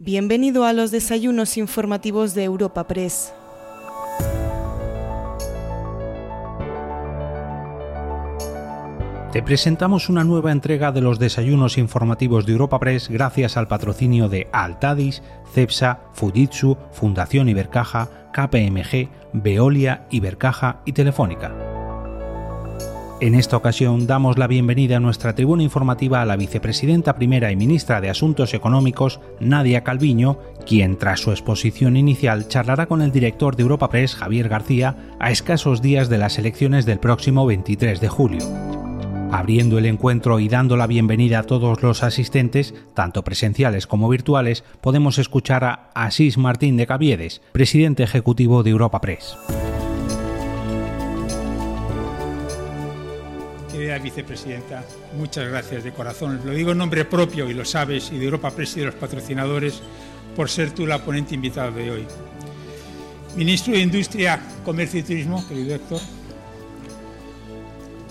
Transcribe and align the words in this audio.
Bienvenido 0.00 0.64
a 0.64 0.72
los 0.72 0.92
desayunos 0.92 1.56
informativos 1.56 2.32
de 2.32 2.44
Europa 2.44 2.86
Press. 2.86 3.34
Te 9.32 9.42
presentamos 9.42 10.08
una 10.08 10.22
nueva 10.22 10.52
entrega 10.52 10.92
de 10.92 11.00
los 11.00 11.18
desayunos 11.18 11.78
informativos 11.78 12.46
de 12.46 12.52
Europa 12.52 12.78
Press 12.78 13.08
gracias 13.08 13.56
al 13.56 13.66
patrocinio 13.66 14.28
de 14.28 14.48
Altadis, 14.52 15.20
Cepsa, 15.52 15.98
Fujitsu, 16.12 16.78
Fundación 16.92 17.48
Ibercaja, 17.48 18.30
KPMG, 18.32 19.08
Veolia, 19.32 20.06
Ibercaja 20.10 20.80
y 20.84 20.92
Telefónica. 20.92 21.77
En 23.20 23.34
esta 23.34 23.56
ocasión 23.56 24.06
damos 24.06 24.38
la 24.38 24.46
bienvenida 24.46 24.98
a 24.98 25.00
nuestra 25.00 25.34
tribuna 25.34 25.64
informativa 25.64 26.22
a 26.22 26.24
la 26.24 26.36
vicepresidenta 26.36 27.16
primera 27.16 27.50
y 27.50 27.56
ministra 27.56 28.00
de 28.00 28.10
Asuntos 28.10 28.54
Económicos, 28.54 29.18
Nadia 29.40 29.82
Calviño, 29.82 30.38
quien 30.64 30.96
tras 30.96 31.18
su 31.18 31.32
exposición 31.32 31.96
inicial 31.96 32.46
charlará 32.46 32.86
con 32.86 33.02
el 33.02 33.10
director 33.10 33.56
de 33.56 33.64
Europa 33.64 33.90
Press, 33.90 34.14
Javier 34.14 34.48
García, 34.48 34.96
a 35.18 35.32
escasos 35.32 35.82
días 35.82 36.08
de 36.08 36.18
las 36.18 36.38
elecciones 36.38 36.86
del 36.86 37.00
próximo 37.00 37.44
23 37.44 38.00
de 38.00 38.08
julio. 38.08 38.46
Abriendo 39.32 39.78
el 39.78 39.86
encuentro 39.86 40.38
y 40.38 40.48
dando 40.48 40.76
la 40.76 40.86
bienvenida 40.86 41.40
a 41.40 41.42
todos 41.42 41.82
los 41.82 42.04
asistentes, 42.04 42.72
tanto 42.94 43.24
presenciales 43.24 43.88
como 43.88 44.08
virtuales, 44.08 44.62
podemos 44.80 45.18
escuchar 45.18 45.64
a 45.64 45.90
Asís 45.92 46.38
Martín 46.38 46.76
de 46.76 46.86
Caviedes, 46.86 47.42
presidente 47.50 48.04
ejecutivo 48.04 48.62
de 48.62 48.70
Europa 48.70 49.00
Press. 49.00 49.36
Vicepresidenta, 54.02 54.84
muchas 55.16 55.48
gracias 55.48 55.84
de 55.84 55.92
corazón. 55.92 56.40
Lo 56.44 56.52
digo 56.52 56.72
en 56.72 56.78
nombre 56.78 57.04
propio, 57.04 57.48
y 57.48 57.54
lo 57.54 57.64
sabes, 57.64 58.10
y 58.12 58.18
de 58.18 58.24
Europa 58.24 58.50
Press 58.50 58.76
y 58.76 58.80
de 58.80 58.86
los 58.86 58.94
patrocinadores, 58.94 59.80
por 60.36 60.48
ser 60.48 60.70
tú 60.72 60.86
la 60.86 61.02
ponente 61.04 61.34
invitada 61.34 61.70
de 61.70 61.90
hoy. 61.90 62.06
Ministro 63.36 63.74
de 63.74 63.80
Industria, 63.80 64.40
Comercio 64.64 65.00
y 65.00 65.02
Turismo, 65.02 65.46
querido 65.46 65.74
Héctor, 65.74 66.00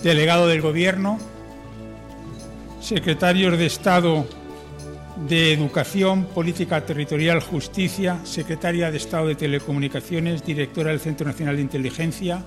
delegado 0.02 0.46
del 0.46 0.60
Gobierno, 0.60 1.18
secretarios 2.80 3.58
de 3.58 3.66
Estado 3.66 4.26
de 5.26 5.52
Educación, 5.52 6.26
Política 6.26 6.84
Territorial, 6.86 7.40
Justicia, 7.40 8.20
secretaria 8.24 8.90
de 8.90 8.98
Estado 8.98 9.26
de 9.26 9.34
Telecomunicaciones, 9.34 10.44
directora 10.44 10.90
del 10.90 11.00
Centro 11.00 11.26
Nacional 11.26 11.56
de 11.56 11.62
Inteligencia, 11.62 12.42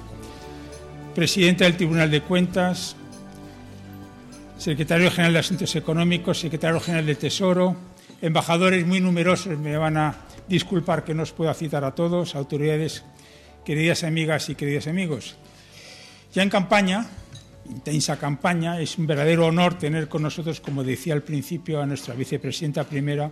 presidenta 1.14 1.66
del 1.66 1.76
Tribunal 1.76 2.10
de 2.10 2.22
Cuentas, 2.22 2.96
secretario 4.62 5.10
general 5.10 5.34
de 5.34 5.40
Asuntos 5.40 5.76
Económicos, 5.76 6.40
secretario 6.40 6.80
general 6.80 7.08
del 7.08 7.18
Tesoro, 7.18 7.76
embajadores 8.22 8.86
muy 8.86 9.02
numerosos, 9.02 9.58
me 9.58 9.76
van 9.76 9.98
a 9.98 10.16
disculpar 10.48 11.04
que 11.04 11.16
no 11.16 11.24
os 11.24 11.32
pueda 11.32 11.56
citar 11.56 11.84
a 11.84 11.96
todos, 11.96 12.36
autoridades, 12.36 13.04
queridas 13.66 14.04
amigas 14.04 14.50
y 14.50 14.56
queridos 14.56 14.86
amigos. 14.86 15.36
Ya 16.32 16.44
en 16.44 16.50
campaña, 16.52 17.08
intensa 17.66 18.20
campaña, 18.20 18.80
es 18.80 19.00
un 19.00 19.08
verdadero 19.08 19.48
honor 19.48 19.80
tener 19.80 20.08
con 20.08 20.22
nosotros, 20.22 20.62
como 20.62 20.84
decía 20.84 21.16
al 21.16 21.24
principio, 21.24 21.82
a 21.82 21.88
nuestra 21.88 22.14
vicepresidenta 22.14 22.84
primera, 22.84 23.32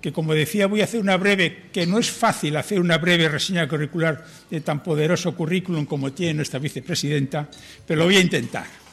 que 0.00 0.12
como 0.12 0.32
decía 0.32 0.68
voy 0.68 0.80
a 0.80 0.84
hacer 0.84 1.00
una 1.00 1.16
breve, 1.16 1.70
que 1.72 1.88
no 1.88 1.98
es 1.98 2.08
fácil 2.08 2.56
hacer 2.56 2.78
una 2.78 2.98
breve 2.98 3.28
reseña 3.28 3.66
curricular 3.66 4.24
de 4.48 4.60
tan 4.60 4.80
poderoso 4.84 5.34
currículum 5.34 5.86
como 5.86 6.12
tiene 6.12 6.34
nuestra 6.34 6.60
vicepresidenta, 6.60 7.48
pero 7.84 7.98
lo 7.98 8.04
voy 8.04 8.18
a 8.18 8.20
intentar. 8.20 8.85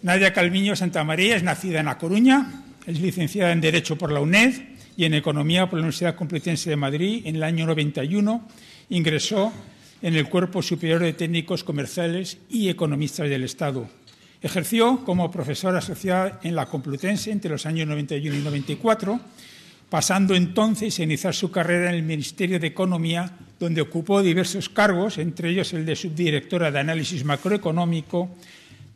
Nadia 0.00 0.32
Calviño 0.32 0.76
Santamaría 0.76 1.34
es 1.34 1.42
nacida 1.42 1.80
en 1.80 1.88
A 1.88 1.98
Coruña, 1.98 2.62
es 2.86 3.00
licenciada 3.00 3.50
en 3.50 3.60
Derecho 3.60 3.98
por 3.98 4.12
la 4.12 4.20
UNED 4.20 4.54
y 4.96 5.04
en 5.04 5.14
Economía 5.14 5.66
por 5.66 5.78
la 5.78 5.82
Universidad 5.82 6.14
Complutense 6.14 6.70
de 6.70 6.76
Madrid. 6.76 7.22
En 7.24 7.34
el 7.34 7.42
año 7.42 7.66
91 7.66 8.46
ingresó 8.90 9.52
en 10.00 10.14
el 10.14 10.28
Cuerpo 10.28 10.62
Superior 10.62 11.02
de 11.02 11.14
Técnicos 11.14 11.64
Comerciales 11.64 12.38
y 12.48 12.68
Economistas 12.68 13.28
del 13.28 13.42
Estado. 13.42 13.88
Ejerció 14.40 15.04
como 15.04 15.32
profesora 15.32 15.78
asociada 15.78 16.38
en 16.44 16.54
la 16.54 16.66
Complutense 16.66 17.32
entre 17.32 17.50
los 17.50 17.66
años 17.66 17.88
91 17.88 18.36
y 18.36 18.40
94, 18.40 19.20
pasando 19.90 20.36
entonces 20.36 20.96
a 21.00 21.02
iniciar 21.02 21.34
su 21.34 21.50
carrera 21.50 21.88
en 21.88 21.96
el 21.96 22.02
Ministerio 22.04 22.60
de 22.60 22.68
Economía, 22.68 23.32
donde 23.58 23.80
ocupó 23.80 24.22
diversos 24.22 24.68
cargos, 24.68 25.18
entre 25.18 25.50
ellos 25.50 25.72
el 25.72 25.84
de 25.84 25.96
subdirectora 25.96 26.70
de 26.70 26.78
Análisis 26.78 27.24
Macroeconómico 27.24 28.30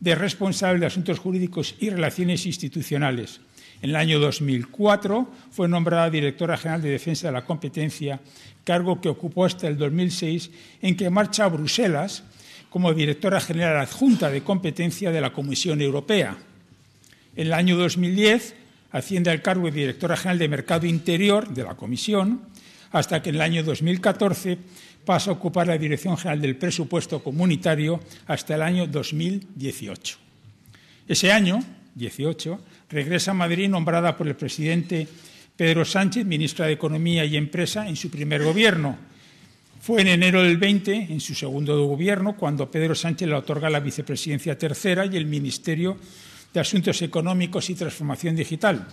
de 0.03 0.15
responsable 0.15 0.81
de 0.81 0.87
Asuntos 0.87 1.17
Jurídicos 1.17 1.75
y 1.79 1.89
Relaciones 1.89 2.45
Institucionales. 2.45 3.39
En 3.81 3.91
el 3.91 3.95
año 3.95 4.19
2004 4.19 5.31
fue 5.49 5.69
nombrada 5.69 6.09
directora 6.09 6.57
general 6.57 6.81
de 6.81 6.89
Defensa 6.89 7.27
de 7.27 7.33
la 7.33 7.45
Competencia, 7.45 8.19
cargo 8.65 8.99
que 8.99 9.07
ocupó 9.07 9.45
hasta 9.45 9.69
el 9.69 9.77
2006, 9.77 10.51
en 10.81 10.97
que 10.97 11.09
marcha 11.09 11.45
a 11.45 11.47
Bruselas 11.47 12.25
como 12.69 12.93
directora 12.93 13.39
general 13.39 13.77
adjunta 13.77 14.29
de 14.29 14.43
competencia 14.43 15.09
de 15.09 15.21
la 15.21 15.31
Comisión 15.31 15.79
Europea. 15.79 16.35
En 17.37 17.47
el 17.47 17.53
año 17.53 17.77
2010 17.77 18.55
asciende 18.91 19.31
al 19.31 19.41
cargo 19.41 19.67
de 19.67 19.71
directora 19.71 20.17
general 20.17 20.39
de 20.39 20.49
Mercado 20.49 20.85
Interior 20.85 21.47
de 21.47 21.63
la 21.63 21.75
Comisión, 21.75 22.41
hasta 22.91 23.21
que 23.21 23.29
en 23.29 23.35
el 23.35 23.41
año 23.41 23.63
2014 23.63 24.57
pasa 25.05 25.31
a 25.31 25.33
ocupar 25.33 25.67
la 25.67 25.77
Dirección 25.77 26.17
General 26.17 26.41
del 26.41 26.55
Presupuesto 26.55 27.23
Comunitario 27.23 27.99
hasta 28.27 28.55
el 28.55 28.61
año 28.61 28.87
2018. 28.87 30.17
Ese 31.07 31.31
año, 31.31 31.59
18, 31.95 32.59
regresa 32.89 33.31
a 33.31 33.33
Madrid 33.33 33.69
nombrada 33.69 34.15
por 34.15 34.27
el 34.27 34.35
presidente 34.35 35.07
Pedro 35.55 35.85
Sánchez, 35.85 36.25
ministra 36.25 36.65
de 36.65 36.73
Economía 36.73 37.25
y 37.25 37.37
Empresa, 37.37 37.87
en 37.87 37.95
su 37.95 38.09
primer 38.09 38.43
gobierno. 38.43 38.97
Fue 39.81 40.01
en 40.01 40.07
enero 40.07 40.41
del 40.41 40.57
20, 40.57 41.07
en 41.11 41.19
su 41.19 41.35
segundo 41.35 41.85
gobierno, 41.85 42.37
cuando 42.37 42.71
Pedro 42.71 42.95
Sánchez 42.95 43.27
le 43.27 43.35
otorga 43.35 43.69
la 43.69 43.81
vicepresidencia 43.81 44.57
tercera 44.57 45.05
y 45.05 45.17
el 45.17 45.25
Ministerio 45.25 45.97
de 46.53 46.59
Asuntos 46.59 47.01
Económicos 47.01 47.69
y 47.69 47.75
Transformación 47.75 48.35
Digital. 48.35 48.87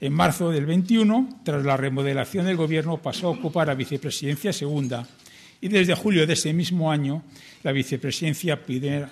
En 0.00 0.12
marzo 0.12 0.50
del 0.50 0.66
21, 0.66 1.40
tras 1.44 1.64
la 1.64 1.76
remodelación 1.76 2.46
del 2.46 2.56
Gobierno, 2.56 2.98
pasó 2.98 3.26
a 3.26 3.30
ocupar 3.30 3.66
la 3.66 3.74
vicepresidencia 3.74 4.52
segunda 4.52 5.06
y 5.60 5.68
desde 5.68 5.94
julio 5.94 6.26
de 6.26 6.32
ese 6.32 6.52
mismo 6.52 6.90
año 6.90 7.22
la 7.62 7.72
vicepresidencia 7.72 8.58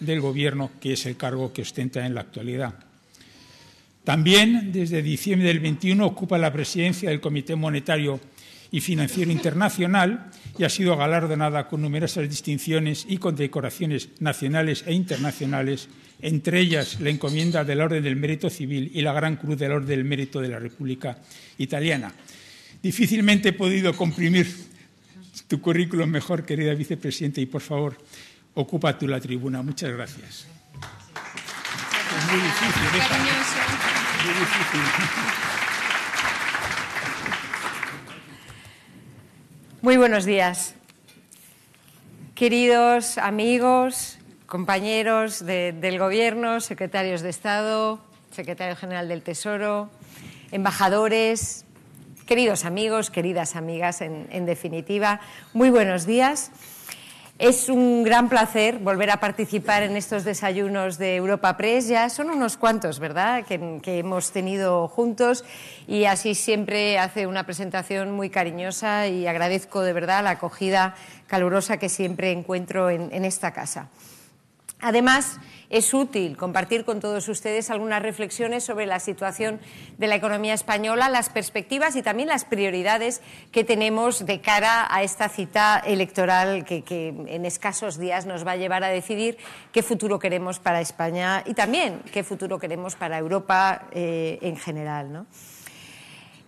del 0.00 0.20
Gobierno, 0.20 0.70
que 0.80 0.94
es 0.94 1.06
el 1.06 1.16
cargo 1.16 1.52
que 1.52 1.62
ostenta 1.62 2.04
en 2.06 2.14
la 2.14 2.22
actualidad. 2.22 2.74
También 4.04 4.72
desde 4.72 5.02
diciembre 5.02 5.48
del 5.48 5.60
21 5.60 6.06
ocupa 6.06 6.38
la 6.38 6.52
presidencia 6.52 7.10
del 7.10 7.20
Comité 7.20 7.56
Monetario 7.56 8.18
y 8.70 8.80
Financiero 8.80 9.30
Internacional 9.30 10.30
y 10.58 10.64
ha 10.64 10.70
sido 10.70 10.96
galardonada 10.96 11.68
con 11.68 11.82
numerosas 11.82 12.28
distinciones 12.28 13.04
y 13.06 13.18
condecoraciones 13.18 14.08
nacionales 14.20 14.84
e 14.86 14.94
internacionales, 14.94 15.88
entre 16.20 16.60
ellas 16.60 17.00
la 17.00 17.10
encomienda 17.10 17.64
de 17.64 17.74
la 17.74 17.84
Orden 17.84 18.02
del 18.02 18.16
Mérito 18.16 18.48
Civil 18.48 18.90
y 18.94 19.02
la 19.02 19.12
Gran 19.12 19.36
Cruz 19.36 19.58
de 19.58 19.68
la 19.68 19.74
Orden 19.76 19.88
del 19.88 20.04
Mérito 20.04 20.40
de 20.40 20.48
la 20.48 20.58
República 20.58 21.18
Italiana. 21.58 22.12
Difícilmente 22.82 23.50
he 23.50 23.52
podido 23.52 23.94
comprimir 23.94 24.46
tu 25.46 25.60
currículum 25.60 26.08
mejor, 26.08 26.44
querida 26.44 26.74
vicepresidenta, 26.74 27.40
y 27.40 27.46
por 27.46 27.60
favor, 27.60 27.98
ocupa 28.54 28.98
tú 28.98 29.06
la 29.06 29.20
tribuna. 29.20 29.62
Muchas 29.62 29.92
gracias. 29.92 30.46
Es 32.18 32.32
muy 32.32 32.40
difícil, 32.40 32.82
Muy 34.24 34.34
difícil. 34.34 34.80
Muy 39.80 39.96
buenos 39.96 40.24
días. 40.24 40.74
Queridos 42.34 43.16
amigos, 43.18 44.18
compañeros 44.46 45.44
del 45.44 45.98
Gobierno, 45.98 46.60
secretarios 46.60 47.20
de 47.20 47.30
Estado, 47.30 48.00
secretario 48.30 48.74
general 48.76 49.08
del 49.08 49.22
Tesoro, 49.22 49.90
embajadores, 50.50 51.64
Queridos 52.28 52.66
amigos, 52.66 53.08
queridas 53.08 53.56
amigas, 53.56 54.02
en, 54.02 54.44
definitiva, 54.44 55.18
muy 55.54 55.70
buenos 55.70 56.04
días. 56.04 56.50
Es 57.38 57.70
un 57.70 58.02
gran 58.02 58.28
placer 58.28 58.80
volver 58.80 59.10
a 59.10 59.18
participar 59.18 59.82
en 59.82 59.96
estos 59.96 60.24
desayunos 60.24 60.98
de 60.98 61.16
Europa 61.16 61.56
Press. 61.56 61.88
Ya 61.88 62.10
son 62.10 62.28
unos 62.28 62.58
cuantos, 62.58 62.98
¿verdad?, 62.98 63.46
que, 63.46 63.80
hemos 63.98 64.30
tenido 64.30 64.88
juntos 64.88 65.42
y 65.86 66.04
así 66.04 66.34
siempre 66.34 66.98
hace 66.98 67.26
una 67.26 67.44
presentación 67.44 68.12
muy 68.12 68.28
cariñosa 68.28 69.06
y 69.06 69.26
agradezco 69.26 69.80
de 69.80 69.94
verdad 69.94 70.22
la 70.22 70.32
acogida 70.32 70.96
calurosa 71.28 71.78
que 71.78 71.88
siempre 71.88 72.30
encuentro 72.30 72.90
en, 72.90 73.08
en 73.10 73.24
esta 73.24 73.54
casa. 73.54 73.88
Además, 74.80 75.40
es 75.70 75.92
útil 75.92 76.36
compartir 76.36 76.84
con 76.84 77.00
todos 77.00 77.28
ustedes 77.28 77.70
algunas 77.70 78.02
reflexiones 78.02 78.64
sobre 78.64 78.86
la 78.86 79.00
situación 79.00 79.60
de 79.98 80.06
la 80.06 80.14
economía 80.14 80.54
española, 80.54 81.08
las 81.08 81.28
perspectivas 81.28 81.96
y 81.96 82.02
también 82.02 82.28
las 82.28 82.44
prioridades 82.44 83.20
que 83.52 83.64
tenemos 83.64 84.24
de 84.24 84.40
cara 84.40 84.86
a 84.90 85.02
esta 85.02 85.28
cita 85.28 85.78
electoral 85.78 86.64
que, 86.64 87.08
en 87.08 87.44
escasos 87.44 87.98
días 87.98 88.26
nos 88.26 88.46
va 88.46 88.52
a 88.52 88.56
llevar 88.56 88.84
a 88.84 88.88
decidir 88.88 89.36
qué 89.72 89.82
futuro 89.82 90.18
queremos 90.18 90.58
para 90.58 90.80
España 90.80 91.42
y 91.46 91.54
también 91.54 92.02
qué 92.12 92.24
futuro 92.24 92.58
queremos 92.58 92.96
para 92.96 93.18
Europa 93.18 93.88
eh, 93.92 94.38
en 94.42 94.56
general. 94.56 95.26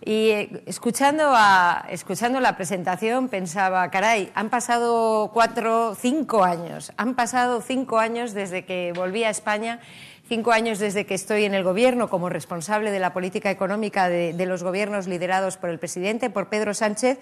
Y 0.03 0.29
eh, 0.31 0.63
escuchando, 0.65 1.31
a, 1.35 1.85
escuchando 1.89 2.39
la 2.39 2.57
presentación 2.57 3.29
pensaba, 3.29 3.89
caray, 3.91 4.31
han 4.33 4.49
pasado 4.49 5.29
cuatro, 5.31 5.95
cinco 5.95 6.43
años, 6.43 6.91
han 6.97 7.13
pasado 7.15 7.61
cinco 7.61 7.99
años 7.99 8.33
desde 8.33 8.65
que 8.65 8.93
volví 8.95 9.23
a 9.23 9.29
España, 9.29 9.79
cinco 10.27 10.53
años 10.53 10.79
desde 10.79 11.05
que 11.05 11.13
estoy 11.13 11.43
en 11.43 11.53
el 11.53 11.63
gobierno 11.63 12.09
como 12.09 12.29
responsable 12.29 12.89
de 12.89 12.99
la 12.99 13.13
política 13.13 13.51
económica 13.51 14.09
de, 14.09 14.33
de 14.33 14.45
los 14.47 14.63
gobiernos 14.63 15.05
liderados 15.07 15.57
por 15.57 15.69
el 15.69 15.77
presidente, 15.77 16.31
por 16.31 16.49
Pedro 16.49 16.73
Sánchez. 16.73 17.19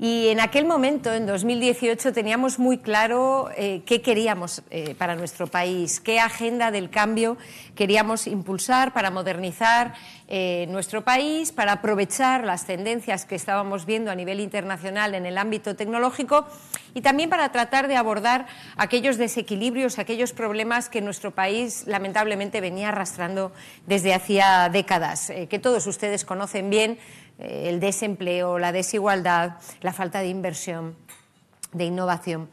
Y 0.00 0.28
en 0.28 0.38
aquel 0.38 0.64
momento, 0.64 1.12
en 1.12 1.26
2018, 1.26 2.12
teníamos 2.12 2.60
muy 2.60 2.78
claro 2.78 3.48
eh, 3.56 3.82
qué 3.84 4.00
queríamos 4.00 4.62
eh, 4.70 4.94
para 4.96 5.16
nuestro 5.16 5.48
país, 5.48 5.98
qué 5.98 6.20
agenda 6.20 6.70
del 6.70 6.88
cambio 6.88 7.36
queríamos 7.74 8.28
impulsar 8.28 8.92
para 8.92 9.10
modernizar 9.10 9.94
eh, 10.28 10.66
nuestro 10.70 11.02
país, 11.02 11.50
para 11.50 11.72
aprovechar 11.72 12.44
las 12.44 12.64
tendencias 12.64 13.24
que 13.24 13.34
estábamos 13.34 13.86
viendo 13.86 14.12
a 14.12 14.14
nivel 14.14 14.38
internacional 14.38 15.16
en 15.16 15.26
el 15.26 15.36
ámbito 15.36 15.74
tecnológico 15.74 16.46
y 16.94 17.00
también 17.00 17.28
para 17.28 17.50
tratar 17.50 17.88
de 17.88 17.96
abordar 17.96 18.46
aquellos 18.76 19.18
desequilibrios, 19.18 19.98
aquellos 19.98 20.32
problemas 20.32 20.88
que 20.88 21.00
nuestro 21.00 21.32
país 21.32 21.84
lamentablemente 21.88 22.60
venía 22.60 22.90
arrastrando 22.90 23.50
desde 23.86 24.14
hacía 24.14 24.68
décadas, 24.68 25.32
que 25.48 25.58
todos 25.58 25.86
ustedes 25.88 26.24
conocen 26.24 26.70
bien 26.70 26.98
el 27.38 27.80
desempleo, 27.80 28.58
la 28.58 28.72
desigualdad, 28.72 29.56
la 29.80 29.92
falta 29.92 30.20
de 30.20 30.28
inversión, 30.28 30.96
de 31.72 31.84
innovación. 31.84 32.48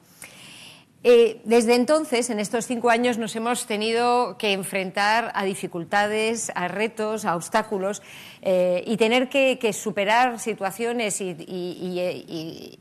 Eh, 1.03 1.41
desde 1.43 1.75
entonces, 1.75 2.31
en 2.31 2.39
estos 2.39 2.65
cinco 2.65 2.89
años, 2.89 3.19
nos 3.19 3.35
hemos 3.35 3.67
tenido 3.67 4.37
que 4.39 4.53
enfrentar 4.53 5.31
a 5.35 5.43
dificultades, 5.43 6.51
a 6.55 6.67
retos, 6.67 7.25
a 7.25 7.35
obstáculos 7.35 8.01
eh, 8.41 8.83
y 8.87 8.97
tener 8.97 9.29
que, 9.29 9.71
superar 9.71 10.39
situaciones 10.39 11.21
y, 11.21 12.79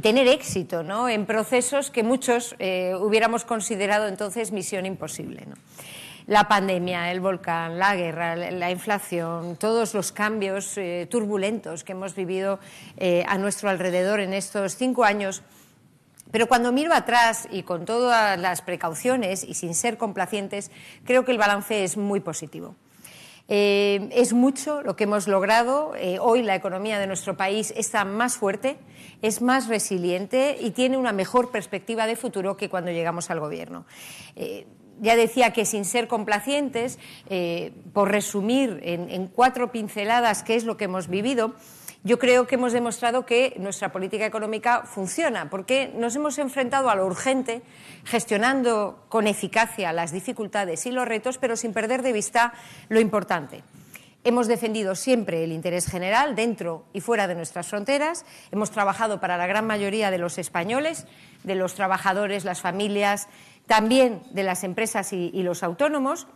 tener 0.00 0.28
éxito 0.28 1.08
en 1.08 1.26
procesos 1.26 1.90
que 1.90 2.02
muchos 2.02 2.54
hubiéramos 2.54 3.44
considerado 3.44 4.08
entonces 4.08 4.52
misión 4.52 4.86
imposible 4.86 5.46
la 6.30 6.46
pandemia, 6.46 7.10
el 7.10 7.18
volcán, 7.18 7.76
la 7.80 7.96
guerra, 7.96 8.36
la 8.36 8.70
inflación, 8.70 9.56
todos 9.56 9.94
los 9.94 10.12
cambios 10.12 10.78
eh, 10.78 11.08
turbulentos 11.10 11.82
que 11.82 11.90
hemos 11.90 12.14
vivido 12.14 12.60
eh, 12.98 13.24
a 13.26 13.36
nuestro 13.36 13.68
alrededor 13.68 14.20
en 14.20 14.32
estos 14.32 14.76
cinco 14.76 15.02
años. 15.02 15.42
Pero 16.30 16.46
cuando 16.46 16.70
miro 16.70 16.94
atrás 16.94 17.48
y 17.50 17.64
con 17.64 17.84
todas 17.84 18.38
las 18.38 18.62
precauciones 18.62 19.42
y 19.42 19.54
sin 19.54 19.74
ser 19.74 19.98
complacientes, 19.98 20.70
creo 21.04 21.24
que 21.24 21.32
el 21.32 21.38
balance 21.38 21.82
es 21.82 21.96
muy 21.96 22.20
positivo. 22.20 22.76
Eh, 23.48 24.08
es 24.12 24.32
mucho 24.32 24.82
lo 24.82 24.94
que 24.94 25.04
hemos 25.04 25.26
logrado. 25.26 25.94
hoy 26.20 26.44
la 26.44 26.54
economía 26.54 27.00
de 27.00 27.08
nuestro 27.08 27.36
país 27.36 27.74
está 27.76 28.04
más 28.04 28.36
fuerte, 28.36 28.76
es 29.20 29.42
más 29.42 29.66
resiliente 29.66 30.58
y 30.60 30.70
tiene 30.70 30.96
una 30.96 31.12
mejor 31.12 31.50
perspectiva 31.50 32.06
de 32.06 32.14
futuro 32.14 32.56
que 32.56 32.68
cuando 32.68 32.92
llegamos 32.92 33.30
al 33.30 33.40
Gobierno 33.40 33.84
ya 35.00 35.16
decía 35.16 35.52
que 35.52 35.64
sin 35.64 35.84
ser 35.84 36.06
complacientes, 36.08 36.98
eh, 37.28 37.72
por 37.92 38.10
resumir 38.10 38.80
en, 38.82 39.26
cuatro 39.26 39.72
pinceladas 39.72 40.42
qué 40.42 40.56
es 40.56 40.64
lo 40.64 40.76
que 40.76 40.84
hemos 40.84 41.08
vivido, 41.08 41.54
yo 42.02 42.18
creo 42.18 42.46
que 42.46 42.54
hemos 42.54 42.72
demostrado 42.72 43.26
que 43.26 43.54
nuestra 43.58 43.92
política 43.92 44.24
económica 44.24 44.84
funciona, 44.84 45.50
porque 45.50 45.92
nos 45.96 46.16
hemos 46.16 46.38
enfrentado 46.38 46.88
a 46.88 46.94
lo 46.94 47.04
urgente, 47.04 47.62
gestionando 48.04 49.04
con 49.08 49.26
eficacia 49.26 49.92
las 49.92 50.10
dificultades 50.10 50.86
y 50.86 50.92
los 50.92 51.06
retos, 51.06 51.36
pero 51.36 51.56
sin 51.56 51.74
perder 51.74 52.02
de 52.02 52.12
vista 52.12 52.54
lo 52.88 53.00
importante. 53.00 53.62
Hemos 54.22 54.48
defendido 54.48 54.96
siempre 54.96 55.44
el 55.44 55.52
interés 55.52 55.86
general 55.86 56.34
dentro 56.34 56.84
y 56.92 57.00
fuera 57.00 57.26
de 57.26 57.34
nuestras 57.34 57.68
fronteras. 57.68 58.26
Hemos 58.50 58.70
trabajado 58.70 59.18
para 59.18 59.38
la 59.38 59.46
gran 59.46 59.66
mayoría 59.66 60.10
de 60.10 60.18
los 60.18 60.36
españoles, 60.36 61.06
de 61.42 61.54
los 61.54 61.74
trabajadores, 61.74 62.44
las 62.44 62.60
familias, 62.60 63.28
también 63.66 64.22
de 64.32 64.42
las 64.42 64.64
empresas 64.64 65.12
y, 65.12 65.30
los 65.42 65.62
autónomos. 65.62 66.26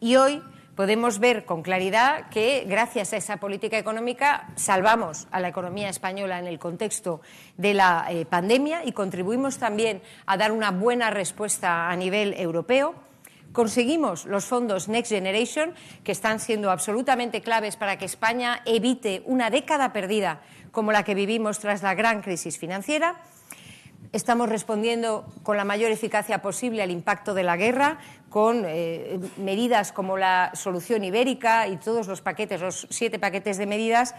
Y 0.00 0.16
hoy 0.16 0.42
podemos 0.74 1.18
ver 1.18 1.44
con 1.44 1.62
claridad 1.62 2.28
que 2.30 2.64
gracias 2.66 3.12
a 3.12 3.16
esa 3.16 3.36
política 3.36 3.78
económica 3.78 4.48
salvamos 4.56 5.28
a 5.30 5.40
la 5.40 5.48
economía 5.48 5.88
española 5.88 6.38
en 6.38 6.46
el 6.46 6.58
contexto 6.58 7.20
de 7.56 7.74
la 7.74 8.06
eh, 8.10 8.24
pandemia 8.24 8.84
y 8.84 8.92
contribuimos 8.92 9.58
también 9.58 10.02
a 10.26 10.36
dar 10.36 10.50
una 10.50 10.70
buena 10.70 11.10
respuesta 11.10 11.90
a 11.90 11.96
nivel 11.96 12.34
europeo. 12.34 12.94
Conseguimos 13.52 14.24
los 14.24 14.46
fondos 14.46 14.88
Next 14.88 15.12
Generation, 15.12 15.74
que 16.04 16.12
están 16.12 16.40
siendo 16.40 16.70
absolutamente 16.70 17.42
claves 17.42 17.76
para 17.76 17.98
que 17.98 18.06
España 18.06 18.62
evite 18.64 19.22
una 19.26 19.50
década 19.50 19.92
perdida 19.92 20.40
como 20.70 20.90
la 20.90 21.04
que 21.04 21.14
vivimos 21.14 21.58
tras 21.58 21.82
la 21.82 21.94
gran 21.94 22.22
crisis 22.22 22.58
financiera. 22.58 23.20
Estamos 24.12 24.48
respondiendo 24.48 25.24
con 25.42 25.56
la 25.56 25.64
mayor 25.64 25.90
eficacia 25.90 26.42
posible 26.42 26.82
al 26.82 26.90
impacto 26.90 27.34
de 27.34 27.44
la 27.44 27.56
guerra, 27.56 27.98
con 28.28 28.64
eh, 28.66 29.20
medidas 29.36 29.92
como 29.92 30.18
la 30.18 30.50
solución 30.54 31.04
ibérica 31.04 31.68
y 31.68 31.76
todos 31.76 32.08
los 32.08 32.20
paquetes, 32.20 32.60
los 32.60 32.86
siete 32.90 33.18
paquetes 33.18 33.58
de 33.58 33.66
medidas 33.66 34.14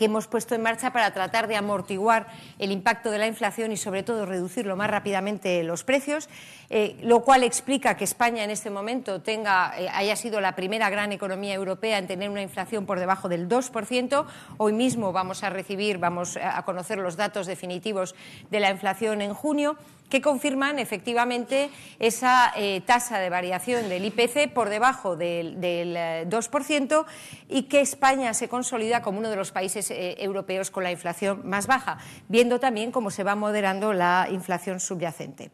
que 0.00 0.06
hemos 0.06 0.26
puesto 0.26 0.54
en 0.54 0.62
marcha 0.62 0.94
para 0.94 1.12
tratar 1.12 1.46
de 1.46 1.56
amortiguar 1.56 2.26
el 2.58 2.72
impacto 2.72 3.10
de 3.10 3.18
la 3.18 3.26
inflación 3.26 3.70
y, 3.70 3.76
sobre 3.76 4.02
todo, 4.02 4.24
reducir 4.24 4.64
lo 4.64 4.74
más 4.74 4.88
rápidamente 4.88 5.62
los 5.62 5.84
precios, 5.84 6.30
eh, 6.70 6.96
lo 7.02 7.20
cual 7.20 7.42
explica 7.42 7.98
que 7.98 8.04
España 8.04 8.42
en 8.42 8.48
este 8.48 8.70
momento 8.70 9.20
tenga, 9.20 9.74
eh, 9.78 9.90
haya 9.92 10.16
sido 10.16 10.40
la 10.40 10.56
primera 10.56 10.88
gran 10.88 11.12
economía 11.12 11.52
europea 11.52 11.98
en 11.98 12.06
tener 12.06 12.30
una 12.30 12.40
inflación 12.40 12.86
por 12.86 12.98
debajo 12.98 13.28
del 13.28 13.46
2%. 13.46 14.24
Hoy 14.56 14.72
mismo 14.72 15.12
vamos 15.12 15.44
a 15.44 15.50
recibir, 15.50 15.98
vamos 15.98 16.38
a 16.38 16.62
conocer 16.62 16.96
los 16.96 17.16
datos 17.16 17.46
definitivos 17.46 18.14
de 18.50 18.60
la 18.60 18.70
inflación 18.70 19.20
en 19.20 19.34
junio 19.34 19.76
que 20.10 20.20
confirman 20.20 20.78
efectivamente 20.78 21.70
esa 21.98 22.52
eh, 22.56 22.82
tasa 22.84 23.18
de 23.18 23.30
variación 23.30 23.88
del 23.88 24.04
IPC 24.04 24.52
por 24.52 24.68
debajo 24.68 25.16
del, 25.16 25.56
2% 25.56 27.06
eh, 27.06 27.06
y 27.48 27.62
que 27.62 27.80
España 27.80 28.34
se 28.34 28.48
consolida 28.48 29.00
como 29.00 29.20
uno 29.20 29.30
de 29.30 29.36
los 29.36 29.52
países 29.52 29.90
eh, 29.90 30.16
europeos 30.18 30.70
con 30.70 30.82
la 30.84 30.90
inflación 30.90 31.48
más 31.48 31.66
baja, 31.66 31.98
viendo 32.28 32.60
también 32.60 32.90
cómo 32.90 33.10
se 33.10 33.24
va 33.24 33.36
moderando 33.36 33.92
la 33.92 34.28
inflación 34.30 34.80
subyacente. 34.80 35.52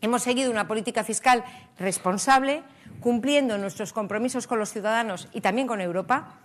Hemos 0.00 0.22
seguido 0.22 0.50
una 0.50 0.66
política 0.66 1.04
fiscal 1.04 1.44
responsable, 1.78 2.62
cumpliendo 3.00 3.58
nuestros 3.58 3.92
compromisos 3.92 4.46
con 4.46 4.58
los 4.58 4.70
ciudadanos 4.70 5.28
y 5.32 5.40
también 5.40 5.66
con 5.66 5.80
Europa. 5.80 6.40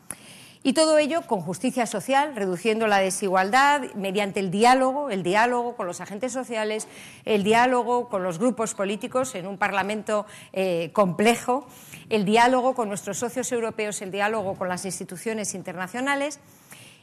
Y 0.61 0.73
todo 0.73 0.97
ello 0.97 1.21
con 1.21 1.39
justicia 1.39 1.85
social, 1.85 2.35
reduciendo 2.35 2.85
la 2.87 2.97
desigualdad 2.97 3.93
mediante 3.95 4.41
el 4.41 4.51
diálogo, 4.51 5.09
el 5.09 5.23
diálogo 5.23 5.77
con 5.77 5.87
los 5.87 6.01
agentes 6.01 6.33
sociales, 6.33 6.89
el 7.23 7.43
diálogo 7.43 8.09
con 8.09 8.23
los 8.23 8.39
grupos 8.39 8.73
políticos 8.73 9.35
en 9.35 9.47
un 9.47 9.57
Parlamento 9.57 10.25
eh, 10.51 10.89
complejo, 10.91 11.65
el 12.09 12.25
diálogo 12.25 12.75
con 12.75 12.89
nuestros 12.89 13.17
socios 13.17 13.49
europeos, 13.53 14.01
el 14.01 14.11
diálogo 14.11 14.55
con 14.55 14.67
las 14.67 14.83
instituciones 14.83 15.53
internacionales 15.53 16.39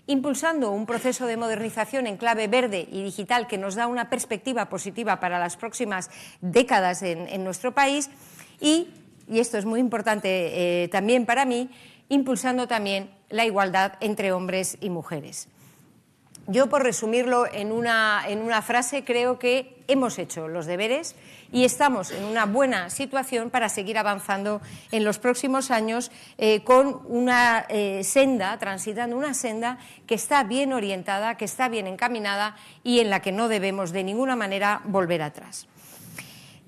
impulsando 0.06 0.70
un 0.70 0.86
proceso 0.86 1.26
de 1.26 1.36
modernización 1.36 2.06
en 2.06 2.16
clave 2.16 2.46
verde 2.46 2.86
y 2.90 3.02
digital 3.02 3.48
que 3.48 3.58
nos 3.58 3.74
da 3.74 3.88
una 3.88 4.08
perspectiva 4.08 4.68
positiva 4.68 5.18
para 5.18 5.40
las 5.40 5.56
próximas 5.56 6.10
décadas 6.40 7.02
en, 7.02 7.42
nuestro 7.42 7.72
país. 7.72 8.08
Y, 8.60 8.88
y 9.28 9.40
esto 9.40 9.58
es 9.58 9.64
muy 9.64 9.80
importante 9.80 10.84
eh, 10.84 10.88
también 10.88 11.26
para 11.26 11.44
mí, 11.44 11.70
impulsando 12.08 12.68
también 12.68 13.10
la 13.28 13.44
igualdad 13.44 13.94
entre 14.00 14.32
hombres 14.32 14.78
y 14.80 14.90
mujeres. 14.90 15.48
Yo, 16.48 16.68
por 16.68 16.84
resumirlo 16.84 17.52
en 17.52 17.72
una, 17.72 18.22
en 18.28 18.40
una, 18.40 18.62
frase, 18.62 19.04
creo 19.04 19.36
que 19.36 19.82
hemos 19.88 20.16
hecho 20.16 20.46
los 20.46 20.66
deberes 20.66 21.16
y 21.50 21.64
estamos 21.64 22.12
en 22.12 22.22
una 22.22 22.46
buena 22.46 22.88
situación 22.88 23.50
para 23.50 23.68
seguir 23.68 23.98
avanzando 23.98 24.60
en 24.92 25.02
los 25.02 25.18
próximos 25.18 25.72
años 25.72 26.12
eh, 26.38 26.62
con 26.62 27.00
una 27.06 27.66
eh, 27.68 28.04
senda, 28.04 28.56
transitando 28.58 29.16
una 29.16 29.34
senda 29.34 29.78
que 30.06 30.14
está 30.14 30.44
bien 30.44 30.72
orientada, 30.72 31.36
que 31.36 31.44
está 31.44 31.68
bien 31.68 31.88
encaminada 31.88 32.54
y 32.84 33.00
en 33.00 33.10
la 33.10 33.22
que 33.22 33.32
no 33.32 33.48
debemos 33.48 33.90
de 33.90 34.04
ninguna 34.04 34.36
manera 34.36 34.82
volver 34.84 35.22
atrás. 35.22 35.66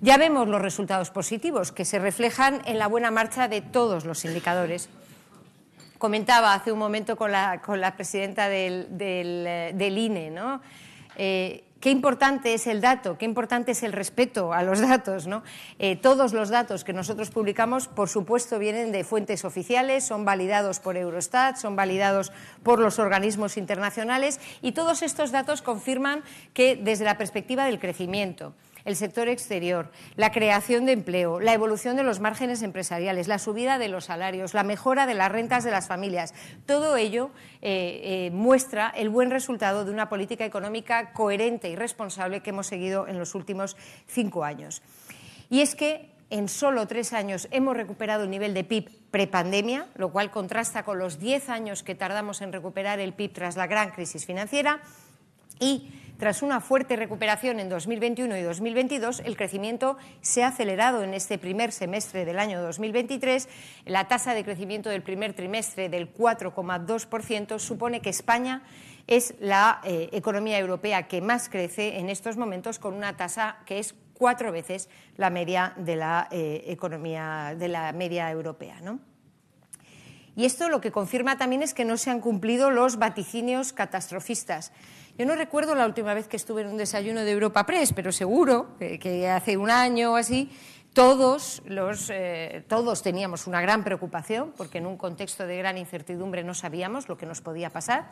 Ya 0.00 0.16
vemos 0.16 0.48
los 0.48 0.60
resultados 0.60 1.10
positivos 1.10 1.70
que 1.70 1.84
se 1.84 2.00
reflejan 2.00 2.62
en 2.64 2.78
la 2.78 2.88
buena 2.88 3.12
marcha 3.12 3.46
de 3.46 3.60
todos 3.60 4.04
los 4.04 4.24
indicadores 4.24 4.88
comentaba 5.98 6.54
hace 6.54 6.72
un 6.72 6.78
momento 6.78 7.16
con 7.16 7.32
la, 7.32 7.60
con 7.60 7.80
la 7.80 7.94
presidenta 7.94 8.48
del, 8.48 8.86
del, 8.96 9.46
eh, 9.46 9.88
INE, 9.90 10.30
¿no? 10.30 10.60
Eh, 11.16 11.64
qué 11.80 11.90
importante 11.90 12.54
es 12.54 12.66
el 12.66 12.80
dato, 12.80 13.18
qué 13.18 13.24
importante 13.24 13.72
es 13.72 13.82
el 13.82 13.92
respeto 13.92 14.52
a 14.52 14.62
los 14.62 14.80
datos. 14.80 15.26
¿no? 15.26 15.42
Eh, 15.78 15.96
todos 15.96 16.32
los 16.32 16.48
datos 16.48 16.84
que 16.84 16.92
nosotros 16.92 17.30
publicamos, 17.30 17.88
por 17.88 18.08
supuesto, 18.08 18.58
vienen 18.58 18.92
de 18.92 19.04
fuentes 19.04 19.44
oficiales, 19.44 20.04
son 20.04 20.24
validados 20.24 20.80
por 20.80 20.96
Eurostat, 20.96 21.56
son 21.56 21.76
validados 21.76 22.32
por 22.62 22.78
los 22.78 22.98
organismos 22.98 23.56
internacionales 23.56 24.40
y 24.62 24.72
todos 24.72 25.02
estos 25.02 25.30
datos 25.30 25.62
confirman 25.62 26.22
que 26.52 26.76
desde 26.76 27.04
la 27.04 27.18
perspectiva 27.18 27.64
del 27.64 27.78
crecimiento, 27.78 28.54
el 28.84 28.96
sector 28.96 29.28
exterior, 29.28 29.90
la 30.16 30.32
creación 30.32 30.86
de 30.86 30.92
empleo, 30.92 31.40
la 31.40 31.54
evolución 31.54 31.96
de 31.96 32.02
los 32.02 32.20
márgenes 32.20 32.62
empresariales, 32.62 33.28
la 33.28 33.38
subida 33.38 33.78
de 33.78 33.88
los 33.88 34.06
salarios, 34.06 34.54
la 34.54 34.62
mejora 34.62 35.06
de 35.06 35.14
las 35.14 35.30
rentas 35.30 35.64
de 35.64 35.70
las 35.70 35.88
familias. 35.88 36.34
Todo 36.66 36.96
ello 36.96 37.30
eh, 37.62 38.00
eh, 38.02 38.30
muestra 38.32 38.88
el 38.88 39.08
buen 39.08 39.30
resultado 39.30 39.84
de 39.84 39.90
una 39.90 40.08
política 40.08 40.44
económica 40.44 41.12
coherente 41.12 41.68
y 41.68 41.76
responsable 41.76 42.40
que 42.40 42.50
hemos 42.50 42.66
seguido 42.66 43.08
en 43.08 43.18
los 43.18 43.34
últimos 43.34 43.76
cinco 44.06 44.44
años. 44.44 44.82
Y 45.50 45.60
es 45.60 45.74
que 45.74 46.10
en 46.30 46.48
solo 46.48 46.86
tres 46.86 47.12
años 47.12 47.48
hemos 47.50 47.76
recuperado 47.76 48.24
el 48.24 48.30
nivel 48.30 48.52
de 48.52 48.64
PIB 48.64 48.90
prepandemia, 49.10 49.86
lo 49.96 50.12
cual 50.12 50.30
contrasta 50.30 50.82
con 50.82 50.98
los 50.98 51.18
diez 51.18 51.48
años 51.48 51.82
que 51.82 51.94
tardamos 51.94 52.42
en 52.42 52.52
recuperar 52.52 53.00
el 53.00 53.14
PIB 53.14 53.32
tras 53.32 53.56
la 53.56 53.66
gran 53.66 53.90
crisis 53.90 54.26
financiera. 54.26 54.80
Y 55.58 55.90
tras 56.18 56.42
una 56.42 56.60
fuerte 56.60 56.96
recuperación 56.96 57.60
en 57.60 57.68
2021 57.68 58.36
y 58.36 58.42
2022, 58.42 59.20
el 59.24 59.36
crecimiento 59.36 59.96
se 60.20 60.42
ha 60.42 60.48
acelerado 60.48 61.04
en 61.04 61.14
este 61.14 61.38
primer 61.38 61.70
semestre 61.70 62.24
del 62.24 62.40
año 62.40 62.60
2023. 62.60 63.48
La 63.86 64.08
tasa 64.08 64.34
de 64.34 64.42
crecimiento 64.42 64.90
del 64.90 65.02
primer 65.02 65.32
trimestre 65.32 65.88
del 65.88 66.12
4,2% 66.12 67.60
supone 67.60 68.00
que 68.00 68.10
España 68.10 68.62
es 69.06 69.36
la 69.38 69.80
eh, 69.84 70.08
economía 70.10 70.58
europea 70.58 71.06
que 71.06 71.20
más 71.20 71.48
crece 71.48 71.98
en 71.98 72.10
estos 72.10 72.36
momentos 72.36 72.80
con 72.80 72.94
una 72.94 73.16
tasa 73.16 73.58
que 73.64 73.78
es 73.78 73.94
cuatro 74.12 74.50
veces 74.50 74.88
la 75.16 75.30
media 75.30 75.72
de 75.76 75.94
la 75.94 76.26
eh, 76.32 76.64
economía 76.66 77.54
de 77.56 77.68
la 77.68 77.92
media 77.92 78.28
europea. 78.32 78.80
Y 80.38 80.44
esto 80.44 80.68
lo 80.68 80.80
que 80.80 80.92
confirma 80.92 81.36
también 81.36 81.64
es 81.64 81.74
que 81.74 81.84
no 81.84 81.96
se 81.96 82.10
han 82.10 82.20
cumplido 82.20 82.70
los 82.70 82.96
vaticinios 82.96 83.72
catastrofistas. 83.72 84.70
Yo 85.18 85.26
no 85.26 85.34
recuerdo 85.34 85.74
la 85.74 85.84
última 85.84 86.14
vez 86.14 86.28
que 86.28 86.36
estuve 86.36 86.60
en 86.60 86.68
un 86.68 86.76
desayuno 86.76 87.22
de 87.22 87.32
Europa 87.32 87.66
Press, 87.66 87.92
pero 87.92 88.12
seguro 88.12 88.76
que, 88.78 89.28
hace 89.28 89.56
un 89.56 89.68
año 89.68 90.12
o 90.12 90.14
así 90.16 90.48
todos, 90.92 91.60
los, 91.66 92.08
eh, 92.10 92.62
todos 92.68 93.02
teníamos 93.02 93.48
una 93.48 93.60
gran 93.60 93.82
preocupación, 93.82 94.52
porque 94.56 94.78
en 94.78 94.86
un 94.86 94.96
contexto 94.96 95.44
de 95.44 95.58
gran 95.58 95.76
incertidumbre 95.76 96.44
no 96.44 96.54
sabíamos 96.54 97.08
lo 97.08 97.18
que 97.18 97.26
nos 97.26 97.40
podía 97.40 97.70
pasar. 97.70 98.08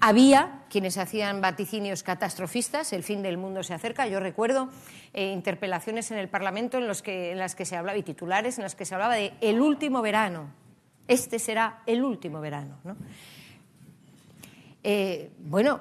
Había 0.00 0.62
quienes 0.70 0.96
hacían 0.96 1.42
vaticinios 1.42 2.02
catastrofistas, 2.02 2.94
el 2.94 3.02
fin 3.02 3.20
del 3.20 3.36
mundo 3.36 3.62
se 3.62 3.74
acerca. 3.74 4.06
Yo 4.06 4.18
recuerdo 4.18 4.70
eh, 5.12 5.30
interpelaciones 5.30 6.10
en 6.10 6.16
el 6.16 6.30
Parlamento 6.30 6.78
en, 6.78 6.84
en, 6.84 7.38
las 7.38 7.54
que 7.54 7.66
se 7.66 7.76
hablaba, 7.76 7.98
y 7.98 8.02
titulares 8.02 8.56
en 8.56 8.62
las 8.62 8.74
que 8.74 8.86
se 8.86 8.94
hablaba 8.94 9.16
de 9.16 9.34
el 9.42 9.60
último 9.60 10.00
verano. 10.00 10.63
Este 11.08 11.38
será 11.38 11.82
el 11.86 12.02
último 12.02 12.40
verano. 12.40 12.78
¿no? 12.84 12.96
Eh, 14.82 15.30
bueno, 15.38 15.80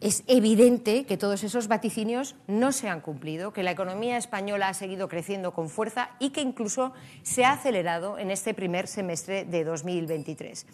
es 0.00 0.22
evidente 0.26 1.04
que 1.04 1.16
todos 1.16 1.42
esos 1.42 1.68
vaticinios 1.68 2.36
no 2.46 2.72
se 2.72 2.88
han 2.88 3.00
cumplido, 3.00 3.52
que 3.52 3.62
la 3.62 3.72
economía 3.72 4.16
española 4.16 4.68
ha 4.68 4.74
seguido 4.74 5.08
creciendo 5.08 5.52
con 5.52 5.68
fuerza 5.68 6.10
y 6.18 6.30
que 6.30 6.40
incluso 6.40 6.92
se 7.22 7.44
ha 7.44 7.52
acelerado 7.52 8.18
en 8.18 8.30
este 8.30 8.54
primer 8.54 8.86
semestre 8.86 9.44
de 9.44 9.64
2023 9.64 10.66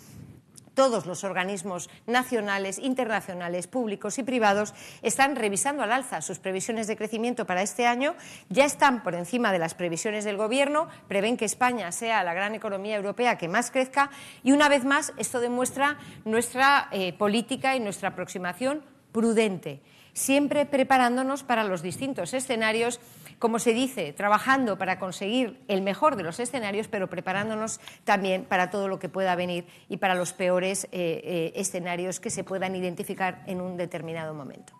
todos 0.74 1.06
los 1.06 1.24
organismos 1.24 1.88
nacionales, 2.06 2.78
internacionales, 2.78 3.66
públicos 3.66 4.18
y 4.18 4.22
privados 4.22 4.74
están 5.02 5.36
revisando 5.36 5.82
al 5.82 5.92
alza 5.92 6.20
sus 6.20 6.38
previsiones 6.38 6.86
de 6.86 6.96
crecimiento 6.96 7.46
para 7.46 7.62
este 7.62 7.86
año, 7.86 8.14
ya 8.48 8.64
están 8.64 9.02
por 9.02 9.14
encima 9.14 9.52
de 9.52 9.58
las 9.58 9.74
previsiones 9.74 10.24
del 10.24 10.36
Gobierno, 10.36 10.88
prevén 11.08 11.36
que 11.36 11.44
España 11.44 11.92
sea 11.92 12.24
la 12.24 12.34
gran 12.34 12.54
economía 12.54 12.96
europea 12.96 13.38
que 13.38 13.48
más 13.48 13.70
crezca 13.70 14.10
y, 14.42 14.52
una 14.52 14.68
vez 14.68 14.84
más, 14.84 15.12
esto 15.16 15.40
demuestra 15.40 15.98
nuestra 16.24 16.88
eh, 16.90 17.12
política 17.12 17.76
y 17.76 17.80
nuestra 17.80 18.10
aproximación 18.10 18.82
prudente, 19.12 19.80
siempre 20.12 20.66
preparándonos 20.66 21.44
para 21.44 21.64
los 21.64 21.82
distintos 21.82 22.34
escenarios, 22.34 23.00
como 23.44 23.58
se 23.58 23.74
dice, 23.74 24.14
trabajando 24.14 24.78
para 24.78 24.98
conseguir 24.98 25.62
el 25.68 25.82
mejor 25.82 26.16
de 26.16 26.22
los 26.22 26.40
escenarios, 26.40 26.88
pero 26.88 27.10
preparándonos 27.10 27.78
también 28.04 28.46
para 28.46 28.70
todo 28.70 28.88
lo 28.88 28.98
que 28.98 29.10
pueda 29.10 29.36
venir 29.36 29.66
y 29.90 29.98
para 29.98 30.14
los 30.14 30.32
peores 30.32 30.84
eh, 30.84 30.88
eh, 30.92 31.52
escenarios 31.54 32.20
que 32.20 32.30
se 32.30 32.42
puedan 32.42 32.74
identificar 32.74 33.42
en 33.46 33.60
un 33.60 33.76
determinado 33.76 34.32
momento. 34.32 34.72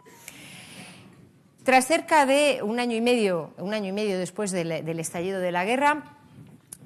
Tras 1.62 1.87
cerca 1.87 2.25
de 2.25 2.62
un 2.62 2.80
año 2.80 2.97
y 2.97 3.02
medio, 3.02 3.52
un 3.59 3.75
año 3.75 3.90
y 3.90 3.92
medio 3.92 4.18
después 4.18 4.50
del, 4.50 4.83
del 4.83 4.99
estallido 4.99 5.40
de 5.40 5.52
la 5.52 5.66
guerra, 5.66 6.16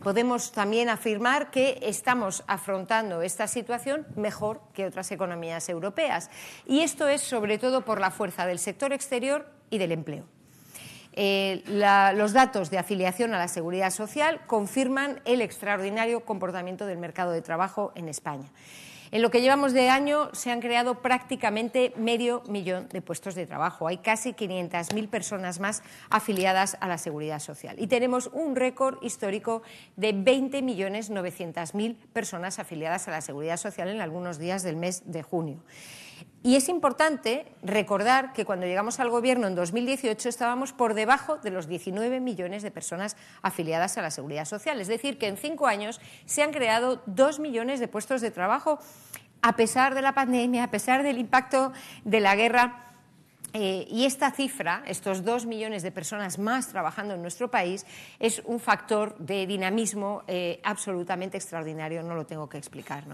podemos 0.03 0.51
también 0.51 0.89
afirmar 0.89 1.53
que 1.53 1.79
estamos 1.83 2.43
afrontando 2.49 3.23
esta 3.23 3.47
situación 3.47 4.05
mejor 4.17 4.63
que 4.75 4.85
otras 4.85 5.13
economías 5.13 5.69
europeas. 5.69 6.29
Y 6.67 6.81
esto 6.81 7.07
es 7.07 7.21
sobre 7.21 7.57
todo 7.57 7.85
por 7.85 8.01
la 8.01 8.11
fuerza 8.11 8.47
del 8.47 8.59
sector 8.59 8.93
exterior 8.93 9.47
y 9.71 9.79
del 9.79 9.93
empleo. 9.93 10.25
Eh, 11.21 11.65
los 12.15 12.33
datos 12.33 12.71
de 12.71 12.79
afiliación 12.79 13.35
a 13.35 13.39
la 13.39 13.49
seguridad 13.49 13.91
social 13.91 14.41
confirman 14.47 15.21
el 15.25 15.41
extraordinario 15.41 16.21
comportamiento 16.21 16.87
del 16.87 16.99
mercado 16.99 17.33
de 17.33 17.43
trabajo 17.43 17.91
en 17.97 18.09
España. 18.09 18.49
En 19.11 19.23
lo 19.23 19.33
que 19.33 19.41
llevamos 19.41 19.73
de 19.73 19.89
año 19.89 20.33
se 20.33 20.53
han 20.53 20.61
creado 20.61 21.03
prácticamente 21.03 21.93
medio 21.97 22.45
millón 22.47 22.89
de 22.91 23.03
puestos 23.03 23.35
de 23.35 23.47
trabajo. 23.47 23.89
Hay 23.89 23.99
casi 23.99 24.33
500.000 24.33 25.09
personas 25.09 25.59
más 25.59 25.83
afiliadas 26.09 26.77
a 26.81 26.87
la 26.87 26.99
seguridad 26.99 27.41
social. 27.41 27.75
Y 27.81 27.89
tenemos 27.89 28.31
un 28.33 28.55
récord 28.55 29.03
histórico 29.03 29.63
de 29.97 30.15
20.900.000 30.15 31.97
personas 32.13 32.61
afiliadas 32.61 33.09
a 33.09 33.11
la 33.11 33.23
seguridad 33.23 33.57
social 33.57 33.89
en 33.89 34.01
algunos 34.01 34.39
días 34.39 34.63
del 34.63 34.77
mes 34.77 35.03
de 35.05 35.25
junio. 35.25 35.65
Y 36.43 36.57
es 36.57 36.69
importante 36.69 37.47
recordar 37.63 38.33
que 38.33 38.45
cuando 38.45 38.67
llegamos 38.67 39.01
al 39.01 39.11
Gobierno 39.11 39.47
en 39.47 39.55
2018 39.55 40.29
estábamos 40.29 40.73
por 40.73 40.95
debajo 40.95 41.37
de 41.39 41.51
los 41.51 41.67
19 41.67 42.21
millones 42.21 42.63
de 42.63 42.71
personas 42.71 43.17
afiliadas 43.43 43.99
a 43.99 44.03
la 44.03 44.11
Seguridad 44.11 44.45
Social. 44.45 44.81
Es 44.81 44.89
decir, 44.89 45.19
que 45.19 45.29
en 45.29 45.37
cinco 45.37 45.67
años 45.67 46.01
se 46.27 46.43
han 46.43 46.53
creado 46.53 47.03
dos 47.07 47.39
millones 47.41 47.81
de 47.81 47.89
puestos 47.89 48.21
de 48.21 48.31
trabajo 48.31 48.79
a 49.43 49.57
pesar 49.57 49.95
de 49.95 50.03
la 50.03 50.15
pandemia, 50.15 50.65
a 50.65 50.71
pesar 50.71 51.03
del 51.03 51.19
impacto 51.19 51.73
de 52.05 52.21
la 52.21 52.35
guerra 52.35 52.88
eh, 53.53 53.87
y 53.91 54.05
esta 54.05 54.31
cifra, 54.31 54.83
estos 54.87 55.25
dos 55.25 55.47
millones 55.47 55.83
de 55.83 55.91
personas 55.91 56.39
más 56.39 56.69
trabajando 56.69 57.15
en 57.15 57.23
nuestro 57.23 57.51
país, 57.51 57.87
es 58.19 58.43
un 58.45 58.61
factor 58.61 59.17
de 59.19 59.47
dinamismo 59.47 60.23
eh, 60.27 60.61
absolutamente 60.65 61.37
extraordinario, 61.37 62.03
no 62.03 62.15
lo 62.15 62.27
tengo 62.27 62.49
que 62.49 62.59
explicar. 62.59 63.05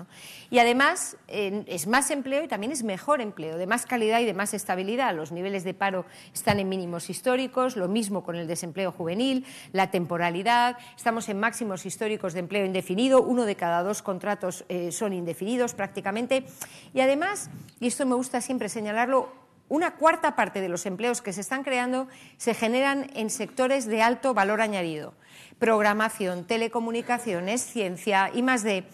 Y 0.51 0.59
además 0.59 1.17
es 1.29 1.87
más 1.87 2.11
empleo 2.11 2.43
y 2.43 2.49
también 2.49 2.73
es 2.73 2.83
mejor 2.83 3.21
empleo, 3.21 3.59
de 3.59 3.67
más 3.67 3.87
calidad 3.87 4.21
y 4.21 4.25
de 4.25 4.35
más 4.35 4.55
estabilidad. 4.55 5.15
Los 5.15 5.31
niveles 5.31 5.65
de 5.65 5.75
paro 5.75 6.07
están 6.33 6.59
en 6.59 6.69
mínimos 6.69 7.11
históricos, 7.11 7.77
lo 7.77 7.89
mismo 7.89 8.25
con 8.25 8.37
el 8.37 8.47
desempleo 8.47 8.93
juvenil, 8.93 9.45
la 9.73 9.91
temporalidad, 9.91 10.79
estamos 10.97 11.29
en 11.29 11.39
máximos 11.39 11.87
históricos 11.87 12.33
de 12.33 12.41
empleo 12.41 12.65
indefinido, 12.65 13.23
uno 13.23 13.45
de 13.45 13.57
cada 13.57 13.83
dos 13.83 14.03
contratos 14.03 14.65
eh, 14.69 14.93
son 14.93 15.13
indefinidos 15.13 15.75
prácticamente. 15.75 16.45
Y 16.93 17.01
además, 17.01 17.51
y 17.81 17.87
esto 17.87 18.07
me 18.07 18.15
gusta 18.15 18.41
siempre 18.41 18.69
señalarlo, 18.69 19.44
una 19.69 19.97
cuarta 19.97 20.37
parte 20.37 20.61
de 20.61 20.69
los 20.69 20.87
empleos 20.87 21.23
que 21.23 21.33
se 21.33 21.41
están 21.41 21.65
creando 21.65 22.09
se 22.37 22.55
generan 22.55 23.11
en 23.15 23.31
sectores 23.31 23.87
de 23.87 24.03
alto 24.03 24.35
valor 24.35 24.61
añadido. 24.61 25.15
Programación, 25.59 26.45
telecomunicaciones, 26.47 27.63
ciencia 27.63 28.31
y 28.35 28.43
más 28.43 28.63
de. 28.63 28.85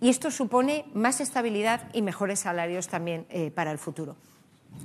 Y 0.00 0.10
esto 0.10 0.30
supone 0.30 0.84
más 0.92 1.20
estabilidad 1.20 1.88
y 1.92 2.02
mejores 2.02 2.40
salarios 2.40 2.88
también 2.88 3.26
eh, 3.30 3.50
para 3.50 3.70
el 3.70 3.78
futuro. 3.78 4.16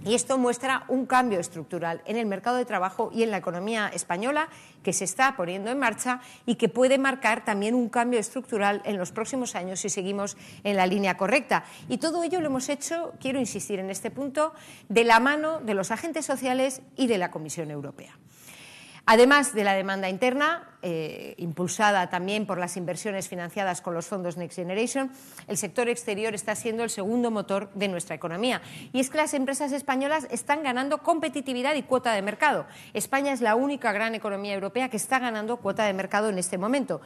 Y 0.06 0.16
esto 0.16 0.38
muestra 0.38 0.86
un 0.88 1.06
cambio 1.06 1.40
estructural 1.40 2.02
en 2.06 2.16
el 2.16 2.26
mercado 2.26 2.56
de 2.58 2.66
trabajo 2.66 3.12
y 3.14 3.24
en 3.24 3.32
la 3.32 3.38
economía 3.38 3.90
española 3.94 4.48
que 4.82 4.94
se 4.94 5.04
está 5.04 5.36
poniendo 5.36 5.70
en 5.72 5.78
marcha 5.78 6.22
y 6.46 6.56
que 6.56 6.70
puede 6.70 6.98
marcar 6.98 7.44
también 7.44 7.76
un 7.76 7.90
cambio 7.90 8.20
estructural 8.20 8.82
en 8.86 8.98
los 8.98 9.12
próximos 9.12 9.56
años 9.56 9.82
si 9.82 9.90
seguimos 9.90 10.38
en 10.64 10.78
la 10.78 10.88
línea 10.88 11.18
correcta. 11.18 11.66
Y 11.90 11.98
todo 11.98 12.24
ello 12.24 12.40
lo 12.40 12.48
hemos 12.48 12.70
hecho, 12.70 13.14
quiero 13.20 13.40
insistir 13.40 13.80
en 13.80 13.90
este 13.90 14.10
punto, 14.10 14.54
de 14.88 15.04
la 15.04 15.20
mano 15.20 15.60
de 15.60 15.74
los 15.74 15.92
agentes 15.92 16.26
sociales 16.26 16.82
y 16.96 17.08
de 17.08 17.18
la 17.18 17.30
Comisión 17.30 17.70
Europea. 17.70 18.18
Además 19.12 19.56
de 19.56 19.64
la 19.64 19.74
demanda 19.74 20.08
interna, 20.08 20.70
eh, 20.84 21.34
impulsada 21.38 22.12
también 22.12 22.46
por 22.46 22.60
las 22.60 22.78
inversiones 22.78 23.28
financiadas 23.28 23.82
con 23.82 23.96
los 23.96 24.06
fondos 24.06 24.38
Next 24.38 24.56
Generation, 24.56 25.12
el 25.48 25.58
sector 25.58 25.90
exterior 25.90 26.36
está 26.36 26.54
siendo 26.54 26.84
el 26.84 26.92
segundo 26.92 27.32
motor 27.32 27.72
de 27.74 27.88
nuestra 27.88 28.14
economía. 28.14 28.62
Y 28.94 29.00
es 29.00 29.10
que 29.10 29.18
las 29.18 29.34
empresas 29.34 29.72
españolas 29.72 30.28
están 30.30 30.62
ganando 30.62 31.00
competitividad 31.00 31.74
y 31.74 31.82
cuota 31.82 32.14
de 32.14 32.22
mercado. 32.22 32.68
España 32.94 33.34
es 33.34 33.42
la 33.42 33.56
única 33.56 33.92
gran 33.94 34.14
economía 34.14 34.54
europea 34.54 34.90
que 34.90 34.98
está 34.98 35.18
ganando 35.18 35.58
cuota 35.58 35.86
de 35.86 35.94
mercado 35.94 36.30
en 36.30 36.38
este 36.38 36.60
momento 36.60 37.02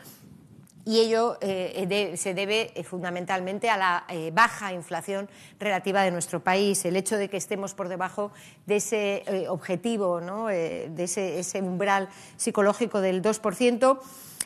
y 0.85 0.99
ello 0.99 1.37
eh, 1.41 2.13
se 2.17 2.33
debe 2.33 2.71
eh, 2.75 2.83
fundamentalmente 2.83 3.69
a 3.69 3.77
la 3.77 4.05
eh, 4.09 4.31
baja 4.33 4.73
inflación 4.73 5.29
relativa 5.59 6.03
de 6.03 6.11
nuestro 6.11 6.43
país, 6.43 6.83
el 6.85 6.95
hecho 6.95 7.17
de 7.17 7.29
que 7.29 7.37
estemos 7.37 7.73
por 7.73 7.87
debajo 7.87 8.31
de 8.65 8.77
ese 8.77 9.23
objetivo, 9.47 10.19
¿no? 10.19 10.47
de 10.47 10.91
ese, 10.97 11.39
ese, 11.39 11.61
umbral 11.61 12.09
psicológico 12.37 13.01
del 13.01 13.21
2%. 13.21 13.99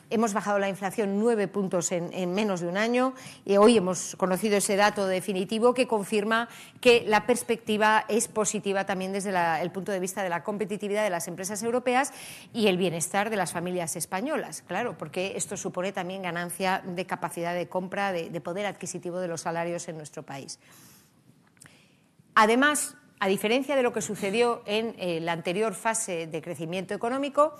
Hemos 0.09 0.33
bajado 0.33 0.57
la 0.57 0.69
inflación 0.69 1.19
nueve 1.19 1.47
puntos 1.47 1.91
en, 1.91 2.33
menos 2.33 2.61
de 2.61 2.67
un 2.67 2.77
año 2.77 3.13
y 3.43 3.57
hoy 3.57 3.77
hemos 3.77 4.15
conocido 4.15 4.55
ese 4.57 4.77
dato 4.77 5.05
definitivo 5.05 5.73
que 5.73 5.85
confirma 5.85 6.47
que 6.79 7.03
la 7.05 7.25
perspectiva 7.25 8.05
es 8.07 8.29
positiva 8.29 8.85
también 8.85 9.11
desde 9.11 9.33
el 9.61 9.71
punto 9.71 9.91
de 9.91 9.99
vista 9.99 10.23
de 10.23 10.29
la 10.29 10.43
competitividad 10.43 11.03
de 11.03 11.09
las 11.09 11.27
empresas 11.27 11.61
europeas 11.61 12.13
y 12.53 12.67
el 12.67 12.77
bienestar 12.77 13.29
de 13.29 13.35
las 13.35 13.51
familias 13.51 13.97
españolas. 13.97 14.61
Claro, 14.61 14.97
porque 14.97 15.33
esto 15.35 15.57
supone 15.57 15.91
también 15.91 16.21
ganancia 16.21 16.81
de 16.85 17.05
capacidad 17.05 17.53
de 17.53 17.67
compra, 17.67 18.13
de 18.13 18.41
poder 18.41 18.65
adquisitivo 18.65 19.19
de 19.19 19.27
los 19.27 19.41
salarios 19.41 19.89
en 19.89 19.97
nuestro 19.97 20.23
país. 20.23 20.59
Además, 22.33 22.95
a 23.19 23.27
diferencia 23.27 23.75
de 23.75 23.81
lo 23.81 23.93
que 23.93 24.01
sucedió 24.01 24.61
en 24.65 24.95
eh, 24.99 25.19
la 25.21 25.31
anterior 25.31 25.73
fase 25.73 26.27
de 26.27 26.41
crecimiento 26.41 26.93
económico, 26.93 27.55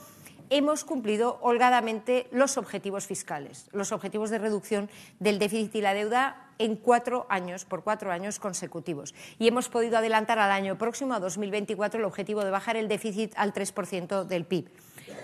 hemos 0.50 0.84
cumplido 0.84 1.40
holgadamente 1.42 2.28
los 2.32 2.58
objetivos 2.58 3.06
fiscales, 3.06 3.70
los 3.72 3.92
objetivos 3.92 4.30
de 4.30 4.40
reducción 4.40 4.90
del 5.20 5.40
déficit 5.40 5.76
y 5.76 5.82
la 5.82 5.94
deuda 5.94 6.48
en 6.60 6.76
cuatro 6.76 7.26
años, 7.30 7.66
por 7.66 7.84
cuatro 7.84 8.12
años 8.12 8.40
consecutivos. 8.40 9.14
Y 9.40 9.48
hemos 9.48 9.70
podido 9.70 9.98
adelantar 9.98 10.40
al 10.40 10.52
año 10.52 10.78
próximo, 10.78 11.14
a 11.14 11.20
2024, 11.20 12.00
el 12.00 12.06
objetivo 12.06 12.44
de 12.44 12.52
bajar 12.52 12.78
el 12.78 12.88
déficit 12.88 13.34
al 13.36 13.54
3% 13.54 14.24
del 14.26 14.46
PIB. 14.46 14.70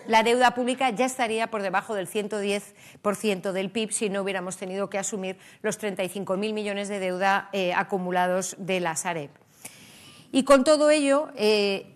La 0.08 0.24
deuda 0.24 0.54
pública 0.54 0.90
ya 0.90 1.06
estaría 1.06 1.50
por 1.50 1.62
debajo 1.62 1.96
del 1.96 2.08
110% 2.08 3.52
del 3.52 3.72
PIB 3.72 3.92
si 3.92 4.10
no 4.10 4.22
hubiéramos 4.22 4.58
tenido 4.58 4.90
que 4.90 4.98
asumir 4.98 5.38
los 5.62 5.80
35.000 5.80 6.54
millones 6.54 6.90
de 6.90 7.00
deuda 7.00 7.50
eh, 7.54 7.74
acumulados 7.74 8.56
de 8.60 8.80
la 8.80 8.96
Sareb. 8.96 9.32
Y 10.32 10.44
con 10.44 10.64
todo 10.64 10.90
ello, 10.90 11.30
eh, 11.36 11.94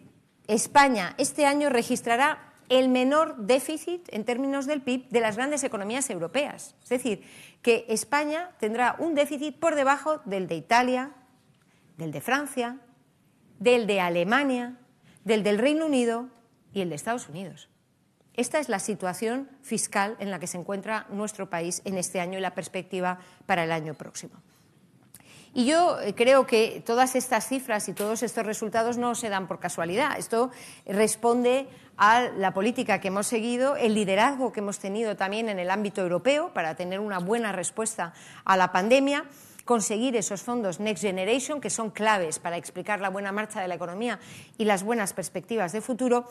España 0.48 1.16
este 1.18 1.46
año 1.46 1.70
registrará 1.70 2.47
el 2.70 2.90
menor 2.90 3.38
déficit 3.38 4.08
en 4.12 4.26
términos 4.26 4.66
del 4.66 4.82
PIB 4.82 5.08
de 5.10 5.22
las 5.22 5.38
grandes 5.38 5.64
economías 5.64 6.10
europeas. 6.10 6.76
Es 6.84 6.90
decir, 6.90 7.24
que 7.62 7.86
España 7.90 8.52
tendrá 8.60 8.96
un 9.00 9.16
déficit 9.16 9.58
por 9.60 9.76
debajo 9.76 10.20
del 10.26 10.48
de 10.48 10.56
Italia, 10.56 11.12
del 11.98 12.12
de 12.12 12.22
Francia, 12.22 12.80
del 13.60 13.88
de 13.88 14.02
Alemania, 14.02 14.78
del 15.24 15.44
del 15.44 15.58
Reino 15.58 15.86
Unido 15.86 16.30
y 16.74 16.82
el 16.82 16.90
de 16.90 16.96
Estados 16.96 17.30
Unidos. 17.30 17.70
Esta 18.34 18.60
es 18.60 18.70
la 18.70 18.80
situación 18.80 19.50
fiscal 19.64 20.16
en 20.20 20.30
la 20.30 20.40
que 20.40 20.46
se 20.46 20.58
encuentra 20.58 21.08
nuestro 21.10 21.50
país 21.50 21.82
en 21.86 21.98
este 21.98 22.20
año 22.20 22.38
y 22.38 22.42
la 22.42 22.54
perspectiva 22.54 23.20
para 23.48 23.64
el 23.64 23.72
año 23.72 23.96
próximo. 23.96 24.36
Y 25.56 25.66
yo 25.66 26.00
eh, 26.02 26.14
creo 26.14 26.46
que 26.46 26.84
todas 26.86 27.16
estas 27.16 27.48
cifras 27.48 27.90
y 27.90 27.94
todos 27.94 28.22
estos 28.22 28.46
resultados 28.46 29.00
no 29.00 29.16
se 29.16 29.30
dan 29.30 29.48
por 29.48 29.60
casualidad. 29.60 30.20
Esto 30.20 30.52
responde 30.86 31.68
a 31.98 32.30
la 32.38 32.54
política 32.54 33.02
que 33.02 33.08
hemos 33.08 33.28
seguido, 33.28 33.76
el 33.76 33.96
liderazgo 33.96 34.52
que 34.52 34.60
hemos 34.60 34.80
tenido 34.80 35.16
también 35.16 35.50
en 35.50 35.60
el 35.60 35.72
ámbito 35.72 36.02
europeo 36.02 36.54
para 36.54 36.76
tener 36.76 37.00
una 37.00 37.20
buena 37.20 37.52
respuesta 37.52 38.14
a 38.46 38.56
la 38.56 38.72
pandemia 38.72 39.26
conseguir 39.66 40.16
esos 40.16 40.42
fondos 40.42 40.80
Next 40.80 41.04
Generation, 41.04 41.62
que 41.62 41.70
son 41.70 41.92
claves 41.92 42.40
para 42.40 42.58
explicar 42.58 43.02
la 43.02 43.10
buena 43.10 43.32
marcha 43.32 43.62
de 43.62 43.68
la 43.68 43.76
economía 43.76 44.20
y 44.58 44.66
las 44.66 44.82
buenas 44.82 45.14
perspectivas 45.14 45.74
de 45.74 45.82
futuro. 45.82 46.26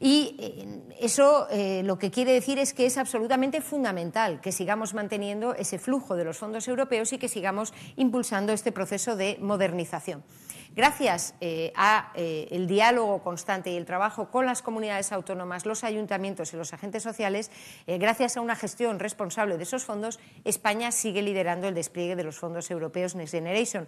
Y 0.00 0.36
eh, 0.38 0.96
eso 1.00 1.46
eh, 1.50 1.82
lo 1.84 1.98
que 1.98 2.10
quiere 2.10 2.32
decir 2.32 2.58
es 2.58 2.72
que 2.72 2.86
es 2.86 2.98
absolutamente 2.98 3.60
fundamental 3.60 4.40
que 4.40 4.50
sigamos 4.50 4.94
manteniendo 4.94 5.54
ese 5.54 5.78
flujo 5.78 6.16
de 6.16 6.24
los 6.24 6.38
fondos 6.38 6.66
europeos 6.66 7.12
y 7.12 7.18
que 7.18 7.28
sigamos 7.28 7.74
impulsando 7.96 8.52
este 8.52 8.72
proceso 8.72 9.16
de 9.16 9.38
modernización. 9.40 10.24
Gracias 10.74 11.34
eh, 11.40 11.72
al 11.76 12.66
diálogo 12.66 13.22
constante 13.22 13.70
y 13.70 13.76
el 13.76 13.84
trabajo 13.84 14.30
con 14.30 14.46
las 14.46 14.62
comunidades 14.62 15.12
autónomas, 15.12 15.66
los 15.66 15.84
ayuntamientos 15.84 16.52
y 16.52 16.56
los 16.56 16.72
agentes 16.72 17.02
sociales, 17.02 17.50
gracias 17.86 18.36
a 18.36 18.40
una 18.40 18.56
gestión 18.56 18.98
responsable 18.98 19.56
de 19.56 19.64
esos 19.64 19.84
fondos, 19.84 20.18
España 20.44 20.92
sigue 20.92 21.22
liderando 21.22 21.68
el 21.68 21.74
despliegue 21.74 22.16
de 22.16 22.24
los 22.24 22.38
fondos 22.38 22.70
europeos 22.70 23.14
Next 23.14 23.34
Generation. 23.34 23.86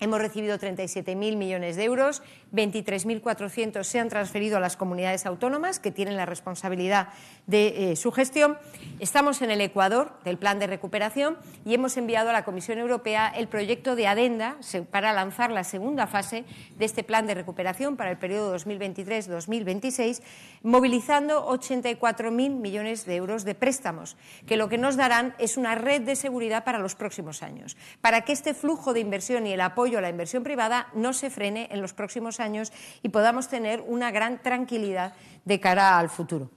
Hemos 0.00 0.20
recibido 0.20 0.58
37.000 0.58 1.36
millones 1.36 1.76
de 1.76 1.84
euros, 1.84 2.20
23.400 2.52 3.84
se 3.84 4.00
han 4.00 4.08
transferido 4.08 4.56
a 4.56 4.60
las 4.60 4.76
comunidades 4.76 5.24
autónomas 5.24 5.78
que 5.78 5.92
tienen 5.92 6.16
la 6.16 6.26
responsabilidad 6.26 7.08
de 7.46 7.92
eh, 7.92 7.96
su 7.96 8.10
gestión. 8.10 8.58
Estamos 8.98 9.40
en 9.40 9.52
el 9.52 9.60
Ecuador 9.60 10.18
del 10.24 10.36
plan 10.36 10.58
de 10.58 10.66
recuperación 10.66 11.38
y 11.64 11.74
hemos 11.74 11.96
enviado 11.96 12.30
a 12.30 12.32
la 12.32 12.44
Comisión 12.44 12.78
Europea 12.78 13.28
el 13.28 13.46
proyecto 13.46 13.94
de 13.94 14.08
adenda 14.08 14.56
para 14.90 15.12
lanzar 15.12 15.52
la 15.52 15.62
segunda 15.62 16.08
fase 16.08 16.44
de 16.76 16.84
este 16.84 17.04
plan 17.04 17.26
de 17.28 17.34
recuperación 17.34 17.96
para 17.96 18.10
el 18.10 18.18
periodo 18.18 18.56
2023-2026, 18.56 20.22
movilizando 20.64 21.48
84.000 21.48 22.32
millones 22.32 23.06
de 23.06 23.14
euros 23.14 23.44
de 23.44 23.54
préstamos, 23.54 24.16
que 24.46 24.56
lo 24.56 24.68
que 24.68 24.76
nos 24.76 24.96
darán 24.96 25.36
es 25.38 25.56
una 25.56 25.76
red 25.76 26.02
de 26.02 26.16
seguridad 26.16 26.64
para 26.64 26.80
los 26.80 26.96
próximos 26.96 27.44
años, 27.44 27.76
para 28.00 28.22
que 28.22 28.32
este 28.32 28.54
flujo 28.54 28.92
de 28.92 29.00
inversión 29.00 29.46
y 29.46 29.52
el 29.52 29.60
apoyo 29.60 29.83
a 29.92 30.00
la 30.00 30.08
inversión 30.08 30.42
privada 30.42 30.88
no 30.94 31.12
se 31.12 31.30
frene 31.30 31.68
en 31.70 31.82
los 31.82 31.92
próximos 31.92 32.40
años 32.40 32.72
y 33.02 33.10
podamos 33.10 33.48
tener 33.48 33.82
una 33.86 34.10
gran 34.10 34.42
tranquilidad 34.42 35.12
de 35.44 35.60
cara 35.60 35.98
al 35.98 36.08
futuro. 36.08 36.50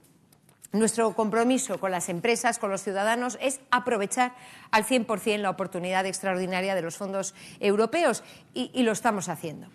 Nuestro 0.72 1.14
compromiso 1.14 1.78
con 1.78 1.90
las 1.90 2.08
empresas, 2.08 2.58
con 2.58 2.70
los 2.70 2.82
ciudadanos, 2.82 3.38
es 3.40 3.60
aprovechar 3.70 4.34
al 4.70 4.84
100% 4.84 5.38
la 5.38 5.50
oportunidad 5.50 6.06
extraordinaria 6.06 6.74
de 6.74 6.82
los 6.82 6.96
fondos 6.96 7.34
europeos 7.60 8.22
y, 8.54 8.70
y 8.74 8.82
lo 8.82 8.92
estamos 8.92 9.28
haciendo. 9.28 9.68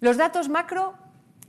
Los 0.00 0.16
datos 0.16 0.48
macro 0.48 0.94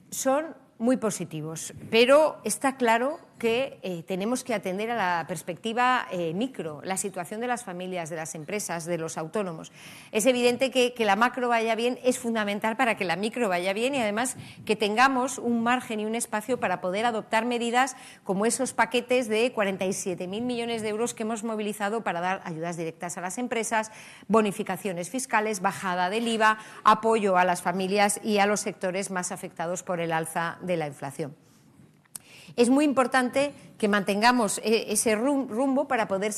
son 0.10 0.56
muy 0.78 0.98
positivos, 0.98 1.74
pero 1.90 2.40
está 2.44 2.78
claro 2.78 3.20
que 3.44 3.78
eh, 3.84 4.04
tenemos 4.08 4.42
que 4.46 4.54
atender 4.54 4.90
a 4.90 4.96
la 4.96 5.28
perspectiva 5.28 6.08
eh, 6.14 6.34
micro, 6.34 6.80
la 6.82 6.96
situación 6.96 7.42
de 7.42 7.48
las 7.48 7.66
familias, 7.66 8.10
de 8.10 8.16
las 8.16 8.36
empresas, 8.36 8.86
de 8.86 8.98
los 8.98 9.18
autónomos. 9.18 9.74
Es 10.14 10.26
evidente 10.26 10.72
que, 10.72 10.94
que, 10.94 11.04
la 11.04 11.18
macro 11.18 11.50
vaya 11.50 11.76
bien 11.76 12.00
es 12.06 12.20
fundamental 12.20 12.78
para 12.78 12.96
que 12.96 13.04
la 13.04 13.18
micro 13.18 13.50
vaya 13.50 13.74
bien 13.74 13.96
y 13.96 13.98
además 14.00 14.38
que 14.66 14.78
tengamos 14.78 15.40
un 15.40 15.62
margen 15.62 16.00
y 16.00 16.06
un 16.06 16.16
espacio 16.16 16.58
para 16.58 16.80
poder 16.80 17.06
adoptar 17.06 17.44
medidas 17.44 17.98
como 18.24 18.46
esos 18.46 18.72
paquetes 18.72 19.28
de 19.28 19.54
47.000 19.54 20.26
millones 20.42 20.82
de 20.82 20.88
euros 20.88 21.14
que 21.14 21.24
hemos 21.24 21.44
movilizado 21.44 22.02
para 22.02 22.22
dar 22.22 22.40
ayudas 22.46 22.78
directas 22.78 23.18
a 23.18 23.22
las 23.22 23.38
empresas, 23.38 23.92
bonificaciones 24.30 25.10
fiscales, 25.10 25.60
bajada 25.60 26.10
del 26.10 26.30
IVA, 26.30 26.60
apoyo 26.86 27.36
a 27.36 27.44
las 27.44 27.62
familias 27.62 28.22
y 28.24 28.38
a 28.38 28.46
los 28.46 28.62
sectores 28.62 29.12
más 29.12 29.34
afectados 29.34 29.84
por 29.84 30.00
el 30.00 30.14
alza 30.14 30.60
de 30.62 30.78
la 30.78 30.88
inflación 30.88 31.36
es 32.56 32.70
muy 32.70 32.86
importante 32.86 33.54
que 33.78 33.88
mantengamos 33.88 34.60
eh, 34.60 34.86
ese 34.90 35.16
rumbo 35.16 35.88
para 35.88 36.08
poder 36.08 36.34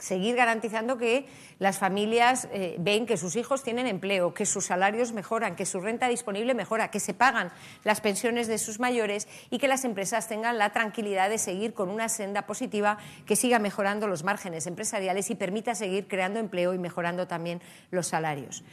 seguir 0.00 0.34
garantizando 0.34 0.98
que 0.98 1.26
las 1.58 1.78
familias 1.78 2.48
eh, 2.52 2.76
ven 2.78 3.06
que 3.06 3.16
sus 3.16 3.36
hijos 3.36 3.62
tienen 3.62 3.86
empleo, 3.86 4.34
que 4.34 4.44
sus 4.44 4.66
salarios 4.66 5.12
mejoran, 5.12 5.54
que 5.54 5.64
su 5.64 5.80
renta 5.80 6.08
disponible 6.08 6.54
mejora, 6.54 6.90
que 6.90 7.00
se 7.00 7.14
pagan 7.14 7.52
las 7.84 8.00
pensiones 8.00 8.48
de 8.48 8.58
sus 8.58 8.80
mayores 8.80 9.28
y 9.50 9.58
que 9.58 9.68
las 9.68 9.84
empresas 9.84 10.28
tengan 10.28 10.58
la 10.58 10.72
tranquilidad 10.72 11.30
de 11.30 11.38
seguir 11.38 11.72
con 11.72 11.88
una 11.88 12.08
senda 12.08 12.46
positiva 12.46 12.98
que 13.26 13.36
siga 13.36 13.58
mejorando 13.58 14.08
los 14.08 14.24
márgenes 14.24 14.66
empresariales 14.66 15.30
y 15.30 15.36
permita 15.36 15.74
seguir 15.74 16.08
creando 16.08 16.40
empleo 16.40 16.74
y 16.74 16.78
mejorando 16.78 17.28
también 17.28 17.60
los 17.90 18.08
salarios. 18.08 18.64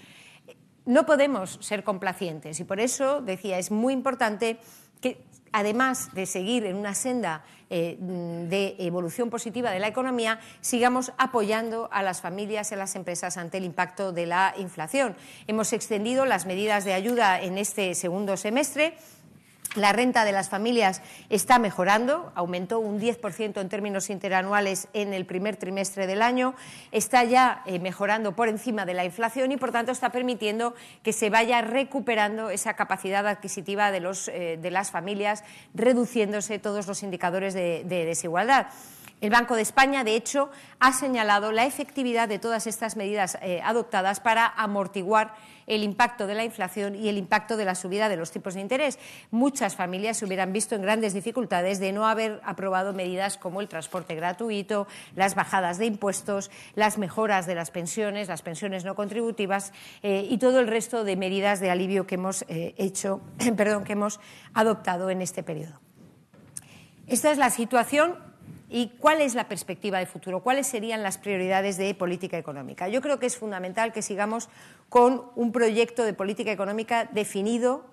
No 0.86 1.06
podemos 1.06 1.60
ser 1.62 1.84
complacientes 1.84 2.60
y 2.60 2.64
por 2.64 2.80
eso 2.80 3.22
decía 3.22 3.58
es 3.58 3.72
muy 3.72 3.94
importante 3.94 4.58
que 5.00 5.24
además 5.54 6.14
de 6.14 6.26
seguir 6.26 6.66
en 6.66 6.76
una 6.76 6.94
senda 6.94 7.46
eh, 7.70 7.98
de 8.00 8.76
evolución 8.80 9.30
positiva 9.30 9.72
de 9.72 9.80
la 9.80 9.88
economía, 9.88 10.40
sigamos 10.62 11.14
apoyando 11.18 11.88
a 11.92 12.04
las 12.04 12.22
familias 12.22 12.70
y 12.72 12.76
a 12.76 12.78
las 12.78 12.96
empresas 12.96 13.38
ante 13.38 13.58
el 13.60 13.64
impacto 13.64 14.12
de 14.12 14.26
la 14.26 14.54
inflación. 14.58 15.16
Hemos 15.48 15.72
extendido 15.72 16.26
las 16.26 16.46
medidas 16.46 16.84
de 16.84 16.94
ayuda 16.94 17.42
en 17.42 17.58
este 17.58 17.96
segundo 17.96 18.36
semestre 18.36 18.98
la 19.76 19.92
renta 19.92 20.26
de 20.26 20.32
las 20.32 20.50
familias 20.50 21.02
está 21.30 21.60
mejorando, 21.60 22.32
aumentó 22.36 22.80
un 22.80 23.00
10% 23.00 23.60
en 23.60 23.70
términos 23.70 24.10
interanuales 24.10 24.88
en 24.94 25.14
el 25.14 25.26
primer 25.26 25.56
trimestre 25.56 26.08
del 26.08 26.22
año, 26.22 26.54
está 26.92 27.24
ya 27.24 27.64
eh, 27.66 27.80
mejorando 27.80 28.36
por 28.36 28.50
encima 28.50 28.86
de 28.86 28.94
la 28.94 29.06
inflación 29.06 29.52
y, 29.52 29.58
por 29.58 29.72
tanto, 29.72 29.92
está 29.92 30.12
permitiendo 30.12 30.76
que 31.02 31.14
se 31.14 31.30
vaya 31.30 31.62
recuperando 31.62 32.50
esa 32.50 32.76
capacidad 32.76 33.28
adquisitiva 33.28 33.92
de, 33.92 34.12
eh, 34.28 34.60
de 34.62 34.72
las 34.72 34.92
familias, 34.92 35.44
reduciéndose 35.74 36.60
todos 36.60 36.88
los 36.88 37.04
indicadores 37.04 37.54
de 37.54 37.84
desigualdad. 37.84 38.68
El 39.22 39.30
Banco 39.30 39.56
de 39.56 39.62
España, 39.62 40.04
de 40.04 40.16
hecho, 40.16 40.50
ha 40.80 40.92
señalado 40.92 41.52
la 41.52 41.66
efectividad 41.66 42.28
de 42.28 42.40
todas 42.40 42.68
estas 42.68 42.98
medidas 42.98 43.38
eh, 43.42 43.62
adoptadas 43.64 44.20
para 44.20 44.48
amortiguar 44.48 45.34
el 45.68 45.84
impacto 45.84 46.28
de 46.28 46.36
la 46.36 46.44
inflación 46.44 46.96
y 46.96 47.10
el 47.10 47.18
impacto 47.18 47.58
de 47.58 47.66
la 47.66 47.76
subida 47.76 48.10
de 48.10 48.18
los 48.18 48.32
tipos 48.32 48.54
de 48.54 48.62
interés. 48.62 49.00
Muchas 49.32 49.76
familias 49.76 50.18
se 50.18 50.26
hubieran 50.26 50.54
visto 50.54 50.76
en 50.76 50.82
grandes 50.82 51.14
dificultades 51.14 51.80
de 51.80 51.92
no 51.92 52.06
haber 52.06 52.42
aprobado 52.44 52.94
medidas 52.94 53.38
como 53.38 53.62
el 53.62 53.70
transporte 53.70 54.16
gratuito, 54.16 54.88
las 55.16 55.36
bajadas 55.36 55.78
de 55.78 55.86
impuestos, 55.86 56.52
las 56.76 56.98
mejoras 56.98 57.46
de 57.46 57.56
las 57.56 57.72
pensiones, 57.72 58.28
las 58.28 58.42
pensiones 58.42 58.84
no 58.84 58.96
contributivas 58.96 59.74
eh, 60.02 60.28
y 60.30 60.38
todo 60.38 60.60
el 60.60 60.68
resto 60.68 61.04
de 61.04 61.16
medidas 61.16 61.60
de 61.60 61.72
alivio 61.72 62.06
que 62.08 62.16
hemos 62.16 62.44
eh, 62.48 62.76
hecho, 62.78 63.22
perdón, 63.58 63.84
que 63.84 63.94
hemos 63.94 64.20
adoptado 64.54 65.10
en 65.10 65.22
este 65.22 65.44
periodo. 65.44 65.80
Esta 67.08 67.32
es 67.32 67.38
la 67.38 67.50
situación 67.50 68.33
¿Y 68.76 68.88
cuál 68.98 69.22
es 69.22 69.36
la 69.36 69.48
perspectiva 69.48 70.00
de 70.00 70.08
futuro? 70.08 70.40
¿Cuáles 70.40 70.66
serían 70.66 71.04
las 71.04 71.20
prioridades 71.20 71.78
de 71.78 71.94
política 71.94 72.40
económica? 72.40 72.88
Yo 72.88 73.02
creo 73.02 73.20
que 73.20 73.28
es 73.28 73.38
fundamental 73.38 73.94
que 73.94 74.02
sigamos 74.02 74.50
con 74.90 75.26
un 75.36 75.52
proyecto 75.52 76.04
de 76.04 76.16
política 76.16 76.52
económica 76.52 77.08
definido, 77.12 77.86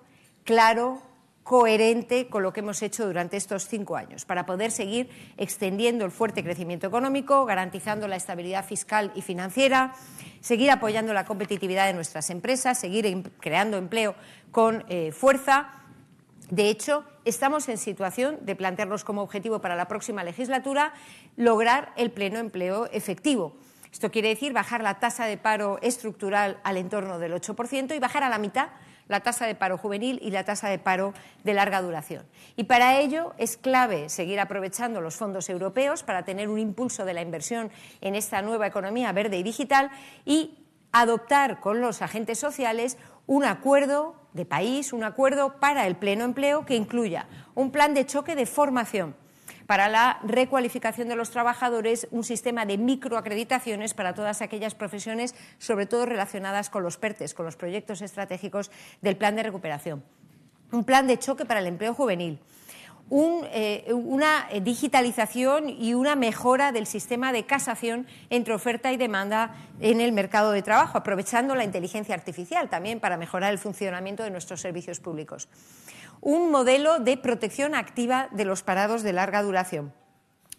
claro, 0.43 0.99
coherente 1.43 2.29
con 2.29 2.41
lo 2.41 2.51
que 2.51 2.61
hemos 2.61 2.81
hecho 2.81 3.05
durante 3.05 3.37
estos 3.37 3.67
cinco 3.67 3.95
años, 3.95 4.25
para 4.25 4.47
poder 4.47 4.71
seguir 4.71 5.11
extendiendo 5.37 6.03
el 6.03 6.09
fuerte 6.09 6.43
crecimiento 6.43 6.87
económico, 6.87 7.45
garantizando 7.45 8.07
la 8.07 8.15
estabilidad 8.15 8.65
fiscal 8.65 9.11
y 9.13 9.21
financiera, 9.21 9.93
seguir 10.39 10.71
apoyando 10.71 11.13
la 11.13 11.25
competitividad 11.25 11.85
de 11.85 11.93
nuestras 11.93 12.31
empresas, 12.31 12.79
seguir 12.79 13.05
em, 13.05 13.21
creando 13.39 13.77
empleo 13.77 14.15
con 14.49 14.83
eh, 14.89 15.11
fuerza. 15.11 15.80
De 16.51 16.69
hecho, 16.69 17.05
estamos 17.23 17.69
en 17.69 17.77
situación 17.77 18.37
de 18.41 18.57
plantearnos 18.57 19.05
como 19.05 19.21
objetivo 19.21 19.61
para 19.61 19.77
la 19.77 19.87
próxima 19.87 20.21
legislatura 20.21 20.93
lograr 21.37 21.93
el 21.95 22.11
pleno 22.11 22.39
empleo 22.39 22.87
efectivo. 22.91 23.55
Esto 23.89 24.11
quiere 24.11 24.27
decir 24.27 24.51
bajar 24.51 24.83
la 24.83 24.99
tasa 24.99 25.25
de 25.27 25.37
paro 25.37 25.79
estructural 25.81 26.59
al 26.65 26.75
entorno 26.75 27.19
del 27.19 27.33
8% 27.33 27.95
y 27.95 27.99
bajar 27.99 28.23
a 28.23 28.29
la 28.29 28.37
mitad 28.37 28.67
la 29.07 29.21
tasa 29.21 29.45
de 29.45 29.55
paro 29.55 29.77
juvenil 29.77 30.19
y 30.21 30.31
la 30.31 30.43
tasa 30.43 30.67
de 30.67 30.77
paro 30.77 31.13
de 31.45 31.53
larga 31.53 31.81
duración. 31.81 32.25
Y 32.57 32.65
para 32.65 32.99
ello 32.99 33.33
es 33.37 33.55
clave 33.55 34.09
seguir 34.09 34.41
aprovechando 34.41 34.99
los 34.99 35.15
fondos 35.15 35.49
europeos 35.49 36.03
para 36.03 36.25
tener 36.25 36.49
un 36.49 36.59
impulso 36.59 37.05
de 37.05 37.13
la 37.13 37.21
inversión 37.21 37.71
en 38.01 38.15
esta 38.15 38.41
nueva 38.41 38.67
economía 38.67 39.13
verde 39.13 39.37
y 39.37 39.43
digital 39.43 39.89
y 40.25 40.57
adoptar 40.91 41.61
con 41.61 41.79
los 41.79 42.01
agentes 42.01 42.39
sociales 42.39 42.97
un 43.25 43.45
acuerdo 43.45 44.20
de 44.33 44.45
país, 44.45 44.93
un 44.93 45.03
acuerdo 45.03 45.59
para 45.59 45.87
el 45.87 45.95
pleno 45.95 46.23
empleo 46.23 46.65
que 46.65 46.75
incluya 46.75 47.27
un 47.55 47.71
plan 47.71 47.93
de 47.93 48.05
choque 48.05 48.35
de 48.35 48.45
formación 48.45 49.15
para 49.67 49.87
la 49.87 50.19
recualificación 50.23 51.07
de 51.07 51.15
los 51.15 51.31
trabajadores, 51.31 52.07
un 52.11 52.23
sistema 52.23 52.65
de 52.65 52.77
microacreditaciones 52.77 53.93
para 53.93 54.13
todas 54.13 54.41
aquellas 54.41 54.75
profesiones, 54.75 55.33
sobre 55.59 55.85
todo 55.85 56.05
relacionadas 56.05 56.69
con 56.69 56.83
los 56.83 56.97
PERTES, 56.97 57.33
con 57.33 57.45
los 57.45 57.55
proyectos 57.55 58.01
estratégicos 58.01 58.69
del 59.01 59.15
plan 59.15 59.35
de 59.35 59.43
recuperación. 59.43 60.03
Un 60.71 60.83
plan 60.83 61.07
de 61.07 61.19
choque 61.19 61.45
para 61.45 61.61
el 61.61 61.67
empleo 61.67 61.93
juvenil. 61.93 62.39
Eh, 63.13 63.91
una 63.93 64.47
digitalización 64.61 65.67
y 65.67 65.95
una 65.95 66.15
mejora 66.15 66.71
del 66.71 66.87
sistema 66.87 67.33
de 67.33 67.45
casación 67.45 68.07
entre 68.29 68.53
oferta 68.53 68.93
y 68.93 68.97
demanda 68.97 69.53
en 69.81 69.99
el 69.99 70.13
mercado 70.13 70.51
de 70.51 70.61
trabajo, 70.61 70.97
aprovechando 70.97 71.53
la 71.53 71.65
inteligencia 71.65 72.15
artificial 72.15 72.69
también 72.69 73.01
para 73.01 73.17
mejorar 73.17 73.51
el 73.51 73.59
funcionamiento 73.59 74.23
de 74.23 74.29
nuestros 74.29 74.61
servicios 74.61 75.01
públicos. 75.01 75.49
Un 76.21 76.51
modelo 76.51 76.99
de 76.99 77.17
protección 77.17 77.75
activa 77.75 78.29
de 78.31 78.45
los 78.45 78.63
parados 78.63 79.03
de 79.03 79.11
larga 79.11 79.43
duración, 79.43 79.91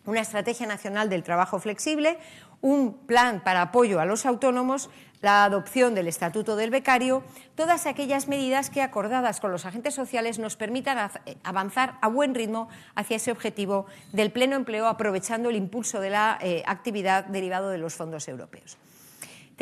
una 0.05 0.21
estrategia 0.21 0.67
nacional 0.67 1.09
del 1.09 1.23
trabajo 1.23 1.59
flexible, 1.59 2.19
un 2.61 2.99
plan 3.07 3.43
para 3.43 3.63
apoyo 3.63 3.99
a 3.99 4.05
los 4.05 4.27
autónomos, 4.27 4.91
la 5.23 5.45
adopción 5.45 5.95
del 5.95 6.09
Estatuto 6.09 6.57
del 6.57 6.71
Becario, 6.71 7.23
todas 7.55 7.87
aquellas 7.87 8.29
medidas 8.29 8.69
que, 8.69 8.83
acordadas 8.83 9.41
con 9.41 9.53
los 9.53 9.65
agentes 9.65 9.95
sociales, 9.95 10.39
nos 10.39 10.57
permitan 10.57 11.11
avanzar 11.45 11.95
a 12.03 12.09
buen 12.09 12.35
ritmo 12.35 12.69
hacia 12.95 13.17
ese 13.17 13.31
objetivo 13.31 13.87
del 14.13 14.33
pleno 14.33 14.57
empleo, 14.57 14.87
aprovechando 14.89 15.49
el 15.49 15.57
impulso 15.57 16.01
de 16.01 16.11
la 16.11 16.39
eh, 16.43 16.63
actividad 16.67 17.25
derivado 17.25 17.71
de 17.71 17.79
los 17.79 17.95
fondos 17.95 18.29
europeos. 18.29 18.77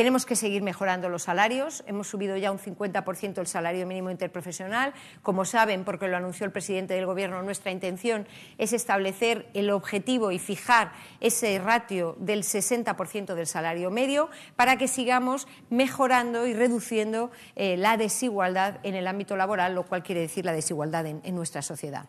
Tenemos 0.01 0.25
que 0.25 0.35
seguir 0.35 0.63
mejorando 0.63 1.11
los 1.11 1.25
salarios. 1.25 1.85
Hemos 1.87 2.09
subido 2.09 2.35
ya 2.39 2.51
un 2.51 2.59
50% 2.59 3.39
el 3.39 3.47
salario 3.47 3.87
mínimo 3.87 4.11
interprofesional. 4.11 4.95
Como 5.21 5.45
saben, 5.45 5.85
porque 5.85 6.09
lo 6.09 6.17
anunció 6.17 6.47
el 6.47 6.53
presidente 6.53 6.95
del 6.95 7.05
Gobierno, 7.05 7.43
nuestra 7.43 7.71
intención 7.71 8.27
es 8.57 8.73
establecer 8.73 9.51
el 9.53 9.69
objetivo 9.69 10.33
y 10.33 10.39
fijar 10.39 10.93
ese 11.21 11.59
ratio 11.59 12.17
del 12.19 12.45
60% 12.45 13.35
del 13.35 13.47
salario 13.47 13.91
medio 13.91 14.31
para 14.57 14.79
que 14.79 14.89
sigamos 14.89 15.47
mejorando 15.69 16.47
y 16.47 16.55
reduciendo 16.55 17.31
eh, 17.55 17.77
la 17.77 17.99
desigualdad 17.99 18.79
en 18.85 18.95
el 18.95 19.07
ámbito 19.07 19.37
laboral, 19.37 19.75
lo 19.75 19.85
cual 19.85 20.03
quiere 20.03 20.23
decir 20.23 20.47
la 20.47 20.55
desigualdad 20.55 21.05
en 21.05 21.35
nuestra 21.35 21.61
sociedad. 21.61 22.07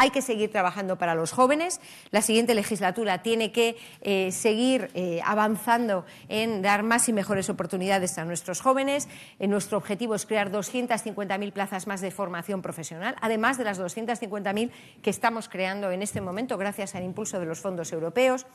Hay 0.00 0.08
que 0.08 0.22
seguir 0.22 0.50
trabajando 0.50 0.96
para 0.96 1.14
los 1.14 1.30
jóvenes. 1.30 1.78
La 2.10 2.22
siguiente 2.22 2.54
legislatura 2.54 3.22
tiene 3.22 3.52
que 3.52 3.76
eh, 4.00 4.32
seguir 4.32 4.90
eh, 4.94 5.20
avanzando 5.26 6.06
en 6.30 6.62
dar 6.62 6.82
más 6.82 7.10
y 7.10 7.12
mejores 7.12 7.50
oportunidades 7.50 8.16
a 8.16 8.24
nuestros 8.24 8.62
jóvenes. 8.62 9.10
Eh, 9.38 9.46
nuestro 9.46 9.76
objetivo 9.76 10.14
es 10.14 10.24
crear 10.24 10.50
250.000 10.50 11.52
plazas 11.52 11.86
más 11.86 12.00
de 12.00 12.10
formación 12.10 12.62
profesional, 12.62 13.14
además 13.20 13.58
de 13.58 13.64
las 13.64 13.78
250.000 13.78 14.70
que 15.02 15.10
estamos 15.10 15.50
creando 15.50 15.90
en 15.90 16.00
este 16.00 16.22
momento 16.22 16.56
gracias 16.56 16.94
al 16.94 17.04
impulso 17.04 17.38
de 17.38 17.44
los 17.44 17.60
fondos 17.60 17.92
europeos. 17.92 18.46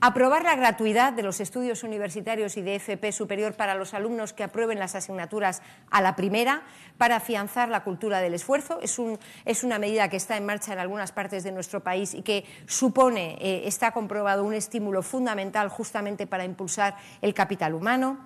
Aprobar 0.00 0.44
la 0.44 0.54
gratuidad 0.54 1.12
de 1.12 1.24
los 1.24 1.40
estudios 1.40 1.82
universitarios 1.82 2.56
y 2.56 2.62
de 2.62 2.76
FP 2.76 3.10
superior 3.10 3.54
para 3.54 3.74
los 3.74 3.94
alumnos 3.94 4.32
que 4.32 4.44
aprueben 4.44 4.78
las 4.78 4.94
asignaturas 4.94 5.60
a 5.90 6.00
la 6.00 6.14
primera, 6.14 6.62
para 6.98 7.16
afianzar 7.16 7.68
la 7.68 7.82
cultura 7.82 8.20
del 8.20 8.34
esfuerzo. 8.34 8.78
Es, 8.80 9.64
una 9.64 9.78
medida 9.80 10.08
que 10.08 10.16
está 10.16 10.36
en 10.36 10.46
marcha 10.46 10.67
en 10.70 10.78
algunas 10.78 11.12
partes 11.12 11.44
de 11.44 11.52
nuestro 11.52 11.80
país 11.80 12.14
y 12.14 12.22
que 12.22 12.44
supone, 12.66 13.36
eh, 13.40 13.62
está 13.66 13.92
comprobado, 13.92 14.44
un 14.44 14.54
estímulo 14.54 15.02
fundamental 15.02 15.68
justamente 15.68 16.26
para 16.26 16.44
impulsar 16.44 16.96
el 17.22 17.34
capital 17.34 17.74
humano 17.74 18.18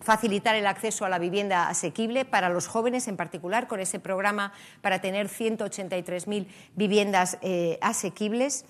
facilitar 0.00 0.54
el 0.54 0.68
acceso 0.68 1.04
a 1.04 1.08
la 1.08 1.18
vivienda 1.18 1.68
asequible 1.68 2.24
para 2.24 2.48
los 2.48 2.68
jóvenes 2.68 3.08
en 3.08 3.16
particular, 3.16 3.66
con 3.66 3.80
ese 3.80 3.98
programa 3.98 4.52
para 4.80 5.00
tener 5.00 5.28
183.000 5.28 6.46
viviendas 6.76 7.36
eh, 7.42 7.78
asequibles 7.82 8.64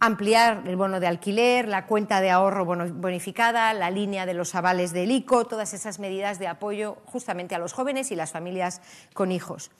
ampliar 0.00 0.64
el 0.66 0.76
bono 0.76 1.00
de 1.00 1.06
alquiler, 1.06 1.66
la 1.66 1.86
cuenta 1.86 2.20
de 2.20 2.30
ahorro 2.30 2.64
bonificada, 2.64 3.72
la 3.72 3.90
línea 3.90 4.26
de 4.26 4.34
los 4.34 4.54
avales 4.54 4.92
del 4.92 5.10
ICO, 5.10 5.46
todas 5.46 5.72
esas 5.72 5.98
medidas 5.98 6.38
de 6.38 6.48
apoyo 6.48 6.98
justamente 7.06 7.54
a 7.54 7.58
los 7.58 7.72
jóvenes 7.72 8.10
y 8.10 8.16
las 8.16 8.32
familias 8.32 8.82
con 9.14 9.32
hijos. 9.32 9.70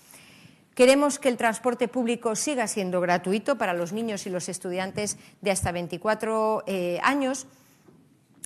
Queremos 0.75 1.19
que 1.19 1.29
el 1.29 1.37
transporte 1.37 1.87
público 1.87 2.35
siga 2.35 2.67
siendo 2.67 3.01
gratuito 3.01 3.57
para 3.57 3.75
los 3.75 3.93
niños 3.93 4.27
y 4.27 4.31
los 4.31 4.49
estudiantes 4.49 5.19
de 5.41 5.51
hasta 5.53 5.71
24 5.71 6.65
eh, 6.67 6.99
años 7.03 7.47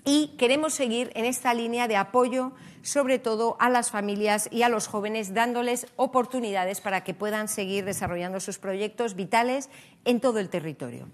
y 0.04 0.36
queremos 0.38 0.74
seguir 0.74 1.10
en 1.14 1.24
esta 1.24 1.54
línea 1.54 1.88
de 1.88 1.96
apoyo 1.96 2.52
sobre 2.82 3.18
todo 3.18 3.56
a 3.60 3.70
las 3.70 3.90
familias 3.90 4.48
y 4.50 4.62
a 4.62 4.68
los 4.68 4.86
jóvenes, 4.86 5.34
dándoles 5.34 5.86
oportunidades 5.96 6.80
para 6.80 7.02
que 7.02 7.14
puedan 7.14 7.48
seguir 7.48 7.84
desarrollando 7.84 8.40
sus 8.40 8.58
proyectos 8.58 9.14
vitales 9.14 9.68
en 10.04 10.20
todo 10.20 10.38
el 10.38 10.48
territorio. 10.48 11.08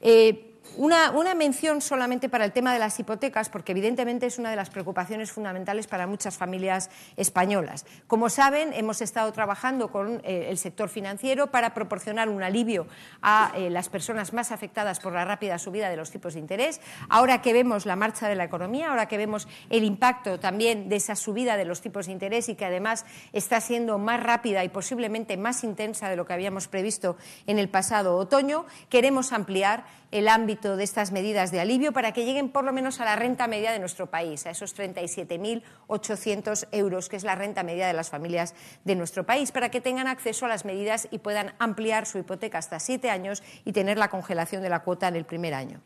Eh, 0.00 0.51
una, 0.76 1.34
mención 1.34 1.80
solamente 1.80 2.28
para 2.28 2.44
el 2.44 2.52
tema 2.52 2.72
de 2.72 2.78
las 2.78 2.98
hipotecas, 2.98 3.48
porque 3.48 3.72
evidentemente 3.72 4.26
es 4.26 4.38
una 4.38 4.50
de 4.50 4.56
las 4.56 4.70
preocupaciones 4.70 5.32
fundamentales 5.32 5.86
para 5.86 6.06
muchas 6.06 6.36
familias 6.36 6.90
españolas. 7.16 7.86
Como 8.06 8.28
saben, 8.28 8.72
hemos 8.74 9.00
estado 9.00 9.32
trabajando 9.32 9.90
con 9.90 10.20
eh, 10.24 10.46
el 10.50 10.58
sector 10.58 10.88
financiero 10.88 11.50
para 11.50 11.74
proporcionar 11.74 12.28
un 12.28 12.42
alivio 12.42 12.86
a 13.22 13.52
eh, 13.56 13.70
las 13.70 13.88
personas 13.88 14.32
más 14.32 14.52
afectadas 14.52 15.00
por 15.00 15.12
la 15.12 15.24
rápida 15.24 15.58
subida 15.58 15.90
de 15.90 15.96
los 15.96 16.10
tipos 16.10 16.34
de 16.34 16.40
interés. 16.40 16.80
Ahora 17.08 17.42
que 17.42 17.52
vemos 17.52 17.86
la 17.86 17.96
marcha 17.96 18.28
de 18.28 18.34
la 18.34 18.44
economía, 18.44 18.90
ahora 18.90 19.06
que 19.06 19.16
vemos 19.16 19.48
el 19.70 19.84
impacto 19.84 20.38
también 20.38 20.88
de 20.88 20.96
esa 20.96 21.16
subida 21.16 21.56
de 21.56 21.64
los 21.64 21.80
tipos 21.80 22.06
de 22.06 22.12
interés 22.12 22.48
y 22.48 22.54
que 22.54 22.64
además 22.64 23.04
está 23.32 23.60
siendo 23.60 23.98
más 23.98 24.22
rápida 24.22 24.64
y 24.64 24.68
posiblemente 24.68 25.36
más 25.36 25.64
intensa 25.64 26.08
de 26.08 26.16
lo 26.16 26.26
que 26.26 26.32
habíamos 26.32 26.68
previsto 26.68 27.16
en 27.46 27.58
el 27.58 27.68
pasado 27.68 28.16
otoño, 28.16 28.66
queremos 28.88 29.32
ampliar 29.32 29.84
el 30.12 30.28
ámbito 30.28 30.76
de 30.76 30.84
estas 30.84 31.10
medidas 31.10 31.50
de 31.50 31.58
alivio 31.60 31.92
para 31.92 32.12
que 32.12 32.24
lleguen 32.24 32.50
por 32.50 32.64
lo 32.64 32.72
menos 32.72 33.00
a 33.00 33.04
la 33.04 33.16
renta 33.16 33.48
media 33.48 33.72
de 33.72 33.80
nuestro 33.80 34.06
país, 34.08 34.46
a 34.46 34.50
esos 34.50 34.76
37.800 34.78 36.68
euros, 36.70 37.08
que 37.08 37.16
es 37.16 37.24
la 37.24 37.34
renta 37.34 37.64
media 37.64 37.86
de 37.86 37.94
las 37.94 38.10
familias 38.10 38.54
de 38.84 38.94
nuestro 38.94 39.24
país, 39.24 39.50
para 39.50 39.70
que 39.70 39.80
tengan 39.80 40.06
acceso 40.06 40.46
a 40.46 40.48
las 40.48 40.64
medidas 40.64 41.08
y 41.10 41.18
puedan 41.18 41.54
ampliar 41.58 42.06
su 42.06 42.18
hipoteca 42.18 42.58
hasta 42.58 42.78
siete 42.78 43.10
años 43.10 43.42
y 43.64 43.72
tener 43.72 43.98
la 43.98 44.10
congelación 44.10 44.62
de 44.62 44.68
la 44.68 44.80
cuota 44.80 45.08
en 45.08 45.16
el 45.16 45.24
primer 45.24 45.54
año. 45.54 45.80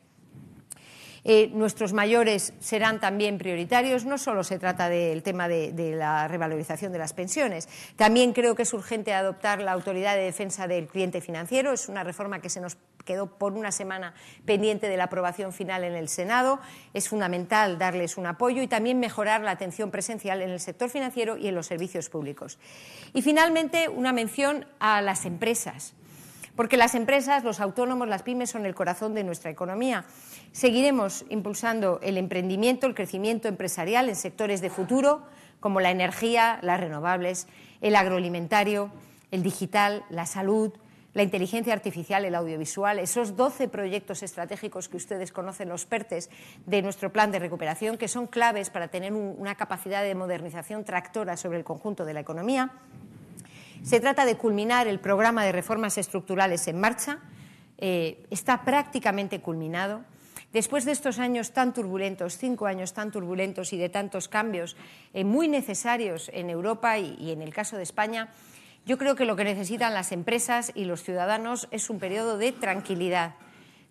Eh, 1.29 1.51
nuestros 1.53 1.93
mayores 1.93 2.53
serán 2.61 3.01
también 3.01 3.37
prioritarios. 3.37 4.05
No 4.05 4.17
solo 4.17 4.45
se 4.45 4.61
trata 4.61 4.89
del 4.89 5.25
tema 5.25 5.49
de, 5.49 5.97
la 5.97 6.29
revalorización 6.29 6.93
de 6.93 6.99
las 6.99 7.15
pensiones. 7.15 7.69
También 7.97 8.33
creo 8.33 8.55
que 8.55 8.63
es 8.63 8.73
urgente 8.73 9.13
adoptar 9.13 9.61
la 9.61 9.73
autoridad 9.73 10.15
de 10.15 10.23
defensa 10.23 10.69
del 10.69 10.87
cliente 10.87 11.21
financiero. 11.21 11.73
Es 11.73 11.89
una 11.89 12.05
reforma 12.05 12.41
que 12.41 12.49
se 12.49 12.61
nos 12.61 12.77
quedó 13.05 13.27
por 13.27 13.55
una 13.55 13.73
semana 13.73 14.15
pendiente 14.45 14.89
de 14.89 14.97
la 14.97 15.05
aprobación 15.05 15.53
final 15.53 15.83
en 15.83 15.97
el 15.97 16.09
Senado. 16.09 16.61
Es 16.95 17.09
fundamental 17.09 17.77
darles 17.77 18.19
un 18.19 18.27
apoyo 18.27 18.63
y 18.63 18.69
también 18.69 19.01
mejorar 19.01 19.41
la 19.41 19.51
atención 19.51 19.91
presencial 19.91 20.43
en 20.43 20.51
el 20.51 20.61
sector 20.61 20.91
financiero 20.91 21.37
y 21.37 21.49
en 21.49 21.57
los 21.57 21.67
servicios 21.67 22.09
públicos. 22.09 22.57
Y 23.15 23.23
finalmente, 23.23 23.89
una 23.89 24.13
mención 24.13 24.65
a 24.79 25.03
las 25.03 25.25
empresas 25.25 25.97
porque 26.57 26.77
las 26.77 26.95
empresas, 26.95 27.45
los 27.45 27.61
autónomos, 27.61 28.09
las 28.09 28.23
pymes 28.23 28.51
son 28.51 28.67
el 28.67 28.75
corazón 28.75 29.15
de 29.15 29.23
nuestra 29.23 29.51
economía. 29.51 30.05
Seguiremos 30.53 31.25
impulsando 31.29 32.01
el 32.03 32.17
emprendimiento, 32.17 32.87
el 32.87 32.95
crecimiento 32.95 33.47
empresarial 33.47 34.09
en 34.09 34.17
sectores 34.17 34.61
de 34.61 34.71
futuro 34.71 35.23
como 35.61 35.81
la 35.81 35.91
energía, 35.91 36.59
las 36.63 36.81
renovables, 36.81 37.47
el 37.81 37.95
agroalimentario, 37.95 38.91
el 39.31 39.43
digital, 39.43 40.05
la 40.11 40.27
salud, 40.27 40.73
la 41.17 41.23
inteligencia 41.23 41.73
artificial, 41.73 42.27
el 42.27 42.35
audiovisual, 42.35 42.99
esos 42.99 43.37
12 43.37 43.69
proyectos 43.69 44.23
estratégicos 44.23 44.89
que 44.89 44.99
ustedes 44.99 45.33
conocen, 45.33 45.71
los 45.71 45.87
PERTES, 45.87 46.29
de 46.67 46.83
nuestro 46.83 47.11
plan 47.11 47.31
de 47.33 47.39
recuperación, 47.39 47.97
que 47.97 48.07
son 48.07 48.27
claves 48.27 48.69
para 48.69 48.89
tener 48.89 49.15
una 49.15 49.55
capacidad 49.55 50.03
de 50.03 50.15
modernización 50.15 50.85
tractora 50.85 51.39
sobre 51.39 51.57
el 51.57 51.65
conjunto 51.65 52.05
de 52.05 52.13
la 52.13 52.21
economía. 52.21 52.71
Se 53.87 54.01
trata 54.01 54.25
de 54.25 54.37
culminar 54.37 54.89
el 54.89 54.99
programa 54.99 55.45
de 55.45 55.53
reformas 55.53 55.97
estructurales 55.97 56.67
en 56.67 56.81
marcha. 56.81 57.21
Eh, 57.79 58.27
está 58.31 58.65
prácticamente 58.65 59.41
culminado. 59.41 60.03
Después 60.53 60.85
de 60.85 60.91
estos 60.91 61.21
años 61.21 61.53
tan 61.53 61.73
turbulentos, 61.73 62.37
cinco 62.37 62.67
años 62.67 62.95
tan 62.95 63.13
turbulentos 63.13 63.73
y 63.73 63.77
de 63.77 63.89
tantos 63.89 64.27
cambios 64.27 64.77
eh, 65.15 65.23
muy 65.23 65.47
necesarios 65.47 66.33
en 66.35 66.51
Europa 66.51 66.99
y 66.99 67.31
en 67.31 67.43
el 67.43 67.55
caso 67.55 67.77
de 67.77 67.85
España, 67.85 68.31
yo 68.87 68.99
creo 68.99 69.15
que 69.15 69.25
lo 69.25 69.37
que 69.37 69.45
necesitan 69.45 69.95
las 69.95 70.11
empresas 70.11 70.73
y 70.75 70.85
los 70.85 71.05
ciudadanos 71.05 71.69
es 71.71 71.89
un 71.89 72.01
periodo 72.01 72.39
de 72.39 72.51
tranquilidad, 72.51 73.37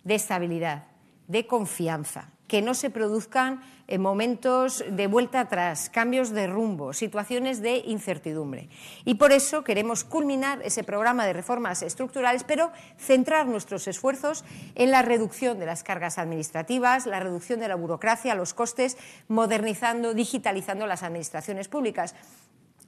de 0.03 0.15
estabilidad, 0.15 0.87
de 1.29 1.47
confianza, 1.47 2.31
que 2.49 2.61
no 2.61 2.73
se 2.73 2.89
produzcan 2.89 3.61
eh, 3.87 3.97
momentos 3.97 4.83
de 4.89 5.07
vuelta 5.07 5.41
atrás, 5.41 5.89
cambios 5.91 6.31
de 6.31 6.47
rumbo, 6.47 6.93
situaciones 6.93 7.61
de 7.61 7.77
incertidumbre. 7.85 8.69
Y 9.05 9.15
por 9.15 9.31
eso 9.31 9.63
queremos 9.63 10.03
culminar 10.03 10.59
ese 10.63 10.83
programa 10.83 11.25
de 11.25 11.33
reformas 11.33 11.83
estructurales, 11.83 12.43
pero 12.43 12.71
centrar 12.97 13.45
nuestros 13.45 13.87
esfuerzos 13.87 14.43
en 14.73 14.89
la 14.89 15.01
reducción 15.01 15.59
de 15.59 15.67
las 15.67 15.83
cargas 15.83 16.17
administrativas, 16.17 17.05
la 17.05 17.19
reducción 17.19 17.59
de 17.59 17.67
la 17.67 17.75
burocracia, 17.75 18.33
los 18.33 18.53
costes, 18.53 18.97
modernizando, 19.27 20.13
digitalizando 20.13 20.87
las 20.87 21.03
administraciones 21.03 21.67
públicas 21.67 22.15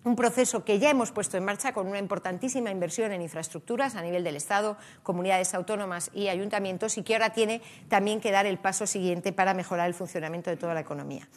un 0.08 0.16
proceso 0.16 0.64
que 0.64 0.80
ya 0.80 0.90
hemos 0.90 1.12
puesto 1.12 1.38
en 1.38 1.46
marcha 1.46 1.74
con 1.74 1.88
una 1.88 2.00
importantísima 2.00 2.72
inversión 2.72 3.12
en 3.12 3.22
infraestructuras 3.22 3.96
a 3.96 4.02
nivel 4.02 4.24
del 4.24 4.38
Estado, 4.38 4.78
comunidades 5.04 5.54
autónomas 5.54 6.10
y 6.14 6.30
ayuntamientos 6.30 6.98
y 6.98 7.04
que 7.04 7.14
ahora 7.14 7.32
tiene 7.32 7.62
también 7.90 8.22
que 8.22 8.32
dar 8.32 8.46
el 8.46 8.58
paso 8.58 8.88
siguiente 8.88 9.34
para 9.34 9.54
mejorar 9.54 9.88
el 9.88 9.94
funcionamiento 9.94 10.50
de 10.50 10.58
toda 10.58 10.74
la 10.74 10.80
economía. 10.80 11.28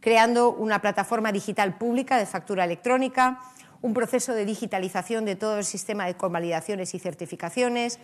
Creando 0.00 0.52
una 0.52 0.80
plataforma 0.80 1.32
digital 1.32 1.78
pública 1.78 2.18
de 2.18 2.26
factura 2.26 2.64
electrónica, 2.64 3.40
un 3.82 3.94
proceso 3.94 4.34
de 4.34 4.44
digitalización 4.44 5.24
de 5.24 5.36
todo 5.36 5.58
el 5.58 5.64
sistema 5.64 6.06
de 6.06 6.14
convalidaciones 6.14 6.94
y 6.94 6.98
certificaciones, 6.98 7.98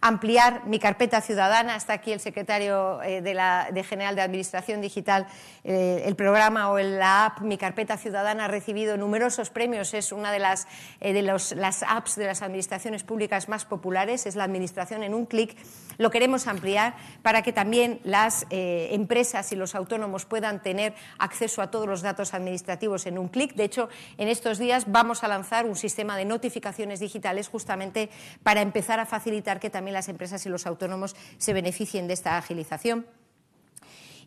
ampliar 0.00 0.64
mi 0.66 0.78
carpeta 0.78 1.20
ciudadana. 1.20 1.76
Está 1.76 1.94
aquí 1.94 2.12
el 2.12 2.20
secretario 2.20 3.02
eh, 3.02 3.20
de, 3.20 3.34
la, 3.34 3.68
de 3.72 3.82
General 3.82 4.14
de 4.14 4.22
Administración 4.22 4.80
Digital. 4.80 5.26
Eh, 5.64 6.02
el 6.06 6.14
programa 6.14 6.70
o 6.70 6.78
la 6.78 7.26
app 7.26 7.40
Mi 7.40 7.58
Carpeta 7.58 7.96
Ciudadana 7.96 8.44
ha 8.44 8.48
recibido 8.48 8.96
numerosos 8.96 9.50
premios. 9.50 9.94
Es 9.94 10.12
una 10.12 10.30
de 10.30 10.38
las, 10.38 10.68
eh, 11.00 11.12
de 11.12 11.22
las 11.22 11.82
apps 11.82 12.16
de 12.16 12.26
las 12.26 12.42
administraciones 12.42 13.02
públicas 13.02 13.48
más 13.48 13.64
populares. 13.64 14.26
Es 14.26 14.36
la 14.36 14.44
administración 14.44 15.02
en 15.02 15.14
un 15.14 15.26
clic. 15.26 15.56
Lo 15.98 16.10
queremos 16.10 16.46
ampliar 16.46 16.94
para 17.22 17.42
que 17.42 17.52
también 17.52 18.00
las 18.04 18.46
empresas 18.50 19.50
y 19.50 19.56
los 19.56 19.74
autónomos 19.74 20.26
puedan 20.26 20.62
tener 20.62 20.94
acceso 21.18 21.60
a 21.60 21.72
todos 21.72 21.88
los 21.88 22.02
datos 22.02 22.34
administrativos 22.34 23.06
en 23.06 23.18
un 23.18 23.26
clic. 23.26 23.54
De 23.54 23.64
hecho, 23.64 23.88
en 24.16 24.28
estos 24.28 24.58
días 24.58 24.84
vamos 24.86 25.24
a 25.24 25.28
lanzar 25.28 25.66
un 25.66 25.74
sistema 25.74 26.16
de 26.16 26.24
notificaciones 26.24 27.00
digitales 27.00 27.48
justamente 27.48 28.10
para 28.44 28.60
empezar 28.60 29.00
a 29.00 29.06
facilitar 29.06 29.58
que 29.58 29.70
también 29.70 29.87
las 29.94 30.08
empresas 30.08 30.44
y 30.46 30.48
los 30.48 30.66
autónomos 30.66 31.16
se 31.38 31.52
beneficien 31.52 32.06
de 32.06 32.14
esta 32.14 32.36
agilización. 32.36 33.06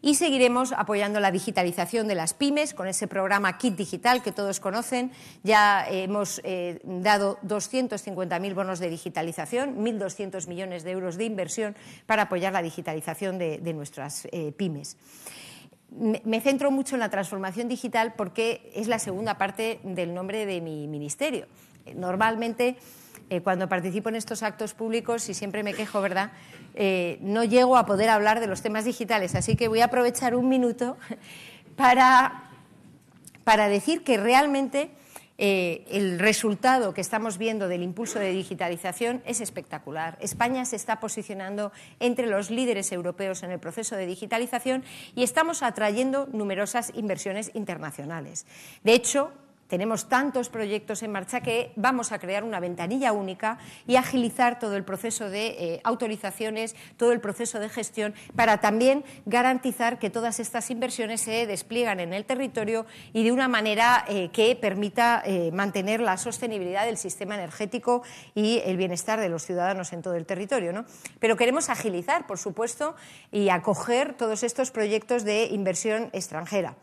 Y 0.03 0.15
seguiremos 0.15 0.71
apoyando 0.71 1.19
la 1.19 1.29
digitalización 1.29 2.07
de 2.07 2.15
las 2.15 2.33
pymes 2.33 2.73
con 2.73 2.87
ese 2.87 3.07
programa 3.07 3.59
Kit 3.59 3.75
Digital 3.75 4.23
que 4.23 4.31
todos 4.31 4.59
conocen. 4.59 5.11
Ya 5.43 5.85
hemos 5.87 6.41
eh, 6.43 6.79
dado 6.83 7.37
250.000 7.45 8.55
bonos 8.55 8.79
de 8.79 8.89
digitalización, 8.89 9.77
1.200 9.77 10.47
millones 10.47 10.83
de 10.83 10.91
euros 10.91 11.17
de 11.17 11.25
inversión 11.25 11.75
para 12.07 12.23
apoyar 12.23 12.51
la 12.51 12.63
digitalización 12.63 13.37
de, 13.37 13.73
nuestras 13.73 14.27
eh, 14.31 14.51
pymes. 14.57 14.97
me 15.91 16.41
centro 16.41 16.71
mucho 16.71 16.95
en 16.95 16.99
la 17.01 17.09
transformación 17.09 17.67
digital 17.67 18.15
porque 18.17 18.71
es 18.73 18.87
la 18.87 18.97
segunda 18.97 19.37
parte 19.37 19.79
del 19.83 20.15
nombre 20.15 20.47
de 20.47 20.61
mi 20.61 20.87
ministerio. 20.87 21.45
Normalmente 21.95 22.77
eh, 23.31 23.39
cuando 23.39 23.69
participo 23.69 24.09
en 24.09 24.15
estos 24.15 24.43
actos 24.43 24.73
públicos, 24.73 25.29
y 25.29 25.33
siempre 25.33 25.63
me 25.63 25.73
quejo, 25.73 26.01
¿verdad? 26.01 26.33
Eh, 26.75 27.17
no 27.21 27.45
llego 27.45 27.77
a 27.77 27.85
poder 27.85 28.09
hablar 28.09 28.41
de 28.41 28.47
los 28.47 28.61
temas 28.61 28.83
digitales, 28.83 29.35
así 29.35 29.55
que 29.55 29.69
voy 29.69 29.79
a 29.79 29.85
aprovechar 29.85 30.35
un 30.35 30.49
minuto 30.49 30.97
para, 31.77 32.51
para 33.45 33.69
decir 33.69 34.03
que 34.03 34.17
realmente 34.17 34.91
eh, 35.37 35.85
el 35.89 36.19
resultado 36.19 36.93
que 36.93 36.99
estamos 36.99 37.37
viendo 37.37 37.69
del 37.69 37.83
impulso 37.83 38.19
de 38.19 38.31
digitalización 38.31 39.23
es 39.25 39.39
espectacular. 39.39 40.17
España 40.19 40.65
se 40.65 40.75
está 40.75 40.99
posicionando 40.99 41.71
entre 42.01 42.27
los 42.27 42.51
líderes 42.51 42.91
europeos 42.91 43.43
en 43.43 43.51
el 43.51 43.59
proceso 43.59 43.95
de 43.95 44.07
digitalización 44.07 44.83
y 45.15 45.23
estamos 45.23 45.63
atrayendo 45.63 46.27
numerosas 46.33 46.91
inversiones 46.95 47.49
internacionales. 47.53 48.45
De 48.83 48.93
hecho, 48.93 49.31
tenemos 49.71 50.09
tantos 50.09 50.49
proyectos 50.49 51.01
en 51.01 51.13
marcha 51.13 51.39
que 51.39 51.71
vamos 51.77 52.11
a 52.11 52.19
crear 52.19 52.43
una 52.43 52.59
ventanilla 52.59 53.13
única 53.13 53.57
y 53.87 53.95
agilizar 53.95 54.59
todo 54.59 54.75
el 54.75 54.83
proceso 54.83 55.29
de 55.29 55.47
eh, 55.47 55.81
autorizaciones, 55.85 56.75
todo 56.97 57.13
el 57.13 57.21
proceso 57.21 57.57
de 57.57 57.69
gestión, 57.69 58.13
para 58.35 58.59
también 58.59 59.05
garantizar 59.25 59.97
que 59.97 60.09
todas 60.09 60.41
estas 60.41 60.69
inversiones 60.71 61.21
se 61.21 61.47
despliegan 61.47 62.01
en 62.01 62.11
el 62.11 62.25
territorio 62.25 62.85
y 63.13 63.23
de 63.23 63.31
una 63.31 63.47
manera 63.47 64.03
eh, 64.09 64.29
que 64.33 64.57
permita 64.57 65.23
eh, 65.25 65.51
mantener 65.53 66.01
la 66.01 66.17
sostenibilidad 66.17 66.85
del 66.85 66.97
sistema 66.97 67.35
energético 67.35 68.03
y 68.35 68.61
el 68.65 68.75
bienestar 68.75 69.21
de 69.21 69.29
los 69.29 69.45
ciudadanos 69.45 69.93
en 69.93 70.01
todo 70.01 70.15
el 70.15 70.25
territorio. 70.25 70.73
¿no? 70.73 70.83
Pero 71.21 71.37
queremos 71.37 71.69
agilizar, 71.69 72.27
por 72.27 72.39
supuesto, 72.39 72.93
y 73.31 73.47
acoger 73.47 74.15
todos 74.15 74.43
estos 74.43 74.69
proyectos 74.69 75.23
de 75.23 75.45
inversión 75.45 76.09
extranjera. 76.11 76.75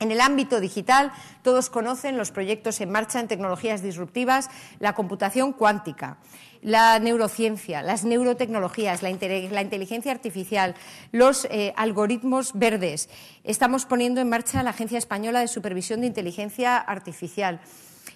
En 0.00 0.10
el 0.10 0.22
ámbito 0.22 0.60
digital, 0.60 1.12
todos 1.42 1.68
conocen 1.68 2.16
los 2.16 2.30
proyectos 2.30 2.80
en 2.80 2.90
marcha 2.90 3.20
en 3.20 3.28
tecnologías 3.28 3.82
disruptivas, 3.82 4.48
la 4.78 4.94
computación 4.94 5.52
cuántica, 5.52 6.16
la 6.62 6.98
neurociencia, 6.98 7.82
las 7.82 8.04
neurotecnologías, 8.04 9.02
la, 9.02 9.10
inteligencia 9.10 10.10
artificial, 10.10 10.74
los 11.12 11.44
eh, 11.50 11.74
algoritmos 11.76 12.52
verdes. 12.54 13.10
Estamos 13.44 13.84
poniendo 13.84 14.22
en 14.22 14.30
marcha 14.30 14.62
la 14.62 14.70
Agencia 14.70 14.96
Española 14.96 15.40
de 15.40 15.48
Supervisión 15.48 16.00
de 16.00 16.06
Inteligencia 16.06 16.78
Artificial. 16.78 17.60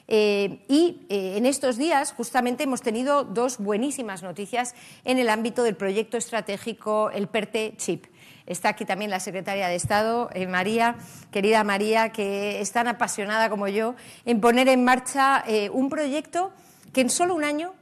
Eh, 0.09 0.65
y 0.69 1.07
eh, 1.11 1.37
en 1.37 1.47
estos 1.47 1.77
días 1.77 2.13
justamente 2.13 2.65
hemos 2.65 2.83
tenido 2.83 3.25
dos 3.25 3.59
buenísimas 3.59 4.23
noticias 4.23 4.75
en 5.05 5.19
el 5.19 5.29
ámbito 5.29 5.63
del 5.63 5.77
proyecto 5.77 6.17
estratégico, 6.17 7.11
el 7.11 7.29
PERTE 7.29 7.75
Chip. 7.77 8.07
Está 8.47 8.71
aquí 8.71 8.85
también 8.85 9.11
la 9.11 9.21
secretaria 9.21 9.69
de 9.69 9.75
Estado, 9.75 10.29
eh, 10.35 10.47
María, 10.47 10.97
querida 11.31 11.65
María, 11.65 12.11
que 12.11 12.61
es 12.61 12.73
tan 12.73 12.89
apasionada 12.89 13.49
como 13.49 13.69
yo 13.69 13.95
en 14.27 14.41
poner 14.41 14.69
en 14.69 14.85
marcha 14.85 15.43
eh, 15.47 15.71
un 15.71 15.89
proyecto 15.89 16.53
que 16.93 17.01
en 17.01 17.11
solo 17.11 17.35
un 17.35 17.45
año 17.45 17.75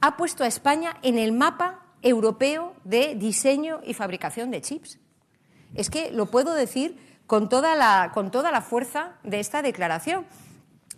ha 0.00 0.16
puesto 0.16 0.42
a 0.42 0.48
España 0.48 0.96
en 1.02 1.18
el 1.18 1.32
mapa 1.32 1.86
europeo 2.02 2.74
de 2.82 3.14
diseño 3.14 3.80
y 3.84 3.94
fabricación 3.94 4.50
de 4.50 4.60
chips. 4.60 4.98
Es 5.74 5.88
que 5.88 6.10
lo 6.10 6.26
puedo 6.26 6.52
decir 6.54 6.98
con 7.28 7.48
toda 7.48 7.76
la, 7.76 8.10
con 8.12 8.32
toda 8.32 8.50
la 8.50 8.60
fuerza 8.60 9.14
de 9.22 9.38
esta 9.38 9.62
declaración 9.62 10.26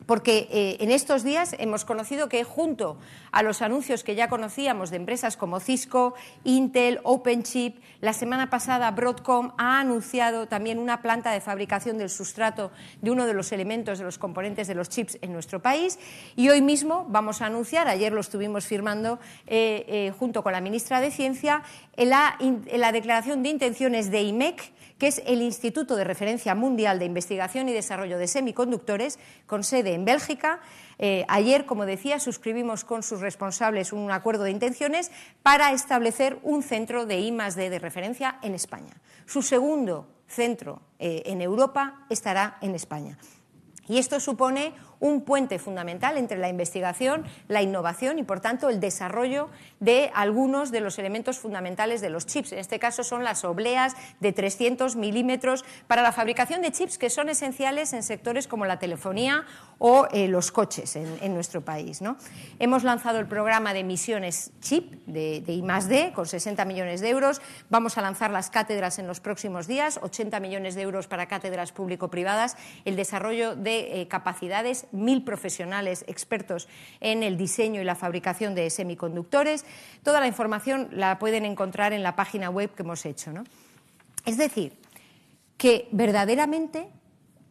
porque 0.06 0.48
eh, 0.50 0.76
en 0.80 0.90
estos 0.90 1.22
días 1.22 1.54
hemos 1.58 1.84
conocido 1.84 2.28
que 2.28 2.44
junto 2.44 2.98
a 3.32 3.42
los 3.42 3.62
anuncios 3.62 4.04
que 4.04 4.14
ya 4.14 4.28
conocíamos 4.28 4.90
de 4.90 4.96
empresas 4.96 5.36
como 5.36 5.60
Cisco, 5.60 6.14
Intel, 6.44 7.00
OpenChip, 7.02 7.78
la 8.00 8.12
semana 8.12 8.50
pasada 8.50 8.90
Broadcom 8.90 9.52
ha 9.58 9.80
anunciado 9.80 10.46
también 10.46 10.78
una 10.78 11.02
planta 11.02 11.32
de 11.32 11.40
fabricación 11.40 11.98
del 11.98 12.10
sustrato 12.10 12.70
de 13.02 13.10
uno 13.10 13.26
de 13.26 13.34
los 13.34 13.52
elementos 13.52 13.98
de 13.98 14.04
los 14.04 14.18
componentes 14.18 14.68
de 14.68 14.74
los 14.74 14.88
chips 14.88 15.18
en 15.22 15.32
nuestro 15.32 15.60
país. 15.60 15.98
Y 16.36 16.48
hoy 16.48 16.62
mismo 16.62 17.06
vamos 17.08 17.42
a 17.42 17.46
anunciar, 17.46 17.88
ayer 17.88 18.12
lo 18.12 18.20
estuvimos 18.20 18.66
firmando 18.66 19.18
eh, 19.46 19.84
eh, 19.88 20.12
junto 20.18 20.42
con 20.42 20.52
la 20.52 20.60
ministra 20.60 21.00
de 21.00 21.10
Ciencia, 21.10 21.62
en 21.96 22.10
la 22.10 22.92
declaración 22.92 23.42
de 23.42 23.48
intenciones 23.48 24.10
de 24.10 24.22
IMEC 24.22 24.72
que 24.98 25.09
es 25.09 25.22
el 25.26 25.42
Instituto 25.42 25.96
de 25.96 26.04
Referencia 26.04 26.54
Mundial 26.54 26.98
de 26.98 27.04
Investigación 27.04 27.68
y 27.68 27.72
Desarrollo 27.72 28.18
de 28.18 28.28
Semiconductores, 28.28 29.18
con 29.46 29.64
sede 29.64 29.94
en 29.94 30.04
Bélgica. 30.04 30.61
Eh, 30.98 31.24
ayer, 31.28 31.66
como 31.66 31.87
decía, 31.87 32.20
suscribimos 32.20 32.85
con 32.85 33.02
sus 33.02 33.20
responsables 33.20 33.92
un 33.92 34.11
acuerdo 34.11 34.44
de 34.44 34.50
intenciones 34.50 35.11
para 35.42 35.72
establecer 35.72 36.38
un 36.42 36.62
centro 36.62 37.07
de 37.07 37.20
I 37.20 37.30
de 37.30 37.78
referencia 37.78 38.38
en 38.42 38.54
España. 38.54 38.94
Su 39.26 39.42
segundo 39.42 40.09
centro 40.28 40.83
eh, 40.98 41.22
en 41.26 41.40
Europa 41.40 42.07
estará 42.09 42.59
en 42.61 42.74
España. 42.74 43.18
Y 43.88 43.98
esto 43.98 44.18
supone 44.20 44.72
un 45.04 45.20
puente 45.20 45.58
fundamental 45.58 46.16
entre 46.16 46.38
la 46.38 46.48
investigación, 46.48 47.24
la 47.46 47.60
innovación 47.60 48.18
y, 48.18 48.22
por 48.22 48.40
tanto, 48.40 48.70
el 48.70 48.80
desarrollo 48.80 49.50
de 49.78 50.10
algunos 50.14 50.70
de 50.70 50.80
los 50.80 50.98
elementos 50.98 51.38
fundamentales 51.38 52.00
de 52.00 52.08
los 52.08 52.24
chips. 52.24 52.52
En 52.52 52.58
este 52.58 52.78
caso 52.78 53.04
son 53.04 53.22
las 53.22 53.44
obleas 53.44 53.94
de 54.20 54.32
300 54.32 54.96
milímetros 54.96 55.62
para 55.88 56.00
la 56.00 56.10
fabricación 56.10 56.62
de 56.62 56.72
chips 56.72 56.96
que 56.96 57.10
son 57.10 57.28
esenciales 57.28 57.92
en 57.92 58.02
sectores 58.02 58.48
como 58.48 58.64
la 58.64 58.78
telefonía 58.78 59.44
o 59.78 60.08
eh, 60.10 60.26
los 60.26 60.50
coches 60.50 60.96
en, 60.96 61.34
nuestro 61.34 61.60
país. 61.62 62.00
Hemos 62.58 62.82
lanzado 62.82 63.18
el 63.18 63.26
programa 63.26 63.74
de 63.74 63.84
misiones 63.84 64.52
CHIP 64.60 65.04
de, 65.06 65.42
de 65.42 65.52
I+D 65.52 66.12
con 66.14 66.24
60 66.24 66.64
millones 66.64 67.02
de 67.02 67.10
euros. 67.10 67.42
Vamos 67.68 67.98
a 67.98 68.00
lanzar 68.00 68.30
las 68.30 68.48
cátedras 68.48 68.98
en 68.98 69.06
los 69.06 69.20
próximos 69.20 69.66
días, 69.66 69.98
80 70.00 70.40
millones 70.40 70.74
de 70.76 70.82
euros 70.82 71.08
para 71.08 71.26
cátedras 71.26 71.72
público-privadas, 71.72 72.56
el 72.86 72.96
desarrollo 72.96 73.54
de 73.54 74.00
eh, 74.00 74.08
capacidades, 74.08 74.86
mil 74.94 75.24
profesionales 75.24 76.04
expertos 76.09 76.68
en 77.00 77.22
el 77.22 77.37
diseño 77.37 77.80
y 77.80 77.85
la 77.85 77.94
fabricación 77.94 78.54
de 78.54 78.70
semiconductores. 78.70 79.64
Toda 80.02 80.20
la 80.20 80.26
información 80.26 80.88
la 80.92 81.18
pueden 81.18 81.44
encontrar 81.44 81.92
en 81.92 82.02
la 82.02 82.16
página 82.16 82.48
web 82.50 82.74
que 82.74 82.83
hemos 82.83 83.04
hecho. 83.04 83.33
¿no? 83.33 83.44
Es 84.24 84.38
decir, 84.38 84.72
que 85.57 85.88
verdaderamente 85.92 86.88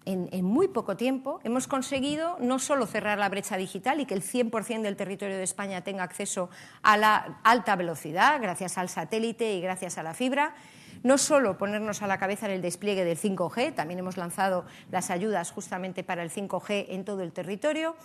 en, 0.06 0.43
muy 0.43 0.67
poco 0.67 0.97
tiempo 0.97 1.39
hemos 1.43 1.67
conseguido 1.67 2.38
no 2.39 2.60
solo 2.60 2.86
cerrar 2.86 3.17
la 3.17 3.29
brecha 3.29 3.58
digital 3.58 3.99
y 3.99 4.06
que 4.06 4.13
el 4.13 4.21
100% 4.21 4.82
del 4.82 4.95
territorio 4.95 5.38
de 5.38 5.43
España 5.43 5.82
tenga 5.82 6.03
acceso 6.03 6.49
a 6.82 6.97
la 6.97 7.39
alta 7.43 7.75
velocidad 7.75 8.41
gracias 8.41 8.77
al 8.77 8.89
satélite 8.89 9.53
y 9.53 9.62
gracias 9.62 9.97
a 9.97 10.03
la 10.03 10.13
fibra, 10.13 10.56
no 11.03 11.17
solo 11.17 11.57
ponernos 11.57 12.01
a 12.01 12.07
la 12.07 12.17
cabeza 12.17 12.45
en 12.47 12.53
el 12.53 12.61
despliegue 12.61 13.05
del 13.05 13.17
5G, 13.17 13.75
también 13.75 13.99
hemos 13.99 14.17
lanzado 14.17 14.65
las 14.89 15.11
ayudas 15.11 15.51
justamente 15.51 16.03
para 16.03 16.23
el 16.23 16.31
5G 16.31 16.85
en 16.89 17.05
todo 17.05 17.21
el 17.21 17.31
territorio, 17.31 17.95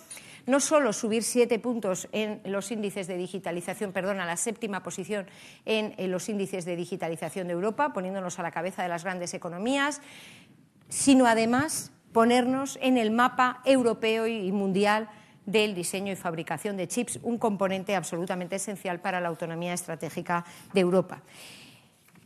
no 0.45 0.59
solo 0.59 0.93
subir 0.93 1.23
siete 1.23 1.59
puntos 1.59 2.07
en 2.11 2.41
los 2.45 2.71
índices 2.71 3.07
de 3.07 3.17
digitalización, 3.17 3.91
perdón, 3.91 4.19
a 4.19 4.25
la 4.25 4.37
séptima 4.37 4.83
posición 4.83 5.27
en, 5.65 5.95
en 5.97 6.11
los 6.11 6.27
índices 6.29 6.65
de 6.65 6.75
digitalización 6.75 7.47
de 7.47 7.53
Europa, 7.53 7.93
poniéndonos 7.93 8.39
a 8.39 8.43
la 8.43 8.51
cabeza 8.51 8.83
de 8.83 8.89
las 8.89 9.03
grandes 9.03 9.33
economías, 9.33 10.01
sino 10.89 11.25
además 11.25 11.91
ponernos 12.11 12.77
en 12.81 12.97
el 12.97 13.11
mapa 13.11 13.61
europeo 13.65 14.27
y 14.27 14.51
mundial 14.51 15.09
del 15.45 15.73
diseño 15.73 16.13
y 16.13 16.15
fabricación 16.15 16.77
de 16.77 16.87
chips, 16.87 17.19
un 17.23 17.37
componente 17.37 17.95
absolutamente 17.95 18.57
esencial 18.57 18.99
para 18.99 19.19
la 19.19 19.29
autonomía 19.29 19.73
estratégica 19.73 20.45
de 20.73 20.81
Europa. 20.81 21.23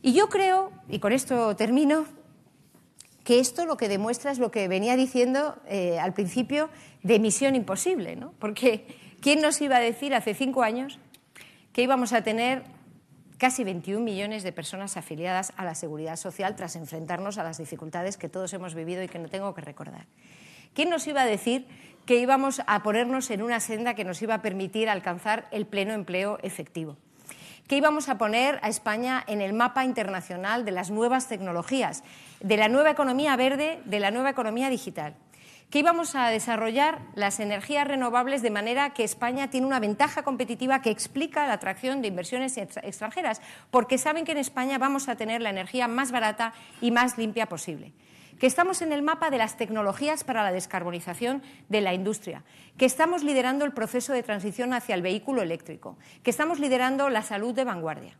Y 0.04 0.12
yo 0.12 0.28
creo, 0.28 0.70
y 0.90 0.98
con 0.98 1.14
esto 1.14 1.56
termino, 1.56 2.04
que 3.24 3.40
esto 3.40 3.64
lo 3.64 3.78
que 3.78 3.88
demuestra 3.88 4.32
es 4.32 4.38
lo 4.38 4.50
que 4.50 4.68
venía 4.68 4.96
diciendo 4.96 5.56
eh, 5.66 5.98
al 5.98 6.12
principio 6.12 6.68
de 7.02 7.18
misión 7.18 7.54
imposible, 7.54 8.14
¿no? 8.14 8.34
Porque 8.38 8.84
¿quién 9.22 9.40
nos 9.40 9.62
iba 9.62 9.78
a 9.78 9.80
decir 9.80 10.14
hace 10.14 10.34
cinco 10.34 10.62
años 10.62 10.98
que 11.72 11.80
íbamos 11.80 12.12
a 12.12 12.20
tener 12.20 12.64
casi 13.38 13.64
21 13.64 14.04
millones 14.04 14.42
de 14.42 14.52
personas 14.52 14.98
afiliadas 14.98 15.54
a 15.56 15.64
la 15.64 15.74
seguridad 15.74 16.16
social 16.16 16.54
tras 16.54 16.76
enfrentarnos 16.76 17.38
a 17.38 17.42
las 17.42 17.56
dificultades 17.56 18.18
que 18.18 18.28
todos 18.28 18.52
hemos 18.52 18.74
vivido 18.74 19.02
y 19.02 19.08
que 19.08 19.18
no 19.18 19.30
tengo 19.30 19.54
que 19.54 19.62
recordar? 19.62 20.04
¿Quién 20.74 20.90
nos 20.90 21.06
iba 21.06 21.22
a 21.22 21.26
decir 21.26 21.66
que 22.04 22.18
íbamos 22.18 22.60
a 22.66 22.82
ponernos 22.82 23.30
en 23.30 23.40
una 23.40 23.58
senda 23.58 23.94
que 23.94 24.04
nos 24.04 24.20
iba 24.20 24.34
a 24.34 24.42
permitir 24.42 24.90
alcanzar 24.90 25.48
el 25.50 25.64
pleno 25.64 25.94
empleo 25.94 26.38
efectivo? 26.42 26.98
Que 27.66 27.76
íbamos 27.76 28.08
a 28.08 28.18
poner 28.18 28.58
a 28.62 28.68
España 28.68 29.24
en 29.26 29.40
el 29.40 29.52
mapa 29.52 29.84
internacional 29.84 30.64
de 30.64 30.72
las 30.72 30.90
nuevas 30.90 31.28
tecnologías, 31.28 32.04
de 32.40 32.56
la 32.56 32.68
nueva 32.68 32.90
economía 32.90 33.36
verde, 33.36 33.80
de 33.84 34.00
la 34.00 34.10
nueva 34.10 34.30
economía 34.30 34.68
digital. 34.68 35.14
Que 35.70 35.78
íbamos 35.78 36.14
a 36.14 36.28
desarrollar 36.28 37.00
las 37.14 37.40
energías 37.40 37.88
renovables 37.88 38.42
de 38.42 38.50
manera 38.50 38.90
que 38.90 39.02
España 39.02 39.48
tiene 39.48 39.66
una 39.66 39.80
ventaja 39.80 40.22
competitiva 40.22 40.82
que 40.82 40.90
explica 40.90 41.46
la 41.46 41.54
atracción 41.54 42.02
de 42.02 42.08
inversiones 42.08 42.56
extranjeras, 42.58 43.40
porque 43.70 43.98
saben 43.98 44.24
que 44.24 44.32
en 44.32 44.38
España 44.38 44.78
vamos 44.78 45.08
a 45.08 45.16
tener 45.16 45.40
la 45.40 45.50
energía 45.50 45.88
más 45.88 46.12
barata 46.12 46.52
y 46.80 46.90
más 46.90 47.18
limpia 47.18 47.46
posible 47.46 47.92
que 48.38 48.46
estamos 48.46 48.82
en 48.82 48.92
el 48.92 49.02
mapa 49.02 49.30
de 49.30 49.38
las 49.38 49.56
tecnologías 49.56 50.24
para 50.24 50.42
la 50.42 50.52
descarbonización 50.52 51.42
de 51.68 51.80
la 51.80 51.94
industria, 51.94 52.44
que 52.76 52.84
estamos 52.84 53.22
liderando 53.22 53.64
el 53.64 53.72
proceso 53.72 54.12
de 54.12 54.22
transición 54.22 54.72
hacia 54.72 54.94
el 54.94 55.02
vehículo 55.02 55.42
eléctrico, 55.42 55.96
que 56.22 56.30
estamos 56.30 56.58
liderando 56.58 57.08
la 57.10 57.22
salud 57.22 57.54
de 57.54 57.64
vanguardia. 57.64 58.18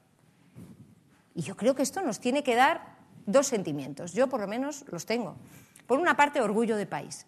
Y 1.35 1.43
yo 1.43 1.57
creo 1.57 1.75
que 1.75 1.83
esto 1.83 2.03
nos 2.03 2.21
tiene 2.21 2.43
que 2.43 2.55
dar 2.55 2.95
dos 3.27 3.47
sentimientos. 3.47 4.13
Yo 4.13 4.29
por 4.29 4.41
lo 4.41 4.47
menos 4.47 4.85
los 4.91 5.07
tengo. 5.07 5.37
Por 5.87 5.99
una 5.99 6.17
parte, 6.17 6.41
orgullo 6.41 6.77
de 6.77 6.87
país. 6.87 7.27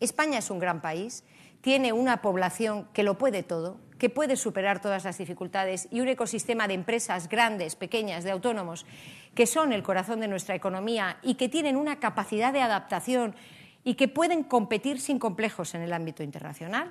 España 0.00 0.38
es 0.38 0.50
un 0.50 0.58
gran 0.58 0.80
país, 0.80 1.24
tiene 1.60 1.92
una 1.92 2.20
población 2.20 2.88
que 2.92 3.02
lo 3.02 3.16
puede 3.16 3.42
todo, 3.42 3.78
que 3.98 4.10
puede 4.10 4.36
superar 4.36 4.82
todas 4.82 5.04
las 5.04 5.16
dificultades 5.16 5.88
y 5.90 6.00
un 6.00 6.08
ecosistema 6.08 6.68
de 6.68 6.74
empresas 6.74 7.28
grandes, 7.28 7.76
pequeñas, 7.76 8.24
de 8.24 8.32
autónomos, 8.32 8.84
que 9.34 9.46
son 9.46 9.72
el 9.72 9.82
corazón 9.82 10.20
de 10.20 10.28
nuestra 10.28 10.54
economía 10.54 11.18
y 11.22 11.34
que 11.34 11.48
tienen 11.48 11.76
una 11.76 11.98
capacidad 11.98 12.52
de 12.52 12.62
adaptación 12.62 13.34
y 13.82 13.94
que 13.94 14.08
pueden 14.08 14.44
competir 14.44 15.00
sin 15.00 15.18
complejos 15.18 15.74
en 15.74 15.82
el 15.82 15.92
ámbito 15.92 16.22
internacional. 16.22 16.90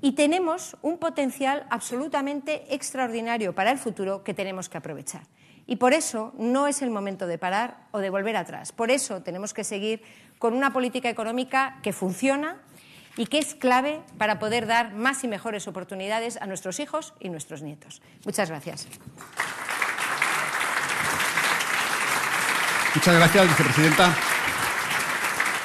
Y 0.00 0.12
tenemos 0.12 0.76
un 0.82 0.98
potencial 0.98 1.66
absolutamente 1.70 2.74
extraordinario 2.74 3.54
para 3.54 3.70
el 3.70 3.78
futuro 3.78 4.24
que 4.24 4.34
tenemos 4.34 4.68
que 4.68 4.78
aprovechar. 4.78 5.22
Y 5.66 5.76
por 5.76 5.94
eso 5.94 6.32
no 6.38 6.68
es 6.68 6.82
el 6.82 6.90
momento 6.90 7.26
de 7.26 7.38
parar 7.38 7.88
o 7.92 7.98
de 7.98 8.10
volver 8.10 8.36
atrás. 8.36 8.72
Por 8.72 8.90
eso 8.90 9.22
tenemos 9.22 9.54
que 9.54 9.64
seguir 9.64 10.02
con 10.38 10.54
una 10.54 10.72
política 10.72 11.08
económica 11.08 11.78
que 11.82 11.92
funciona, 11.92 12.60
y 13.16 13.26
que 13.26 13.38
es 13.38 13.54
clave 13.54 14.02
para 14.18 14.38
poder 14.38 14.66
dar 14.66 14.92
más 14.92 15.24
y 15.24 15.28
mejores 15.28 15.66
oportunidades 15.66 16.36
a 16.40 16.46
nuestros 16.46 16.80
hijos 16.80 17.14
y 17.18 17.30
nuestros 17.30 17.62
nietos. 17.62 18.02
Muchas 18.24 18.50
gracias. 18.50 18.86
Muchas 22.96 23.14
gracias, 23.14 23.48
vicepresidenta. 23.48 24.16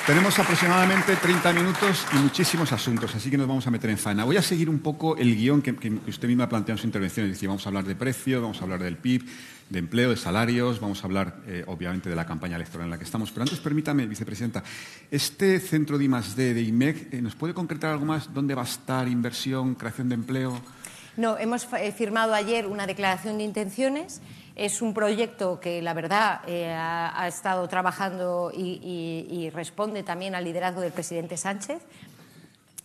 Tenemos 0.06 0.38
aproximadamente 0.38 1.16
30 1.16 1.54
minutos 1.54 2.06
y 2.12 2.18
muchísimos 2.18 2.74
asuntos, 2.74 3.16
así 3.16 3.32
que 3.32 3.38
nos 3.38 3.48
vamos 3.48 3.66
a 3.66 3.72
meter 3.72 3.90
en 3.90 3.98
faena. 3.98 4.26
Voy 4.26 4.36
a 4.36 4.42
seguir 4.42 4.70
un 4.70 4.80
poco 4.80 5.16
el 5.16 5.38
guion 5.38 5.62
que, 5.62 5.72
usted 6.10 6.28
misma 6.28 6.44
ha 6.44 6.50
planteado 6.50 6.76
en 6.76 6.82
su 6.82 6.88
intervención, 6.88 7.28
es 7.28 7.32
decir, 7.32 7.48
vamos 7.48 7.66
a 7.66 7.70
hablar 7.70 7.86
de 7.86 7.96
precio, 7.96 8.42
vamos 8.42 8.60
a 8.60 8.66
hablar 8.66 8.84
del 8.84 8.98
PIB, 8.98 9.24
de 9.70 9.80
empleo, 9.80 10.10
de 10.10 10.18
salarios, 10.18 10.82
vamos 10.82 11.02
a 11.02 11.08
hablar 11.08 11.38
eh, 11.48 11.64
obviamente 11.68 12.10
de 12.10 12.18
la 12.18 12.26
campaña 12.26 12.58
electoral 12.58 12.88
en 12.88 12.92
la 12.92 12.98
que 12.98 13.06
estamos. 13.06 13.32
Pero 13.32 13.44
antes, 13.44 13.60
permítame, 13.60 14.08
vicepresidenta, 14.08 14.62
este 15.10 15.62
centro 15.62 15.98
de 15.98 16.04
I+.D. 16.04 16.54
de 16.54 16.62
IMEC, 16.62 17.14
eh, 17.14 17.22
¿nos 17.22 17.36
puede 17.36 17.54
concretar 17.54 17.92
algo 17.92 18.04
más? 18.04 18.34
¿Dónde 18.34 18.56
va 18.56 18.64
a 18.64 18.66
estar 18.66 19.08
inversión, 19.08 19.76
creación 19.76 20.10
de 20.10 20.16
empleo? 20.16 20.62
No, 21.16 21.38
hemos 21.38 21.66
eh, 21.80 21.94
firmado 21.94 22.34
ayer 22.34 22.68
una 22.68 22.88
declaración 22.88 23.38
de 23.38 23.46
intenciones. 23.46 24.22
Es 24.56 24.82
un 24.82 24.94
proyecto 24.94 25.60
que, 25.60 25.82
la 25.82 25.94
verdad, 25.94 26.42
ha, 26.48 27.28
estado 27.28 27.68
trabajando 27.68 28.52
y 28.54 29.50
responde 29.54 30.04
también 30.04 30.36
al 30.36 30.44
liderazgo 30.44 30.82
del 30.82 30.92
presidente 30.92 31.38
Sánchez. 31.38 31.82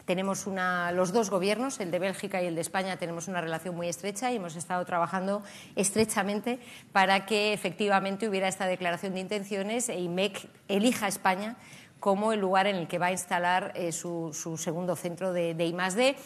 Tenemos 0.07 0.47
una, 0.47 0.93
los 0.93 1.13
dos 1.13 1.31
gobiernos, 1.31 1.81
el 1.81 1.91
de 1.91 1.99
Bélgica 1.99 2.41
y 2.41 2.47
el 2.47 2.55
de 2.55 2.61
España, 2.61 2.97
tenemos 2.97 3.27
una 3.27 3.41
relación 3.41 3.75
muy 3.75 3.89
estrecha 3.89 4.31
y 4.31 4.37
hemos 4.37 4.55
estado 4.55 4.85
trabajando 4.85 5.43
estrechamente 5.75 6.61
para 6.93 7.27
que 7.27 7.53
efectivamente 7.53 8.29
hubiera 8.29 8.47
esta 8.47 8.67
declaración 8.67 9.15
de 9.15 9.21
intenciones 9.21 9.89
e 9.89 9.99
IMEC 9.99 10.49
elija 10.69 11.09
España 11.09 11.57
como 11.99 12.33
el 12.33 12.39
lugar 12.39 12.69
en 12.69 12.77
el 12.77 12.87
que 12.87 12.99
va 12.99 13.07
a 13.07 13.13
instalar 13.13 13.73
eh, 13.75 13.91
su, 13.91 14.33
segundo 14.57 14.95
centro 14.95 15.33
de, 15.33 15.55
de 15.55 15.67
I+D 15.67 16.17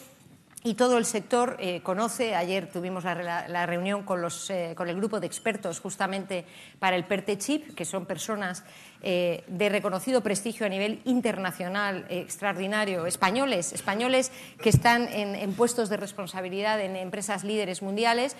y 0.63 0.75
todo 0.75 0.97
el 0.97 1.05
sector 1.05 1.57
eh, 1.59 1.81
conoce. 1.81 2.35
Ayer 2.35 2.69
tuvimos 2.71 3.03
la, 3.03 3.65
reunión 3.65 4.03
con, 4.03 4.21
los, 4.21 4.49
eh, 4.49 4.73
con, 4.75 4.89
el 4.89 4.95
grupo 4.95 5.19
de 5.19 5.27
expertos 5.27 5.79
justamente 5.79 6.45
para 6.79 6.95
el 6.95 7.05
PERTE 7.05 7.37
Chip, 7.37 7.75
que 7.75 7.85
son 7.85 8.05
personas 8.05 8.63
eh, 9.01 9.43
de 9.47 9.69
reconocido 9.69 10.21
prestigio 10.21 10.65
a 10.65 10.69
nivel 10.69 11.01
internacional, 11.05 12.05
extraordinario, 12.09 13.05
españoles, 13.07 13.73
españoles 13.73 14.31
que 14.61 14.69
están 14.69 15.07
en 15.11 15.53
puestos 15.53 15.89
de 15.89 15.97
responsabilidad 15.97 16.79
en 16.81 16.95
empresas 16.95 17.43
líderes 17.43 17.81
mundiales 17.81 18.35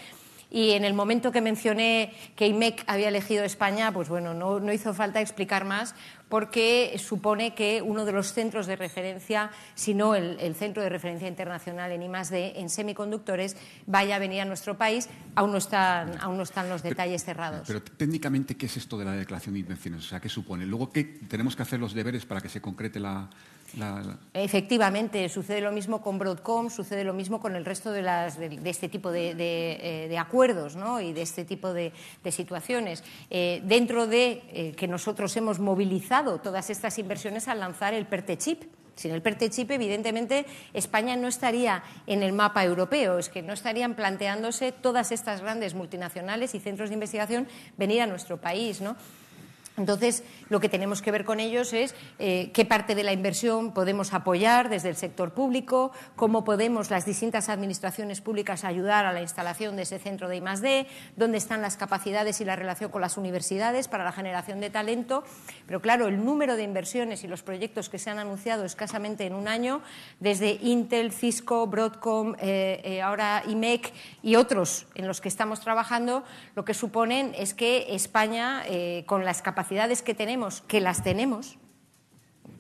y 0.52 0.72
en 0.72 0.84
el 0.84 0.94
momento 0.94 1.32
que 1.32 1.40
mencioné 1.40 2.14
que 2.36 2.46
IMEC 2.46 2.84
había 2.86 3.08
elegido 3.08 3.46
España, 3.46 3.92
pues 3.94 4.10
bueno, 4.10 4.34
no, 4.34 4.60
no 4.60 4.74
hizo 4.74 4.94
falta 4.94 5.22
explicar 5.22 5.64
más 5.64 5.96
porque 6.28 6.96
supone 6.98 7.54
que 7.54 7.82
uno 7.82 8.06
de 8.06 8.12
los 8.12 8.34
centros 8.34 8.68
de 8.68 8.76
referencia, 8.76 9.52
si 9.76 9.94
no 9.94 10.16
el, 10.16 10.40
el, 10.40 10.56
centro 10.56 10.82
de 10.82 10.90
referencia 10.90 11.28
internacional 11.28 11.92
en 11.92 12.04
I+.D. 12.04 12.60
en 12.60 12.70
semiconductores, 12.70 13.58
vaya 13.86 14.16
a 14.16 14.20
venir 14.20 14.42
a 14.42 14.46
nuestro 14.46 14.78
país. 14.78 15.10
Aún 15.36 15.52
no 15.52 15.58
están, 15.58 16.18
aún 16.22 16.38
no 16.38 16.44
están 16.44 16.70
los 16.70 16.84
detalles 16.84 17.26
cerrados. 17.26 17.64
Pero, 17.68 17.82
técnicamente, 17.82 18.56
¿qué 18.56 18.68
es 18.68 18.78
esto 18.78 18.98
de 18.98 19.06
la 19.06 19.12
declaración 19.12 19.54
de 19.54 19.60
intenciones? 19.60 20.06
O 20.06 20.08
sea, 20.08 20.22
¿qué 20.22 20.30
supone? 20.30 20.66
Luego, 20.66 20.90
¿qué 20.90 21.04
tenemos 21.04 21.56
que 21.56 21.64
hacer 21.64 21.82
los 21.82 21.94
deberes 21.94 22.26
para 22.26 22.40
que 22.40 22.48
se 22.48 22.62
concrete 22.62 23.02
la, 23.02 23.30
Efectivamente, 24.34 25.28
sucede 25.30 25.62
lo 25.62 25.72
mismo 25.72 26.02
con 26.02 26.18
Broadcom, 26.18 26.70
sucede 26.70 27.04
lo 27.04 27.14
mismo 27.14 27.40
con 27.40 27.56
el 27.56 27.66
resto 27.66 27.92
de, 27.92 28.02
las, 28.02 28.38
de, 28.38 28.60
este 28.66 28.90
tipo 28.90 29.12
de, 29.12 29.36
eh, 29.38 30.18
acuerdos 30.18 30.76
¿no? 30.76 31.00
y 31.00 31.14
de 31.14 31.22
este 31.22 31.46
tipo 31.46 31.74
de, 31.74 31.94
situaciones. 32.30 33.04
Eh, 33.30 33.62
dentro 33.66 34.08
de 34.08 34.44
eh, 34.52 34.74
que 34.76 34.88
nosotros 34.88 35.36
hemos 35.38 35.60
movilizado 35.60 36.40
todas 36.40 36.70
estas 36.70 36.98
inversiones 37.00 37.48
al 37.48 37.60
lanzar 37.60 37.94
el 37.94 38.08
PERTE-CHIP. 38.08 38.64
Sin 38.96 39.12
el 39.12 39.22
PERTE-CHIP, 39.22 39.72
evidentemente, 39.72 40.46
España 40.74 41.16
no 41.16 41.28
estaría 41.28 41.84
en 42.08 42.24
el 42.24 42.34
mapa 42.34 42.64
europeo, 42.64 43.18
es 43.18 43.30
que 43.30 43.42
no 43.42 43.54
estarían 43.54 43.96
planteándose 43.96 44.74
todas 44.74 45.12
estas 45.12 45.42
grandes 45.42 45.74
multinacionales 45.74 46.54
y 46.56 46.60
centros 46.60 46.90
de 46.90 46.96
investigación 46.96 47.48
venir 47.78 48.02
a 48.02 48.08
nuestro 48.08 48.40
país. 48.40 48.82
¿no? 48.82 48.98
Entonces, 49.82 50.24
lo 50.50 50.60
que 50.60 50.70
tenemos 50.70 51.02
que 51.02 51.10
ver 51.10 51.26
con 51.26 51.40
ellos 51.40 51.74
es 51.74 51.96
eh, 52.20 52.52
qué 52.54 52.66
parte 52.66 52.94
de 52.94 53.04
la 53.04 53.14
inversión 53.14 53.74
podemos 53.74 54.14
apoyar 54.14 54.70
desde 54.70 54.90
el 54.90 54.96
sector 54.96 55.34
público, 55.34 55.92
cómo 56.16 56.44
podemos 56.44 56.92
las 56.92 57.04
distintas 57.04 57.50
administraciones 57.50 58.22
públicas 58.22 58.64
ayudar 58.64 59.08
a 59.08 59.12
la 59.12 59.24
instalación 59.24 59.76
de 59.76 59.82
ese 59.82 59.98
centro 59.98 60.28
de 60.28 60.38
I+D, 60.38 60.86
dónde 61.16 61.40
están 61.40 61.64
las 61.64 61.78
capacidades 61.78 62.42
y 62.42 62.46
la 62.46 62.56
relación 62.56 62.92
con 62.92 63.02
las 63.02 63.18
universidades 63.18 63.88
para 63.88 64.04
la 64.04 64.12
generación 64.12 64.60
de 64.60 64.70
talento. 64.70 65.24
Pero 65.66 65.82
claro, 65.82 66.08
el 66.08 66.24
número 66.24 66.56
de 66.58 66.64
inversiones 66.64 67.24
y 67.24 67.28
los 67.28 67.42
proyectos 67.42 67.90
que 67.90 67.98
se 67.98 68.12
han 68.12 68.20
anunciado 68.20 68.66
escasamente 68.66 69.26
en 69.26 69.34
un 69.34 69.48
año, 69.48 69.82
desde 70.20 70.60
Intel, 70.62 71.12
Cisco, 71.12 71.66
Broadcom, 71.66 72.36
eh, 72.40 72.82
eh, 72.84 73.02
ahora 73.02 73.42
IMEC 73.48 73.92
y 74.22 74.36
otros 74.36 74.86
en 74.94 75.08
los 75.08 75.22
que 75.22 75.28
estamos 75.28 75.60
trabajando, 75.60 76.24
lo 76.56 76.66
que 76.66 76.76
suponen 76.76 77.34
es 77.36 77.56
que 77.56 77.96
España, 77.96 78.64
con 79.08 79.26
las 79.26 79.42
capacidades 79.42 79.71
capacidades 79.72 80.02
que 80.02 80.14
tenemos, 80.14 80.60
que 80.68 80.82
las 80.82 81.02
tenemos, 81.02 81.58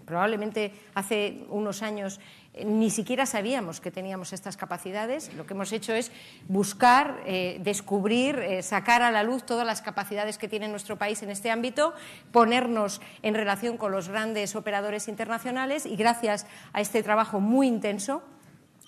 probablemente 0.05 0.71
hace 0.95 1.43
unos 1.49 1.81
años 1.81 2.21
eh, 2.53 2.63
ni 2.63 2.89
siquiera 2.89 3.25
sabíamos 3.25 3.81
que 3.81 3.91
teníamos 3.91 4.31
estas 4.31 4.55
capacidades. 4.55 5.29
Lo 5.33 5.45
que 5.45 5.53
hemos 5.53 5.73
hecho 5.73 5.91
es 5.91 6.09
buscar, 6.47 7.21
eh, 7.25 7.59
descubrir, 7.59 8.39
eh, 8.39 8.63
sacar 8.63 9.01
a 9.01 9.11
la 9.11 9.23
luz 9.23 9.45
todas 9.45 9.67
las 9.67 9.81
capacidades 9.81 10.37
que 10.37 10.47
tiene 10.47 10.69
nuestro 10.69 10.95
país 10.95 11.21
en 11.21 11.31
este 11.31 11.51
ámbito, 11.51 11.93
ponernos 12.31 13.01
en 13.23 13.35
relación 13.35 13.75
con 13.75 13.91
los 13.91 14.07
grandes 14.07 14.55
operadores 14.55 15.09
internacionales 15.09 15.85
y 15.85 15.97
gracias 15.97 16.47
a 16.71 16.79
este 16.79 17.03
trabajo 17.03 17.41
muy 17.41 17.67
intenso 17.67 18.23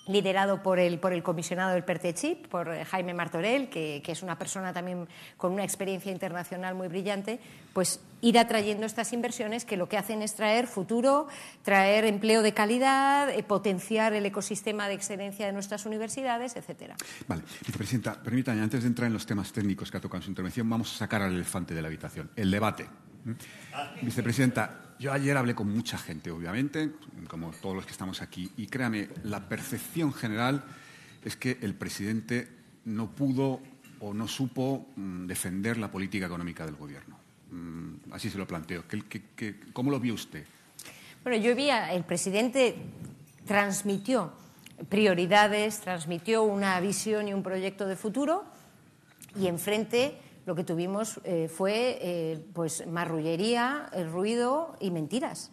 liderado 0.06 0.62
por 0.62 0.78
el, 0.78 0.98
por 0.98 1.12
el 1.12 1.22
comisionado 1.22 1.72
del 1.72 1.84
PERTECHIP, 1.84 2.48
por 2.48 2.68
eh, 2.68 2.84
Jaime 2.84 3.14
Martorell, 3.14 3.68
que, 3.68 4.02
es 4.04 4.22
una 4.22 4.38
persona 4.38 4.72
también 4.72 5.08
con 5.36 5.52
una 5.52 5.64
experiencia 5.64 6.12
internacional 6.12 6.74
muy 6.74 6.88
brillante, 6.88 7.40
pues 7.72 8.00
ir 8.20 8.38
atrayendo 8.38 8.86
estas 8.86 9.12
inversiones 9.12 9.64
que 9.64 9.76
lo 9.76 9.88
que 9.88 9.96
hacen 9.96 10.22
es 10.22 10.34
traer 10.34 10.66
futuro, 10.66 11.26
traer 11.62 12.04
empleo 12.04 12.42
de 12.42 12.52
calidad, 12.52 13.30
eh, 13.30 13.42
potenciar 13.42 14.12
el 14.12 14.26
ecosistema 14.26 14.88
de 14.88 14.94
excelencia 14.94 15.46
de 15.46 15.52
nuestras 15.52 15.86
universidades, 15.86 16.56
etcétera. 16.56 16.96
Vale, 17.26 17.42
vicepresidenta, 17.60 18.22
permítame, 18.22 18.60
antes 18.60 18.82
de 18.82 18.88
entrar 18.88 19.06
en 19.06 19.14
los 19.14 19.26
temas 19.26 19.52
técnicos 19.52 19.90
que 19.90 19.96
ha 19.96 20.00
tocado 20.00 20.18
en 20.18 20.24
su 20.24 20.30
intervención, 20.30 20.68
vamos 20.68 20.94
a 20.94 20.98
sacar 20.98 21.22
al 21.22 21.34
elefante 21.34 21.74
de 21.74 21.82
la 21.82 21.88
habitación, 21.88 22.30
el 22.36 22.50
debate. 22.50 22.86
Vicepresidenta, 24.02 24.94
yo 24.98 25.12
ayer 25.12 25.36
hablé 25.36 25.54
con 25.54 25.72
mucha 25.72 25.98
gente, 25.98 26.30
obviamente, 26.30 26.92
como 27.28 27.50
todos 27.50 27.76
los 27.76 27.86
que 27.86 27.92
estamos 27.92 28.22
aquí, 28.22 28.50
y 28.56 28.66
créame, 28.66 29.08
la 29.24 29.48
percepción 29.48 30.12
general 30.12 30.64
es 31.24 31.36
que 31.36 31.58
el 31.62 31.74
presidente 31.74 32.48
no 32.84 33.10
pudo 33.10 33.60
o 34.00 34.12
no 34.12 34.28
supo 34.28 34.86
mm, 34.96 35.26
defender 35.26 35.78
la 35.78 35.90
política 35.90 36.26
económica 36.26 36.66
del 36.66 36.76
gobierno. 36.76 37.18
Mm, 37.50 38.12
así 38.12 38.30
se 38.30 38.38
lo 38.38 38.46
planteo. 38.46 38.84
cómo 39.72 39.90
lo 39.90 39.98
vio 39.98 40.14
usted? 40.14 40.44
Bueno, 41.22 41.38
yo 41.42 41.54
vi, 41.56 41.70
el 41.70 42.04
presidente 42.04 42.76
transmitió 43.46 44.32
prioridades, 44.88 45.80
transmitió 45.80 46.42
una 46.42 46.78
visión 46.80 47.28
y 47.28 47.34
un 47.34 47.42
proyecto 47.42 47.86
de 47.86 47.96
futuro 47.96 48.44
y 49.38 49.46
enfrente 49.46 50.18
lo 50.46 50.54
que 50.54 50.64
tuvimos 50.64 51.20
eh, 51.24 51.48
fue 51.48 51.98
eh, 52.00 52.44
pues 52.52 52.86
marrullería, 52.86 53.88
el 53.92 54.10
ruido 54.10 54.76
y 54.80 54.90
mentiras. 54.90 55.50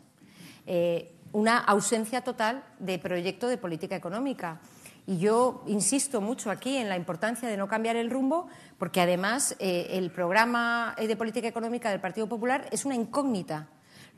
Eh, 0.66 1.16
una 1.32 1.60
ausencia 1.60 2.22
total 2.22 2.64
de 2.80 3.00
proyecto 3.00 3.48
de 3.48 3.58
política 3.58 3.96
económica. 3.96 4.60
Y 5.08 5.18
yo 5.18 5.64
insisto 5.66 6.20
mucho 6.20 6.52
aquí 6.52 6.76
en 6.76 6.90
la 6.90 6.98
importancia 6.98 7.48
de 7.48 7.58
no 7.58 7.68
cambiar 7.68 7.96
el 7.96 8.12
rumbo, 8.12 8.48
porque 8.78 9.02
además 9.02 9.56
el 9.60 10.12
programa 10.12 10.94
de 10.98 11.16
política 11.16 11.48
económica 11.48 11.90
del 11.90 12.02
Partido 12.02 12.28
Popular 12.28 12.68
es 12.72 12.86
una 12.86 12.96
incógnita. 12.96 13.68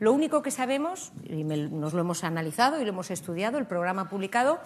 Lo 0.00 0.12
único 0.12 0.42
que 0.42 0.50
sabemos, 0.50 1.12
y 1.22 1.44
nos 1.44 1.94
lo 1.94 2.00
hemos 2.00 2.24
analizado 2.24 2.80
y 2.80 2.84
lo 2.84 2.90
hemos 2.90 3.10
estudiado, 3.10 3.58
el 3.58 3.66
programa 3.66 4.10
publicado, 4.10 4.58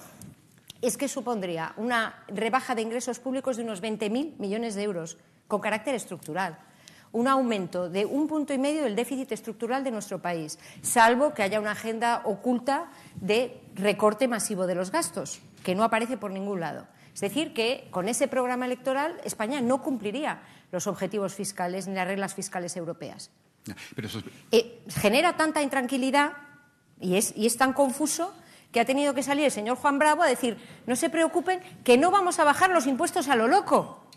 es 0.80 0.96
que 0.96 1.08
supondría 1.08 1.74
una 1.76 2.24
rebaja 2.28 2.74
de 2.74 2.82
ingresos 2.82 3.18
públicos 3.18 3.56
de 3.56 3.64
unos 3.64 3.82
20.000 3.82 4.38
millones 4.38 4.74
de 4.74 4.82
euros 4.82 5.18
con 5.48 5.60
carácter 5.60 5.94
estructural. 5.94 6.58
Un 7.10 7.26
aumento 7.26 7.88
de 7.88 8.04
un 8.04 8.28
punto 8.28 8.52
y 8.52 8.58
medio 8.58 8.84
del 8.84 8.94
déficit 8.94 9.32
estructural 9.32 9.82
de 9.82 9.90
nuestro 9.90 10.20
país, 10.20 10.58
salvo 10.82 11.32
que 11.32 11.42
haya 11.42 11.58
una 11.58 11.72
agenda 11.72 12.20
oculta 12.24 12.90
de 13.16 13.62
recorte 13.74 14.28
masivo 14.28 14.66
de 14.66 14.74
los 14.74 14.92
gastos, 14.92 15.40
que 15.64 15.74
no 15.74 15.84
aparece 15.84 16.18
por 16.18 16.30
ningún 16.30 16.60
lado. 16.60 16.86
Es 17.14 17.22
decir, 17.22 17.54
que 17.54 17.88
con 17.90 18.08
ese 18.08 18.28
programa 18.28 18.66
electoral 18.66 19.18
España 19.24 19.60
no 19.60 19.82
cumpliría 19.82 20.42
los 20.70 20.86
objetivos 20.86 21.34
fiscales 21.34 21.88
ni 21.88 21.94
las 21.94 22.06
reglas 22.06 22.34
fiscales 22.34 22.76
europeas. 22.76 23.30
Eh, 24.52 24.82
genera 24.88 25.36
tanta 25.36 25.62
intranquilidad 25.62 26.32
y 27.00 27.16
es, 27.16 27.34
y 27.36 27.46
es 27.46 27.56
tan 27.56 27.72
confuso 27.72 28.34
que 28.70 28.80
ha 28.80 28.84
tenido 28.84 29.14
que 29.14 29.22
salir 29.22 29.46
el 29.46 29.50
señor 29.50 29.76
Juan 29.78 29.98
Bravo 29.98 30.22
a 30.22 30.26
decir 30.26 30.58
no 30.86 30.94
se 30.94 31.10
preocupen 31.10 31.60
que 31.84 31.96
no 31.96 32.10
vamos 32.10 32.38
a 32.38 32.44
bajar 32.44 32.70
los 32.70 32.86
impuestos 32.86 33.28
a 33.28 33.36
lo 33.36 33.48
loco 33.48 34.07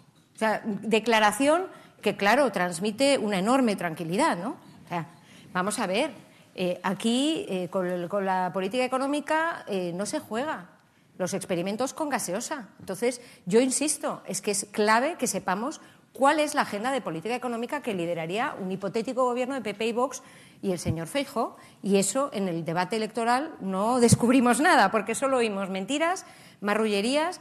sea, 0.41 0.61
declaración 0.65 1.67
que, 2.01 2.17
claro, 2.17 2.51
transmite 2.51 3.17
una 3.17 3.37
enorme 3.37 3.75
tranquilidad, 3.75 4.37
¿no? 4.37 4.57
O 4.85 4.87
sea, 4.87 5.05
vamos 5.53 5.77
a 5.79 5.87
ver, 5.87 6.11
eh, 6.55 6.79
aquí 6.83 7.45
eh, 7.47 7.69
con, 7.69 8.25
la 8.25 8.51
política 8.53 8.83
económica 8.83 9.63
eh, 9.67 9.91
no 9.95 10.05
se 10.05 10.19
juega. 10.19 10.69
Los 11.17 11.33
experimentos 11.33 11.93
con 11.93 12.09
gaseosa. 12.09 12.69
Entonces, 12.79 13.21
yo 13.45 13.61
insisto, 13.61 14.23
es 14.25 14.41
que 14.41 14.51
es 14.51 14.65
clave 14.71 15.15
que 15.19 15.27
sepamos 15.27 15.79
cuál 16.13 16.39
es 16.39 16.55
la 16.55 16.61
agenda 16.61 16.91
de 16.91 17.01
política 17.01 17.35
económica 17.35 17.81
que 17.81 17.93
lideraría 17.93 18.55
un 18.59 18.71
hipotético 18.71 19.25
gobierno 19.25 19.55
de 19.55 19.61
PP 19.61 19.85
y 19.85 19.93
Vox 19.93 20.23
y 20.63 20.71
el 20.71 20.79
señor 20.79 21.07
Feijo. 21.07 21.57
Y 21.83 21.97
eso 21.97 22.31
en 22.33 22.47
el 22.47 22.65
debate 22.65 22.95
electoral 22.95 23.53
no 23.61 23.99
descubrimos 24.01 24.59
nada, 24.59 24.89
porque 24.89 25.13
solo 25.13 25.37
oímos 25.37 25.69
mentiras, 25.69 26.25
marrullerías 26.59 27.39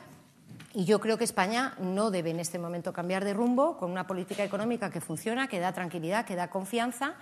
y 0.73 0.85
yo 0.85 1.01
creo 1.01 1.19
que 1.19 1.25
España 1.25 1.75
no 1.81 2.11
debe 2.11 2.31
en 2.31 2.39
este 2.39 2.59
momento 2.59 2.93
cambiar 2.93 3.25
de 3.25 3.35
rumbo 3.35 3.77
con 3.77 3.91
una 3.91 4.07
política 4.07 4.45
económica 4.45 4.91
que 4.91 5.01
funciona, 5.01 5.49
que 5.49 5.59
da 5.59 5.73
tranquilidad, 5.73 6.25
que 6.25 6.37
da 6.37 6.49
confianza 6.49 7.17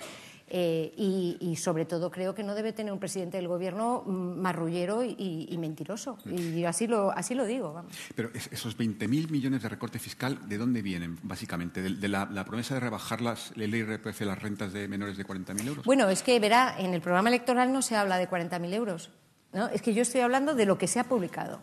eh, 0.51 0.93
y, 0.97 1.57
sobre 1.57 1.85
todo 1.85 2.11
creo 2.11 2.35
que 2.35 2.43
no 2.43 2.55
debe 2.55 2.73
tener 2.73 2.93
un 2.93 2.99
presidente 2.99 3.37
del 3.37 3.49
gobierno 3.49 4.03
marrullero 4.07 5.03
y, 5.03 5.57
mentiroso. 5.59 6.19
Y 6.25 6.65
así 6.65 6.87
lo, 6.87 7.11
así 7.11 7.35
lo 7.35 7.45
digo. 7.45 7.85
Pero 8.15 8.31
esos 8.35 8.77
20.000 8.79 9.31
millones 9.31 9.63
de 9.63 9.69
recorte 9.69 9.99
fiscal, 9.99 10.49
¿de 10.49 10.59
dónde 10.59 10.83
vienen 10.83 11.19
básicamente? 11.23 11.83
¿De, 11.83 12.09
la, 12.09 12.45
promesa 12.45 12.75
de 12.75 12.81
rebajar 12.81 13.21
las, 13.21 13.53
el 13.57 13.75
IRPF 13.75 14.21
las 14.23 14.41
rentas 14.41 14.73
de 14.73 14.89
menores 14.89 15.17
de 15.17 15.27
40.000 15.27 15.67
euros? 15.67 15.85
Bueno, 15.85 16.09
es 16.09 16.23
que 16.23 16.39
verá, 16.39 16.77
en 16.79 16.95
el 16.95 17.01
programa 17.01 17.29
electoral 17.29 17.73
no 17.73 17.83
se 17.83 17.97
habla 17.97 18.17
de 18.17 18.29
40.000 18.29 18.75
euros. 18.75 19.11
¿no? 19.53 19.69
Es 19.69 19.83
que 19.83 19.95
yo 19.95 20.03
estoy 20.03 20.21
hablando 20.21 20.55
de 20.55 20.67
lo 20.67 20.79
que 20.79 20.87
se 20.87 21.01
ha 21.01 21.05
publicado 21.05 21.61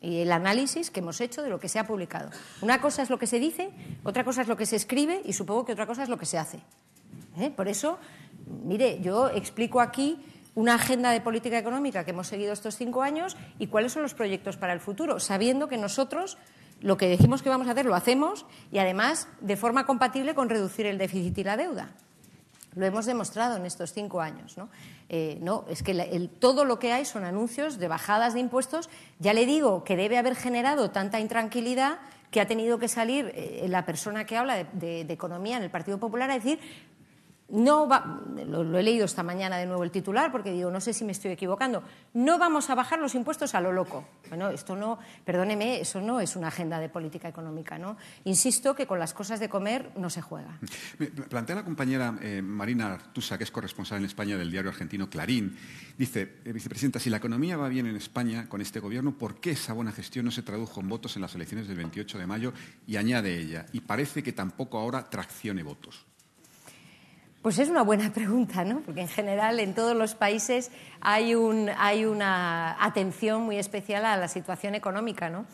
y 0.00 0.18
el 0.20 0.32
análisis 0.32 0.90
que 0.90 1.00
hemos 1.00 1.20
hecho 1.20 1.42
de 1.42 1.50
lo 1.50 1.58
que 1.58 1.68
se 1.68 1.78
ha 1.78 1.86
publicado. 1.86 2.30
Una 2.60 2.80
cosa 2.80 3.02
es 3.02 3.10
lo 3.10 3.18
que 3.18 3.26
se 3.26 3.38
dice, 3.38 3.70
otra 4.04 4.24
cosa 4.24 4.42
es 4.42 4.48
lo 4.48 4.56
que 4.56 4.66
se 4.66 4.76
escribe 4.76 5.22
y 5.24 5.32
supongo 5.32 5.64
que 5.64 5.72
otra 5.72 5.86
cosa 5.86 6.02
es 6.02 6.08
lo 6.08 6.18
que 6.18 6.26
se 6.26 6.38
hace. 6.38 6.60
¿Eh? 7.38 7.50
Por 7.50 7.68
eso, 7.68 7.98
mire, 8.64 9.00
yo 9.00 9.28
explico 9.28 9.80
aquí 9.80 10.18
una 10.54 10.74
agenda 10.74 11.10
de 11.10 11.20
política 11.20 11.58
económica 11.58 12.04
que 12.04 12.12
hemos 12.12 12.28
seguido 12.28 12.52
estos 12.52 12.76
cinco 12.76 13.02
años 13.02 13.36
y 13.58 13.66
cuáles 13.66 13.92
son 13.92 14.02
los 14.02 14.14
proyectos 14.14 14.56
para 14.56 14.72
el 14.72 14.80
futuro, 14.80 15.20
sabiendo 15.20 15.68
que 15.68 15.76
nosotros 15.76 16.38
lo 16.80 16.96
que 16.96 17.08
decimos 17.08 17.42
que 17.42 17.48
vamos 17.48 17.68
a 17.68 17.72
hacer 17.72 17.86
lo 17.86 17.94
hacemos 17.94 18.46
y 18.72 18.78
además 18.78 19.28
de 19.40 19.56
forma 19.56 19.86
compatible 19.86 20.34
con 20.34 20.48
reducir 20.48 20.86
el 20.86 20.98
déficit 20.98 21.36
y 21.38 21.44
la 21.44 21.56
deuda. 21.56 21.90
Lo 22.76 22.84
hemos 22.86 23.06
demostrado 23.06 23.56
en 23.56 23.64
estos 23.66 23.92
cinco 23.92 24.20
años. 24.20 24.56
¿no? 24.56 24.68
Eh, 25.08 25.38
no, 25.40 25.64
es 25.68 25.82
que 25.82 26.30
todo 26.38 26.64
lo 26.64 26.78
que 26.78 26.92
hay 26.92 27.04
son 27.06 27.24
anuncios 27.24 27.78
de 27.78 27.88
bajadas 27.88 28.34
de 28.34 28.40
impuestos. 28.40 28.90
Ya 29.18 29.32
le 29.32 29.46
digo 29.46 29.82
que 29.82 29.96
debe 29.96 30.18
haber 30.18 30.36
generado 30.36 30.90
tanta 30.90 31.18
intranquilidad 31.18 31.98
que 32.30 32.40
ha 32.40 32.46
tenido 32.46 32.78
que 32.78 32.88
salir 32.88 33.32
eh, 33.34 33.64
la 33.68 33.86
persona 33.86 34.26
que 34.26 34.36
habla 34.36 34.64
de, 34.64 35.00
economía 35.00 35.56
en 35.56 35.62
el 35.62 35.70
Partido 35.70 35.98
Popular 35.98 36.30
a 36.30 36.34
decir 36.34 36.58
no 37.48 37.86
va, 37.86 38.20
lo, 38.46 38.78
he 38.78 38.82
leído 38.82 39.04
esta 39.04 39.22
mañana 39.22 39.56
de 39.56 39.66
nuevo 39.66 39.84
el 39.84 39.90
titular 39.90 40.32
porque 40.32 40.50
digo, 40.50 40.70
no 40.70 40.80
sé 40.80 40.92
si 40.92 41.04
me 41.04 41.12
estoy 41.12 41.30
equivocando, 41.30 41.82
no 42.14 42.38
vamos 42.38 42.70
a 42.70 42.74
bajar 42.74 42.98
los 42.98 43.14
impuestos 43.14 43.54
a 43.54 43.60
lo 43.60 43.72
loco. 43.72 44.04
Bueno, 44.28 44.48
esto 44.50 44.74
no, 44.74 44.98
perdóneme, 45.24 45.80
eso 45.80 46.00
no 46.00 46.20
es 46.20 46.34
una 46.34 46.48
agenda 46.48 46.80
de 46.80 46.88
política 46.88 47.28
económica, 47.28 47.78
¿no? 47.78 47.96
Insisto 48.24 48.74
que 48.74 48.86
con 48.86 48.98
las 48.98 49.14
cosas 49.14 49.38
de 49.38 49.48
comer 49.48 49.92
no 49.96 50.10
se 50.10 50.22
juega. 50.22 50.58
plantea 51.28 51.56
la 51.56 51.64
compañera 51.64 52.18
eh, 52.20 52.42
Marina 52.42 52.92
Artusa, 52.92 53.38
que 53.38 53.44
es 53.44 53.50
corresponsal 53.50 53.98
en 53.98 54.06
España 54.06 54.36
del 54.36 54.50
diario 54.50 54.70
argentino 54.70 55.08
Clarín, 55.08 55.56
dice, 55.96 56.40
eh, 56.44 56.52
vicepresidenta, 56.52 56.98
si 56.98 57.10
la 57.10 57.18
economía 57.18 57.56
va 57.56 57.68
bien 57.68 57.86
en 57.86 57.96
España 57.96 58.48
con 58.48 58.60
este 58.60 58.80
gobierno, 58.80 59.16
¿por 59.16 59.40
qué 59.40 59.52
esa 59.52 59.72
buena 59.72 59.92
gestión 59.92 60.24
no 60.24 60.32
se 60.32 60.42
tradujo 60.42 60.80
en 60.80 60.88
votos 60.88 61.14
en 61.14 61.22
las 61.22 61.34
elecciones 61.34 61.68
del 61.68 61.76
28 61.76 62.18
de 62.18 62.26
mayo? 62.26 62.52
Y 62.86 62.96
añade 62.96 63.38
ella, 63.38 63.66
y 63.72 63.80
parece 63.80 64.22
que 64.22 64.32
tampoco 64.32 64.78
ahora 64.78 65.08
traccione 65.08 65.62
votos. 65.62 66.06
Pues 67.46 67.60
es 67.60 67.68
una 67.68 67.82
buena 67.82 68.12
pregunta, 68.12 68.64
¿no? 68.64 68.80
Porque 68.80 69.02
en 69.02 69.08
general 69.08 69.60
en 69.60 69.72
todos 69.72 69.94
los 69.94 70.16
países 70.16 70.72
hay, 71.00 71.36
un, 71.36 71.70
hay 71.78 72.04
una 72.04 72.76
atención 72.84 73.42
muy 73.42 73.56
especial 73.56 74.04
a 74.04 74.16
la 74.16 74.26
situación 74.26 74.74
económica, 74.74 75.30
¿no? 75.30 75.46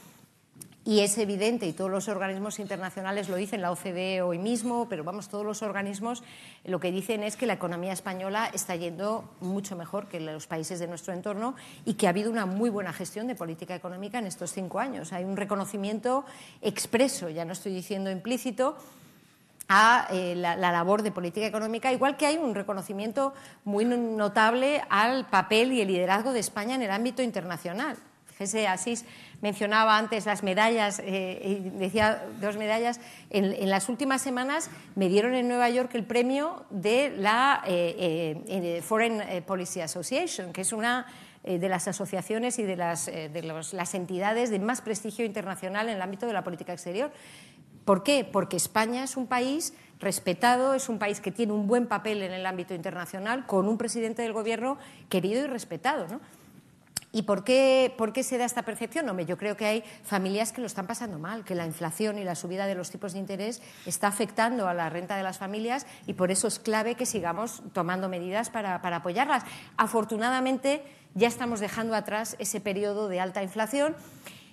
Y 0.86 1.01
es 1.01 1.18
evidente, 1.18 1.66
y 1.66 1.74
todos 1.74 1.90
los 1.90 2.09
organismos 2.09 2.61
internacionales 2.61 3.28
lo 3.28 3.36
dicen, 3.36 3.61
la 3.61 3.70
OCDE 3.70 4.22
hoy 4.22 4.38
mismo, 4.38 4.88
pero 4.88 5.05
vamos, 5.05 5.28
todos 5.28 5.45
los 5.45 5.61
organismos 5.61 6.24
lo 6.64 6.80
que 6.80 6.90
dicen 6.90 7.22
es 7.22 7.36
que 7.36 7.45
la 7.45 7.53
economía 7.53 7.93
española 7.93 8.51
está 8.55 8.74
yendo 8.74 9.30
mucho 9.40 9.76
mejor 9.76 10.07
que 10.09 10.18
los 10.18 10.47
países 10.47 10.80
de 10.80 10.86
nuestro 10.86 11.12
entorno 11.12 11.55
y 11.84 11.93
que 11.93 12.07
ha 12.07 12.11
habido 12.11 12.30
una 12.30 12.47
muy 12.47 12.70
buena 12.70 12.95
gestión 12.95 13.26
de 13.26 13.34
política 13.34 13.74
económica 13.74 14.18
en 14.18 14.26
estos 14.26 14.51
cinco 14.51 14.80
años. 14.80 15.12
Hay 15.12 15.24
un 15.24 15.36
reconocimiento 15.36 16.24
expreso, 16.62 17.28
ya 17.28 17.45
no 17.45 17.53
estoy 17.53 17.74
diciendo 17.74 18.11
implícito, 18.11 18.78
a 19.69 20.07
eh, 20.11 20.35
la, 20.37 20.57
la, 20.57 20.73
labor 20.73 21.03
de 21.03 21.13
política 21.13 21.47
económica, 21.47 21.93
igual 21.93 22.17
que 22.17 22.27
hay 22.27 22.37
un 22.37 22.55
reconocimiento 22.55 23.33
muy 23.65 23.85
notable 23.85 24.83
al 24.89 25.27
papel 25.27 25.73
y 25.73 25.81
el 25.81 25.89
liderazgo 25.89 26.33
de 26.33 26.41
España 26.41 26.75
en 26.75 26.83
el 26.83 26.91
ámbito 26.91 27.23
internacional. 27.23 27.97
Fíjese, 28.27 28.67
Asís 28.67 29.05
mencionaba 29.41 29.99
antes 29.99 30.27
las 30.27 30.43
medallas, 30.43 31.01
eh, 31.05 31.71
decía 31.75 32.25
dos 32.41 32.57
medallas. 32.57 33.01
En, 33.31 33.69
las 33.71 33.89
últimas 33.89 34.23
semanas 34.23 34.71
me 34.95 35.09
dieron 35.09 35.35
en 35.35 35.49
Nueva 35.49 35.69
York 35.69 35.95
el 35.95 36.05
premio 36.05 36.65
de 36.71 37.15
la 37.17 37.63
eh, 37.67 38.83
Foreign 38.85 39.45
Policy 39.45 39.81
Association, 39.81 40.53
que 40.53 40.63
es 40.63 40.73
una 40.73 41.07
de 41.45 41.69
las 41.69 41.89
asociaciones 41.89 42.61
y 42.61 42.63
de, 42.63 42.77
las, 42.77 43.07
de 43.07 43.65
las 43.73 43.95
entidades 43.95 44.49
de 44.51 44.61
más 44.61 44.81
prestigio 44.81 45.25
internacional 45.25 45.89
en 45.89 45.97
el 45.97 46.03
ámbito 46.03 46.27
de 46.27 46.33
la 46.33 46.45
política 46.45 46.73
exterior. 46.73 47.11
¿Por 47.85 48.03
qué? 48.03 48.28
Porque 48.30 48.57
España 48.57 49.05
es 49.05 49.16
un 49.16 49.26
país 49.26 49.74
respetado, 49.99 50.74
es 50.74 50.89
un 50.89 50.99
país 50.99 51.20
que 51.20 51.30
tiene 51.30 51.53
un 51.53 51.66
buen 51.66 51.87
papel 51.87 52.22
en 52.22 52.33
el 52.33 52.45
ámbito 52.45 52.74
internacional, 52.74 53.47
con 53.47 53.68
un 53.68 53.78
presidente 53.78 54.22
del 54.22 54.33
Gobierno 54.33 54.78
querido 55.09 55.45
y 55.45 55.47
respetado. 55.47 56.09
¿no? 56.09 56.20
¿Y 57.12 57.22
por 57.22 57.45
qué, 57.45 57.95
por 57.99 58.12
qué, 58.12 58.22
se 58.22 58.39
da 58.39 58.47
esta 58.47 58.62
percepción? 58.62 59.09
Hombre, 59.09 59.26
yo 59.26 59.37
creo 59.37 59.57
que 59.57 59.66
hay 59.66 59.85
familias 60.03 60.51
que 60.51 60.62
lo 60.62 60.66
están 60.66 60.87
pasando 60.87 61.18
mal, 61.18 61.45
que 61.45 61.55
la 61.55 61.66
inflación 61.66 62.18
y 62.18 62.24
la 62.24 62.35
subida 62.35 62.66
de 62.66 62.74
los 62.74 62.91
tipos 62.91 63.12
de 63.12 63.18
interés 63.18 63.61
está 63.85 64.09
afectando 64.09 64.66
a 64.66 64.74
la 64.74 64.89
renta 64.89 65.16
de 65.16 65.22
las 65.22 65.39
familias 65.39 65.87
y 66.07 66.14
por 66.14 66.30
eso 66.30 66.49
es 66.49 66.59
clave 66.59 66.95
que 66.95 67.05
sigamos 67.05 67.62
tomando 67.74 68.09
medidas 68.09 68.49
para, 68.49 68.80
para 68.80 68.97
apoyarlas. 68.97 69.45
Afortunadamente, 69.76 70.83
ya 71.14 71.28
estamos 71.28 71.61
dejando 71.61 71.95
atrás 71.95 72.35
ese 72.39 72.61
periodo 72.61 73.09
de 73.09 73.20
alta 73.20 73.43
inflación 73.43 73.95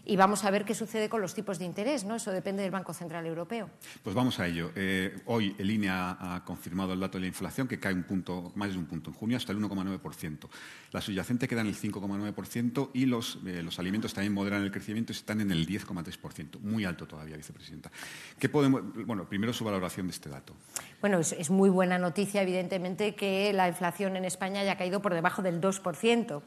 y 0.09 0.15
vamos 0.15 0.43
a 0.43 0.49
ver 0.49 0.65
qué 0.65 0.73
sucede 0.73 1.07
con 1.07 1.21
los 1.21 1.35
tipos 1.35 1.59
de 1.59 1.65
interés, 1.65 2.03
¿no? 2.03 2.15
Eso 2.15 2.31
depende 2.31 2.63
del 2.63 2.71
Banco 2.71 2.93
Central 2.95 3.27
Europeo. 3.27 3.69
Pues 4.03 4.15
vamos 4.15 4.39
a 4.39 4.47
ello. 4.47 4.71
Eh, 4.75 5.15
hoy 5.25 5.55
el 5.59 5.69
INE 5.69 5.89
ha, 5.91 6.41
confirmado 6.45 6.93
el 6.93 6.99
dato 6.99 7.19
de 7.19 7.21
la 7.21 7.27
inflación 7.27 7.67
que 7.67 7.79
cae 7.79 7.93
un 7.93 8.03
punto, 8.03 8.51
más 8.55 8.71
de 8.71 8.79
un 8.79 8.85
punto 8.85 9.11
en 9.11 9.15
junio 9.15 9.37
hasta 9.37 9.51
el 9.51 9.59
1,9%. 9.59 10.49
La 10.91 11.01
subyacente 11.01 11.47
queda 11.47 11.61
en 11.61 11.67
el 11.67 11.75
5,9% 11.75 12.89
y 12.93 13.05
los, 13.05 13.37
eh, 13.45 13.61
los 13.61 13.77
alimentos 13.77 14.15
también 14.15 14.33
moderan 14.33 14.63
el 14.63 14.71
crecimiento 14.71 15.13
y 15.13 15.15
están 15.15 15.41
en 15.41 15.51
el 15.51 15.67
10,3%. 15.67 16.59
Muy 16.61 16.85
alto 16.85 17.07
todavía, 17.07 17.37
vicepresidenta. 17.37 17.91
¿Qué 18.39 18.49
podemos, 18.49 18.81
bueno, 19.05 19.29
primero 19.29 19.53
su 19.53 19.63
valoración 19.63 20.07
de 20.07 20.11
este 20.11 20.29
dato. 20.29 20.55
Bueno, 21.01 21.19
es, 21.19 21.33
es 21.33 21.51
muy 21.51 21.69
buena 21.69 21.99
noticia, 21.99 22.41
evidentemente, 22.41 23.13
que 23.13 23.53
la 23.53 23.67
inflación 23.67 24.15
en 24.15 24.25
España 24.25 24.61
haya 24.61 24.75
caído 24.75 25.03
por 25.03 25.13
debajo 25.13 25.43
del 25.43 25.61
2%. 25.61 26.41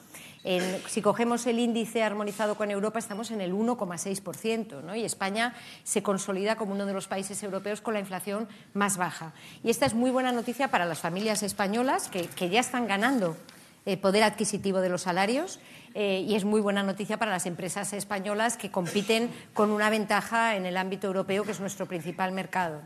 Si 0.89 1.03
cogemos 1.03 1.47
el 1.47 1.61
índice 1.61 2.03
armonizado 2.03 2.57
con 2.57 2.71
Europa, 2.71 2.99
estamos 2.99 3.31
en 3.31 3.41
el 3.41 3.53
1,6%, 3.53 4.83
¿no? 4.83 4.97
y 4.97 5.05
España 5.05 5.55
se 5.85 6.03
consolida 6.03 6.57
como 6.57 6.73
uno 6.73 6.85
de 6.85 6.93
los 6.93 7.07
países 7.07 7.41
europeos 7.43 7.81
con 7.81 7.95
la 7.95 8.01
inflación 8.01 8.49
más 8.75 8.97
baja. 8.97 9.33
Y 9.63 9.71
esta 9.71 9.87
es 9.87 9.95
muy 9.95 10.11
buena 10.11 10.33
noticia 10.33 10.69
para 10.69 10.85
las 10.85 10.99
familias 10.99 11.45
españolas 11.45 12.09
que 12.09 12.51
ya 12.51 12.61
están 12.61 12.89
ganando 12.89 13.37
eh, 13.85 13.97
poder 13.97 14.23
adquisitivo 14.23 14.81
de 14.81 14.89
los 14.89 15.03
salarios 15.03 15.61
eh, 15.95 16.25
y 16.27 16.35
es 16.35 16.45
muy 16.45 16.61
buena 16.61 16.83
noticia 16.83 17.19
para 17.19 17.31
las 17.31 17.47
empresas 17.47 17.93
españolas 17.93 18.57
que 18.57 18.71
compiten 18.71 19.31
con 19.53 19.71
una 19.71 19.91
ventaja 19.91 20.57
en 20.57 20.67
el 20.67 20.77
ámbito 20.77 21.07
europeo, 21.07 21.45
que 21.45 21.51
es 21.51 21.61
nuestro 21.61 21.87
principal 21.87 22.33
mercado. 22.33 22.81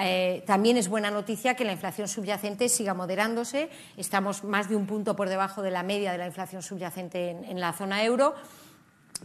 Eh, 0.00 0.44
también 0.46 0.76
es 0.76 0.88
buena 0.88 1.10
noticia 1.10 1.54
que 1.54 1.64
la 1.64 1.72
inflación 1.72 2.06
subyacente 2.06 2.68
siga 2.68 2.94
moderándose. 2.94 3.68
Estamos 3.96 4.44
más 4.44 4.68
de 4.68 4.76
un 4.76 4.86
punto 4.86 5.16
por 5.16 5.28
debajo 5.28 5.62
de 5.62 5.70
la 5.70 5.82
media 5.82 6.12
de 6.12 6.18
la 6.18 6.26
inflación 6.26 6.62
subyacente 6.62 7.30
en, 7.30 7.44
en 7.44 7.60
la 7.60 7.72
zona 7.72 8.04
euro 8.04 8.34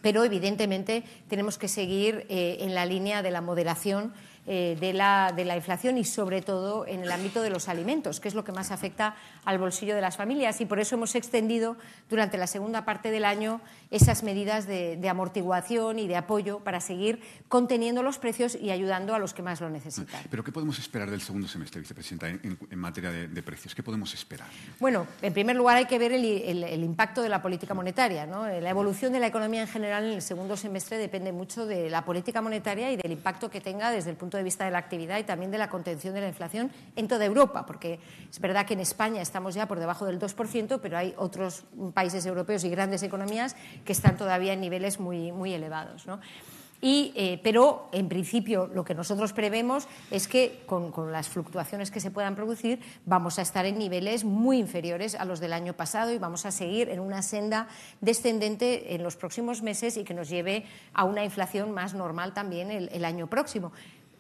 pero 0.02 0.24
evidentemente 0.24 1.04
tenemos 1.28 1.58
que 1.58 1.68
seguir 1.68 2.26
eh, 2.30 2.58
en 2.62 2.74
la 2.76 2.86
línea 2.86 3.22
de 3.22 3.32
la 3.32 3.42
moderación 3.42 4.14
eh, 4.48 4.76
de, 4.80 4.92
la, 4.92 5.32
de, 5.36 5.46
la, 5.46 5.56
inflación 5.56 6.00
y 6.00 6.04
sobre 6.04 6.42
todo 6.42 6.88
en 6.88 7.04
el 7.04 7.12
ámbito 7.12 7.44
de 7.44 7.52
los 7.52 7.70
alimentos, 7.70 8.20
que 8.20 8.28
es 8.28 8.34
lo 8.34 8.44
que 8.44 8.52
más 8.52 8.72
afecta 8.72 9.16
al 9.46 9.60
bolsillo 9.60 9.94
de 9.94 10.02
las 10.02 10.18
familias. 10.18 10.62
Y 10.62 10.66
por 10.66 10.80
eso 10.80 10.96
hemos 10.96 11.14
extendido 11.14 11.78
durante 12.10 12.38
la 12.38 12.48
segunda 12.48 12.84
parte 12.84 13.12
del 13.12 13.26
año 13.26 13.62
esas 13.92 14.24
medidas 14.24 14.66
de, 14.66 14.98
de 14.98 15.10
amortiguación 15.10 16.00
y 16.00 16.08
de 16.08 16.16
apoyo 16.16 16.60
para 16.60 16.80
seguir 16.80 17.22
conteniendo 17.50 18.02
los 18.02 18.18
precios 18.18 18.56
y 18.56 18.72
ayudando 18.72 19.14
a 19.14 19.20
los 19.20 19.34
que 19.34 19.44
más 19.44 19.62
lo 19.62 19.70
necesitan. 19.70 20.22
¿Pero 20.30 20.44
qué 20.44 20.52
podemos 20.52 20.80
esperar 20.80 21.12
del 21.12 21.22
segundo 21.22 21.48
semestre, 21.48 21.80
vicepresidenta, 21.82 22.28
en, 22.30 22.58
en 22.70 22.80
materia 22.80 23.12
de, 23.12 23.28
de, 23.28 23.44
precios? 23.44 23.76
¿Qué 23.76 23.84
podemos 23.84 24.14
esperar? 24.14 24.48
Bueno, 24.80 25.06
en 25.22 25.34
primer 25.34 25.56
lugar 25.56 25.78
hay 25.78 25.86
que 25.86 26.00
ver 26.00 26.14
el, 26.14 26.26
el, 26.26 26.64
el 26.64 26.84
impacto 26.84 27.22
de 27.22 27.30
la 27.30 27.42
política 27.42 27.74
monetaria. 27.74 28.26
¿no? 28.26 28.48
La 28.48 28.70
evolución 28.70 29.14
de 29.14 29.20
la 29.20 29.28
economía 29.28 29.62
en 29.62 29.68
general 29.68 30.06
en 30.06 30.14
el 30.14 30.22
segundo 30.22 30.58
semestre 30.58 30.98
depende 30.98 31.32
mucho 31.32 31.66
de 31.66 31.90
la 31.90 32.04
política 32.06 32.42
monetaria 32.42 32.92
y 32.92 32.96
del 32.96 33.12
impacto 33.12 33.50
que 33.50 33.62
tenga 33.62 33.92
desde 33.92 34.10
el 34.10 34.16
punto 34.16 34.31
de 34.38 34.44
vista 34.44 34.66
de 34.66 34.72
la 34.72 34.78
actividad 34.78 35.18
y 35.18 35.24
también 35.24 35.52
de 35.52 35.58
la 35.58 35.70
contención 35.70 36.14
de 36.14 36.22
la 36.22 36.28
inflación 36.28 36.72
en 36.96 37.08
toda 37.08 37.26
Europa, 37.26 37.66
porque 37.66 38.00
es 38.30 38.40
verdad 38.40 38.66
que 38.66 38.74
en 38.74 38.80
España 38.80 39.22
estamos 39.22 39.56
ya 39.56 39.68
por 39.68 39.80
debajo 39.80 40.06
del 40.06 40.20
2%, 40.20 40.80
pero 40.82 40.98
hay 40.98 41.14
otros 41.18 41.64
países 41.94 42.26
europeos 42.26 42.64
y 42.64 42.70
grandes 42.70 43.04
economías 43.04 43.56
que 43.86 43.92
están 43.92 44.18
todavía 44.18 44.54
en 44.54 44.62
niveles 44.62 45.00
muy, 45.00 45.32
muy 45.32 45.54
elevados. 45.54 46.08
Y, 46.82 47.14
eh, 47.16 47.40
pero, 47.44 47.90
en 47.92 48.10
principio, 48.10 48.68
lo 48.74 48.84
que 48.84 48.96
nosotros 48.96 49.34
prevemos 49.34 49.88
es 50.10 50.28
que, 50.28 50.64
con, 50.66 50.92
las 51.12 51.30
fluctuaciones 51.30 51.92
que 51.92 52.00
se 52.00 52.10
puedan 52.10 52.36
producir, 52.36 52.80
vamos 53.06 53.38
a 53.38 53.44
estar 53.44 53.68
en 53.68 53.78
niveles 53.78 54.24
muy 54.24 54.58
inferiores 54.58 55.14
a 55.14 55.24
los 55.24 55.40
del 55.40 55.54
año 55.54 55.74
pasado 55.74 56.12
y 56.12 56.18
vamos 56.18 56.48
a 56.48 56.52
seguir 56.52 56.90
en 56.90 57.00
una 57.00 57.22
senda 57.22 57.68
descendente 58.02 58.96
en 58.96 59.04
los 59.04 59.16
próximos 59.16 59.62
meses 59.62 59.96
y 59.96 60.04
que 60.04 60.16
nos 60.16 60.28
lleve 60.28 60.66
a 60.94 61.04
una 61.04 61.24
inflación 61.24 61.72
más 61.72 61.94
normal 61.94 62.34
también 62.34 62.72
el 62.72 63.06
año 63.06 63.28
próximo. 63.28 63.72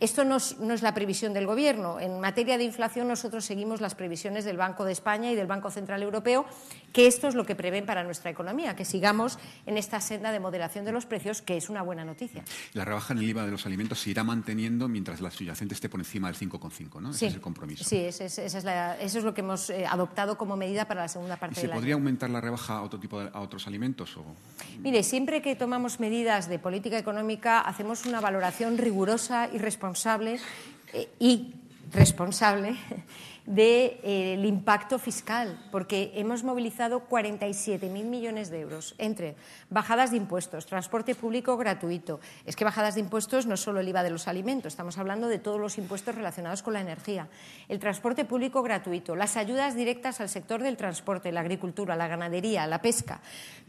Esto 0.01 0.25
no 0.25 0.37
es, 0.37 0.57
no 0.57 0.73
es, 0.73 0.81
la 0.81 0.95
previsión 0.95 1.31
del 1.31 1.45
Gobierno. 1.45 1.99
En 1.99 2.19
materia 2.19 2.57
de 2.57 2.63
inflación 2.63 3.07
nosotros 3.07 3.45
seguimos 3.45 3.81
las 3.81 3.93
previsiones 3.93 4.45
del 4.45 4.57
Banco 4.57 4.83
de 4.83 4.93
España 4.93 5.31
y 5.31 5.35
del 5.35 5.45
Banco 5.45 5.69
Central 5.69 6.01
Europeo, 6.01 6.47
que 6.91 7.05
esto 7.05 7.27
es 7.27 7.35
lo 7.35 7.45
que 7.45 7.53
prevén 7.53 7.85
para 7.85 8.03
nuestra 8.03 8.31
economía, 8.31 8.75
que 8.75 8.83
sigamos 8.83 9.37
en 9.67 9.77
esta 9.77 10.01
senda 10.01 10.31
de 10.31 10.39
moderación 10.39 10.85
de 10.85 10.91
los 10.91 11.05
precios, 11.05 11.43
que 11.43 11.55
es 11.55 11.69
una 11.69 11.83
buena 11.83 12.03
noticia. 12.03 12.43
La 12.73 12.83
rebaja 12.83 13.13
en 13.13 13.19
el 13.19 13.29
IVA 13.29 13.45
de 13.45 13.51
los 13.51 13.67
alimentos 13.67 13.99
se 13.99 14.09
irá 14.09 14.23
manteniendo 14.23 14.87
mientras 14.87 15.21
la 15.21 15.29
subyacente 15.29 15.75
esté 15.75 15.87
por 15.87 15.99
encima 15.99 16.31
del 16.31 16.35
5,5, 16.35 16.99
¿no? 16.99 17.13
Sí, 17.13 17.17
ese 17.17 17.27
es 17.27 17.33
el 17.35 17.41
compromiso. 17.41 17.83
Sí, 17.83 17.97
ese 17.97 18.25
es, 18.25 18.39
esa 18.39 18.57
es 18.57 18.63
la, 18.63 18.99
eso 18.99 19.19
es 19.19 19.23
lo 19.23 19.35
que 19.35 19.41
hemos 19.41 19.69
eh, 19.69 19.85
adoptado 19.85 20.35
como 20.35 20.57
medida 20.57 20.85
para 20.85 21.01
la 21.01 21.09
segunda 21.09 21.37
parte 21.37 21.59
¿Y 21.59 21.61
del 21.61 21.69
¿Se 21.69 21.75
podría 21.75 21.93
aumentar 21.93 22.31
la 22.31 22.41
rebaja 22.41 22.77
a, 22.77 22.81
otro 22.81 22.99
tipo 22.99 23.19
de, 23.21 23.29
a 23.31 23.39
otros 23.39 23.67
alimentos? 23.67 24.17
O... 24.17 24.25
Mire, 24.79 25.03
siempre 25.03 25.43
que 25.43 25.55
tomamos 25.55 25.99
medidas 25.99 26.49
de 26.49 26.57
política 26.57 26.97
económica 26.97 27.59
hacemos 27.59 28.07
una 28.07 28.19
valoración 28.19 28.79
rigurosa 28.79 29.47
y 29.53 29.59
responsable 29.59 29.90
eh, 30.93 31.09
y 31.19 31.53
responsable 31.93 32.77
del 33.51 33.55
de, 33.55 33.99
eh, 34.03 34.47
impacto 34.47 34.97
fiscal, 34.97 35.59
porque 35.71 36.11
hemos 36.15 36.43
movilizado 36.43 37.07
47.000 37.09 38.05
millones 38.05 38.49
de 38.49 38.61
euros 38.61 38.95
entre 38.97 39.35
bajadas 39.69 40.11
de 40.11 40.17
impuestos, 40.17 40.65
transporte 40.65 41.15
público 41.15 41.57
gratuito. 41.57 42.21
Es 42.45 42.55
que 42.55 42.63
bajadas 42.63 42.95
de 42.95 43.01
impuestos 43.01 43.45
no 43.45 43.55
es 43.55 43.59
solo 43.59 43.81
el 43.81 43.87
IVA 43.89 44.03
de 44.03 44.09
los 44.09 44.27
alimentos, 44.27 44.73
estamos 44.73 44.97
hablando 44.97 45.27
de 45.27 45.39
todos 45.39 45.59
los 45.59 45.77
impuestos 45.77 46.15
relacionados 46.15 46.63
con 46.63 46.73
la 46.73 46.81
energía, 46.81 47.27
el 47.67 47.79
transporte 47.79 48.23
público 48.23 48.63
gratuito, 48.63 49.15
las 49.15 49.35
ayudas 49.35 49.75
directas 49.75 50.21
al 50.21 50.29
sector 50.29 50.63
del 50.63 50.77
transporte, 50.77 51.31
la 51.31 51.41
agricultura, 51.41 51.95
la 51.95 52.07
ganadería, 52.07 52.67
la 52.67 52.81
pesca. 52.81 53.19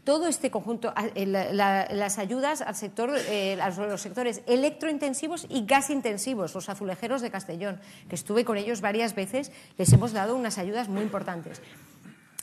Todo 0.03 0.27
este 0.27 0.51
conjunto, 0.51 0.93
la, 1.15 1.53
la, 1.53 1.87
las 1.89 2.17
ayudas 2.19 2.61
al 2.61 2.75
sector, 2.75 3.15
eh, 3.29 3.57
a 3.61 3.69
los 3.69 4.01
sectores 4.01 4.41
electrointensivos 4.47 5.45
y 5.49 5.65
gasintensivos, 5.65 6.53
los 6.53 6.67
azulejeros 6.67 7.21
de 7.21 7.31
Castellón, 7.31 7.79
que 8.09 8.15
estuve 8.15 8.43
con 8.43 8.57
ellos 8.57 8.81
varias 8.81 9.15
veces 9.15 9.51
les 9.77 9.91
hemos 9.93 10.13
dado 10.13 10.35
unas 10.35 10.57
ayudas 10.57 10.89
muy 10.89 11.01
importantes. 11.01 11.61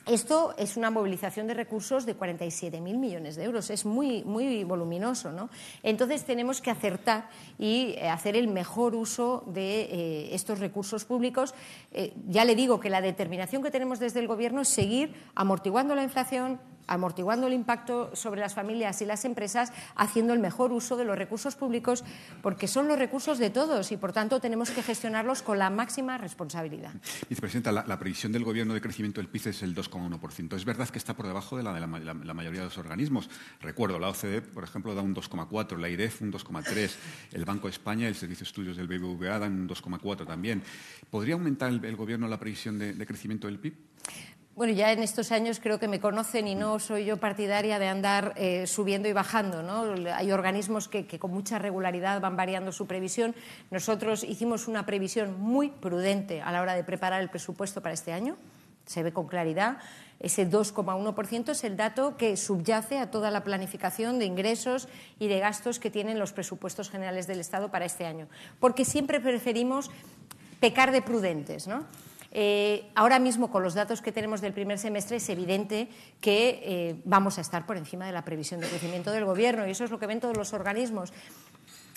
Esto 0.07 0.55
es 0.57 0.77
una 0.77 0.91
movilización 0.91 1.47
de 1.47 1.55
recursos 1.55 2.07
de 2.07 2.19
47.000 2.19 2.81
millones 2.81 3.37
de 3.37 3.45
euros, 3.45 3.69
es 3.71 3.85
muy, 3.85 4.25
muy 4.25 4.65
voluminoso. 4.65 5.31
¿no? 5.31 5.51
Entonces 5.83 6.25
tenemos 6.25 6.61
que 6.61 6.71
acertar 6.71 7.29
y 7.59 7.95
eh, 7.97 8.09
hacer 8.09 8.35
el 8.35 8.49
mejor 8.49 8.95
uso 8.95 9.45
de 9.47 9.83
eh, 9.83 10.35
estos 10.35 10.59
recursos 10.59 11.05
públicos. 11.05 11.55
Eh, 11.93 12.15
ya 12.27 12.45
le 12.45 12.57
digo 12.57 12.81
que 12.81 12.91
la 12.91 13.03
determinación 13.03 13.63
que 13.63 13.71
tenemos 13.71 14.01
desde 14.01 14.21
el 14.21 14.27
Gobierno 14.27 14.63
es 14.63 14.69
seguir 14.69 15.15
amortiguando 15.35 15.95
la 15.95 16.03
inflación, 16.03 16.59
amortiguando 16.91 17.47
el 17.47 17.55
impacto 17.55 18.15
sobre 18.15 18.41
las 18.41 18.55
familias 18.55 19.01
y 19.01 19.07
las 19.07 19.25
empresas, 19.25 19.73
haciendo 19.95 20.35
el 20.35 20.41
mejor 20.41 20.73
uso 20.73 20.97
de 20.97 21.05
los 21.05 21.17
recursos 21.17 21.55
públicos, 21.55 22.05
porque 22.43 22.69
son 22.69 22.89
los 22.89 22.99
recursos 22.99 23.39
de 23.39 23.49
todos 23.49 23.93
y, 23.93 23.97
por 23.97 24.13
tanto, 24.13 24.41
tenemos 24.41 24.71
que 24.71 24.83
gestionarlos 24.83 25.43
con 25.43 25.59
la 25.59 25.71
máxima 25.71 26.19
responsabilidad. 26.19 26.93
Vicepresidenta, 27.29 27.73
la, 27.73 27.99
previsión 27.99 28.33
del 28.33 28.45
Gobierno 28.45 28.75
de 28.75 28.81
crecimiento 28.81 29.21
del 29.21 29.29
PIB 29.29 29.49
es 29.49 29.63
el 29.63 29.75
2,1%. 29.75 30.57
Es 30.57 30.65
verdad 30.65 30.89
que 30.89 30.99
está 30.99 31.15
por 31.15 31.27
debajo 31.27 31.57
de 31.57 31.63
la 31.63 31.73
de 31.73 31.81
la, 31.81 32.35
mayoría 32.35 32.61
de 32.61 32.67
los 32.67 32.79
organismos. 32.79 33.31
Recuerdo, 33.61 33.99
la 33.99 34.09
OCDE, 34.09 34.43
por 34.43 34.65
ejemplo, 34.65 34.95
da 34.95 35.03
un 35.03 35.15
2,4%, 35.15 35.79
la 35.79 35.89
IREF 35.89 36.23
un 36.23 36.33
2,3%, 36.33 36.91
el 37.33 37.45
Banco 37.45 37.69
de 37.69 37.73
España, 37.73 38.09
el 38.09 38.17
Servicio 38.17 38.45
de 38.45 38.49
Estudios 38.49 38.77
del 38.77 38.89
BBVA 38.89 39.39
dan 39.39 39.53
un 39.53 39.69
2,4% 39.69 40.27
también. 40.27 40.63
¿Podría 41.09 41.35
aumentar 41.35 41.71
el, 41.71 41.97
Gobierno 41.97 42.27
la 42.27 42.39
previsión 42.39 42.79
de 42.79 43.07
crecimiento 43.07 43.47
del 43.47 43.59
PIB? 43.59 43.90
Bueno, 44.57 44.73
ya 44.75 44.93
en 44.93 45.03
estos 45.03 45.31
años 45.33 45.61
creo 45.61 45.79
que 45.79 45.89
me 45.89 46.01
conocen 46.01 46.49
y 46.49 46.55
no 46.55 46.81
soy 46.81 47.05
yo 47.05 47.17
partidaria 47.19 47.79
de 47.79 47.87
andar 47.87 48.35
eh, 48.37 48.67
subiendo 48.67 49.09
y 49.09 49.13
bajando. 49.13 49.63
¿no? 49.63 49.95
Hay 50.13 50.33
organismos 50.33 50.89
que, 50.89 51.07
con 51.19 51.31
mucha 51.31 51.59
regularidad 51.59 52.21
van 52.21 52.37
variando 52.37 52.73
su 52.73 52.87
previsión. 52.87 53.35
Nosotros 53.71 54.25
hicimos 54.25 54.67
una 54.67 54.85
previsión 54.85 55.41
muy 55.41 55.71
prudente 55.71 56.43
a 56.43 56.51
la 56.53 56.63
hora 56.63 56.75
de 56.75 56.85
preparar 56.85 57.23
el 57.23 57.31
presupuesto 57.31 57.81
para 57.81 57.95
este 57.95 58.13
año. 58.13 58.37
Se 58.87 59.03
ve 59.05 59.13
con 59.13 59.29
claridad. 59.29 59.79
Ese 60.19 60.51
2,1% 60.51 61.51
es 61.51 61.65
el 61.65 61.77
dato 61.77 62.17
que 62.17 62.37
subyace 62.37 62.99
a 62.99 63.11
toda 63.11 63.31
la 63.31 63.45
planificación 63.45 64.19
de 64.19 64.27
ingresos 64.27 64.89
y 65.19 65.29
de 65.29 65.39
gastos 65.39 65.79
que 65.79 65.91
tienen 65.91 66.19
los 66.19 66.33
presupuestos 66.33 66.91
generales 66.91 67.27
del 67.27 67.41
Estado 67.41 67.71
para 67.71 67.85
este 67.85 68.05
año. 68.05 68.27
Porque 68.59 68.85
siempre 68.85 69.21
preferimos 69.21 69.91
pecar 70.59 70.91
de 70.91 71.03
prudentes. 71.03 71.69
¿no? 71.69 71.85
Eh, 72.33 72.91
ahora 72.95 73.19
mismo, 73.19 73.51
con 73.51 73.63
los 73.63 73.75
datos 73.75 74.01
que 74.01 74.13
tenemos 74.13 74.41
del 74.41 74.53
primer 74.53 74.79
semestre, 74.79 75.17
es 75.17 75.29
evidente 75.29 75.89
que 76.21 76.63
eh, 76.63 77.01
vamos 77.05 77.39
a 77.39 77.41
estar 77.41 77.67
por 77.67 77.77
encima 77.77 78.07
de 78.07 78.13
la 78.13 78.25
previsión 78.25 78.61
de 78.61 78.69
crecimiento 78.69 79.11
del 79.11 79.25
Gobierno 79.25 79.67
y 79.67 79.73
eso 79.73 79.85
es 79.85 79.91
lo 79.91 79.99
que 79.99 80.07
ven 80.07 80.21
todos 80.21 80.37
los 80.37 80.53
organismos. 80.53 81.13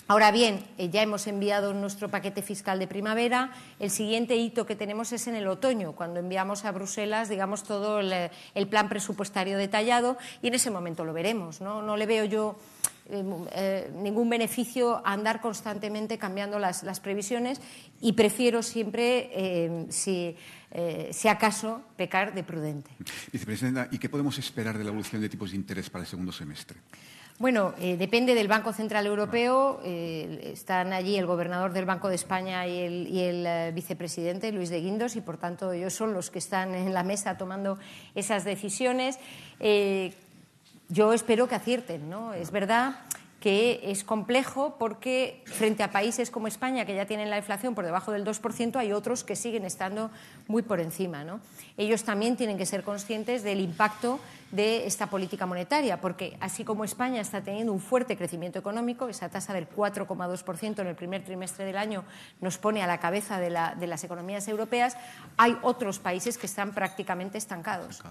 Ahora 0.06 0.32
bien, 0.32 0.62
eh, 0.76 0.90
ya 0.90 1.00
hemos 1.00 1.26
enviado 1.26 1.72
nuestro 1.72 2.10
paquete 2.10 2.42
fiscal 2.42 2.78
de 2.78 2.86
primavera. 2.86 3.52
El 3.78 3.90
siguiente 3.90 4.36
hito 4.36 4.66
que 4.66 4.76
tenemos 4.76 5.12
es 5.12 5.26
en 5.28 5.34
el 5.34 5.46
otoño, 5.46 5.92
cuando 5.92 6.20
enviamos 6.20 6.66
a 6.66 6.72
Bruselas, 6.72 7.30
digamos, 7.30 7.62
todo 7.62 8.00
el, 8.00 8.68
plan 8.68 8.90
presupuestario 8.90 9.56
detallado 9.56 10.18
y 10.42 10.48
en 10.48 10.54
ese 10.54 10.70
momento 10.70 11.06
lo 11.06 11.14
veremos. 11.14 11.62
No, 11.62 11.80
no 11.80 11.96
le 11.96 12.04
veo 12.04 12.26
yo 12.26 12.56
eh, 13.06 13.92
ningún 13.96 14.30
beneficio 14.30 15.06
a 15.06 15.12
andar 15.12 15.42
constantemente 15.42 16.16
cambiando 16.16 16.58
las, 16.58 17.00
previsiones 17.00 17.60
y 18.00 18.12
prefiero 18.12 18.62
siempre, 18.62 19.30
eh, 19.34 19.86
si, 19.90 20.34
eh, 20.70 21.10
si, 21.12 21.28
acaso, 21.28 21.82
pecar 21.96 22.34
de 22.34 22.42
prudente. 22.42 22.90
Vicepresidenta, 23.30 23.88
¿y 23.90 23.98
qué 23.98 24.08
podemos 24.08 24.38
esperar 24.38 24.78
de 24.78 24.84
la 24.84 24.90
evolución 24.90 25.20
de 25.20 25.28
tipos 25.28 25.50
de 25.50 25.56
interés 25.56 25.90
para 25.90 26.04
el 26.04 26.08
segundo 26.08 26.32
semestre? 26.32 26.78
Bueno, 27.36 27.74
depende 27.76 28.36
del 28.36 28.46
Banco 28.46 28.72
Central 28.72 29.06
Europeo. 29.06 29.80
están 29.82 30.92
allí 30.92 31.16
el 31.16 31.26
gobernador 31.26 31.72
del 31.72 31.84
Banco 31.84 32.08
de 32.08 32.14
España 32.14 32.64
y 32.68 32.78
el, 32.78 33.08
y 33.08 33.20
el 33.22 33.74
vicepresidente, 33.74 34.52
Luis 34.52 34.70
de 34.70 34.80
Guindos, 34.80 35.16
y 35.16 35.20
por 35.20 35.36
tanto 35.36 35.72
ellos 35.72 35.92
son 35.92 36.14
los 36.14 36.30
que 36.30 36.38
están 36.38 36.76
en 36.76 36.94
la 36.94 37.02
mesa 37.02 37.36
tomando 37.36 37.76
esas 38.14 38.44
decisiones 38.44 39.18
yo 40.88 41.12
espero 41.12 41.48
que 41.48 41.54
acierten. 41.54 42.08
¿no? 42.10 42.32
Es 42.32 42.50
verdad 42.50 42.96
que 43.44 43.90
es 43.90 44.04
complejo 44.04 44.76
porque 44.78 45.42
frente 45.44 45.82
a 45.82 45.92
países 45.92 46.30
como 46.30 46.48
España, 46.48 46.86
que 46.86 46.94
ya 46.94 47.04
tienen 47.04 47.28
la 47.28 47.36
inflación 47.36 47.74
por 47.74 47.84
debajo 47.84 48.10
del 48.10 48.24
2%, 48.24 48.76
hay 48.76 48.92
otros 48.92 49.22
que 49.22 49.36
siguen 49.36 49.66
estando 49.66 50.10
muy 50.48 50.62
por 50.62 50.80
encima. 50.80 51.24
¿no? 51.24 51.40
Ellos 51.76 52.04
también 52.04 52.38
tienen 52.38 52.56
que 52.56 52.64
ser 52.64 52.82
conscientes 52.82 53.42
del 53.42 53.60
impacto 53.60 54.18
de 54.50 54.86
esta 54.86 55.10
política 55.10 55.44
monetaria, 55.44 56.00
porque 56.00 56.38
así 56.40 56.64
como 56.64 56.84
España 56.84 57.20
está 57.20 57.42
teniendo 57.42 57.70
un 57.74 57.80
fuerte 57.80 58.16
crecimiento 58.16 58.58
económico, 58.58 59.10
esa 59.10 59.28
tasa 59.28 59.52
del 59.52 59.68
4,2% 59.68 60.78
en 60.78 60.86
el 60.86 60.94
primer 60.94 61.22
trimestre 61.22 61.66
del 61.66 61.76
año 61.76 62.04
nos 62.40 62.56
pone 62.56 62.82
a 62.82 62.86
la 62.86 62.98
cabeza 62.98 63.38
de, 63.38 63.50
las 63.50 64.04
economías 64.04 64.48
europeas, 64.48 64.96
hay 65.36 65.54
otros 65.60 65.98
países 65.98 66.38
que 66.38 66.46
están 66.46 66.72
prácticamente 66.72 67.36
estancados 67.36 68.02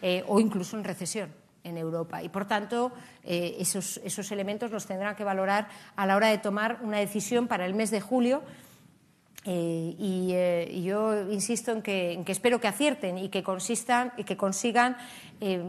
eh, 0.00 0.24
o 0.26 0.40
incluso 0.40 0.78
en 0.78 0.84
recesión 0.84 1.43
en 1.64 1.78
Europa. 1.78 2.22
Y, 2.22 2.28
por 2.28 2.46
tanto, 2.46 2.92
eh, 3.24 3.56
esos, 3.58 4.00
esos, 4.04 4.30
elementos 4.30 4.70
los 4.70 4.86
tendrán 4.86 5.16
que 5.16 5.24
valorar 5.24 5.68
a 5.96 6.06
la 6.06 6.16
hora 6.16 6.28
de 6.28 6.38
tomar 6.38 6.78
una 6.82 6.98
decisión 6.98 7.48
para 7.48 7.66
el 7.66 7.74
mes 7.74 7.90
de 7.90 8.00
julio. 8.00 8.42
Eh, 9.46 9.96
eh, 9.98 10.68
y, 10.70 10.82
yo 10.84 11.30
insisto 11.30 11.72
en 11.72 11.82
que, 11.82 12.22
espero 12.26 12.60
que 12.60 12.68
acierten 12.68 13.18
y 13.18 13.28
que, 13.30 13.42
consistan, 13.42 14.12
y 14.16 14.24
que 14.24 14.36
consigan 14.36 14.96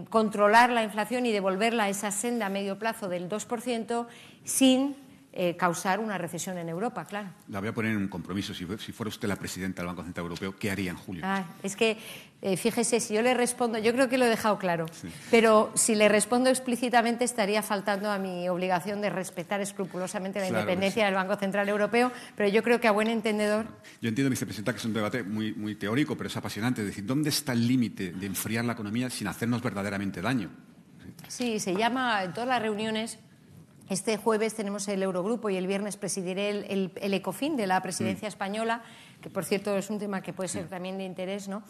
controlar 0.09 0.69
la 0.69 0.83
inflación 0.83 1.25
y 1.25 1.33
devolverla 1.33 1.85
a 1.85 1.89
esa 1.89 2.11
senda 2.11 2.45
a 2.45 2.49
medio 2.49 2.79
plazo 2.79 3.09
del 3.09 3.27
2% 3.27 4.07
sin 4.45 4.95
eh, 5.37 5.57
causar 5.57 5.99
una 5.99 6.17
recesión 6.17 6.57
en 6.57 6.69
Europa, 6.69 7.03
claro. 7.03 7.27
La 7.49 7.59
voy 7.59 7.67
a 7.67 7.73
poner 7.73 7.91
en 7.91 7.97
un 7.97 8.07
compromiso. 8.07 8.53
Si, 8.53 8.65
fuera 8.65 9.09
usted 9.09 9.27
la 9.27 9.35
presidenta 9.35 9.81
del 9.81 9.87
Banco 9.87 10.01
Central 10.01 10.23
Europeo, 10.23 10.55
¿qué 10.57 10.71
haría 10.71 10.91
en 10.91 10.95
julio? 10.95 11.23
Ah, 11.25 11.43
es 11.61 11.75
que, 11.75 11.97
eh, 12.41 12.55
fíjese, 12.55 13.01
si 13.01 13.15
yo 13.15 13.21
le 13.21 13.33
respondo, 13.33 13.77
yo 13.77 13.91
creo 13.91 14.07
que 14.07 14.17
lo 14.17 14.23
he 14.23 14.29
dejado 14.29 14.57
claro, 14.57 14.85
pero 15.29 15.73
si 15.75 15.93
le 15.93 16.07
respondo 16.07 16.49
explícitamente 16.49 17.25
estaría 17.25 17.61
faltando 17.61 18.09
a 18.09 18.17
mi 18.17 18.47
obligación 18.47 19.01
de 19.01 19.09
respetar 19.09 19.59
escrupulosamente 19.59 20.39
la 20.39 20.47
independencia 20.47 21.03
del 21.03 21.15
Banco 21.15 21.35
Central 21.35 21.67
Europeo, 21.67 22.13
pero 22.37 22.47
yo 22.47 22.63
creo 22.63 22.79
que 22.79 22.87
a 22.87 22.91
buen 22.91 23.09
entendedor. 23.09 23.65
Yo 24.01 24.07
entiendo, 24.07 24.29
vicepresidenta, 24.29 24.71
que 24.71 24.79
es 24.79 24.85
un 24.85 24.93
debate 24.93 25.21
muy, 25.23 25.53
muy 25.53 25.75
teórico, 25.75 26.15
pero 26.15 26.29
es 26.29 26.37
apasionante. 26.37 26.79
Es 26.79 26.87
decir, 26.87 27.05
¿dónde 27.05 27.27
está 27.27 27.51
el 27.51 27.67
límite 27.67 28.13
de 28.13 28.25
enfriar 28.25 28.63
la 28.63 28.71
economía 28.71 29.09
sin 29.09 29.27
hacernos 29.27 29.61
verdaderamente 29.61 30.21
daño? 30.21 30.49
Sí, 31.27 31.59
se 31.59 31.75
llama 31.75 32.23
en 32.23 32.33
todas 32.33 32.47
las 32.47 32.61
reuniones 32.61 33.19
este 33.89 34.17
jueves 34.17 34.55
tenemos 34.55 34.87
el 34.87 35.03
Eurogrupo 35.03 35.49
y 35.49 35.57
el 35.57 35.67
viernes 35.67 35.95
presidiré 35.97 36.49
el, 36.49 36.91
ECOFIN 36.95 37.55
de 37.55 37.67
la 37.67 37.81
presidencia 37.81 38.27
española, 38.27 38.81
que 39.21 39.29
por 39.29 39.45
cierto 39.45 39.77
es 39.77 39.89
un 39.89 39.99
tema 39.99 40.21
que 40.21 40.33
puede 40.33 40.49
ser 40.49 40.67
también 40.67 40.97
de 40.97 41.03
interés, 41.03 41.47
¿no? 41.47 41.61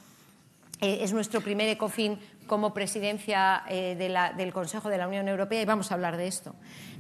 Eh, 0.82 1.00
es 1.02 1.14
nuestro 1.14 1.42
primer 1.42 1.68
ECOFIN 1.70 2.20
como 2.48 2.74
presidencia 2.74 3.64
eh, 3.70 3.96
del 4.38 4.54
Consejo 4.54 4.90
de 4.90 4.98
la 4.98 5.08
Unión 5.08 5.28
Europea 5.28 5.62
y 5.62 5.66
vamos 5.66 5.92
a 5.92 5.96
hablar 5.96 6.18
de 6.18 6.28
esto, 6.28 6.56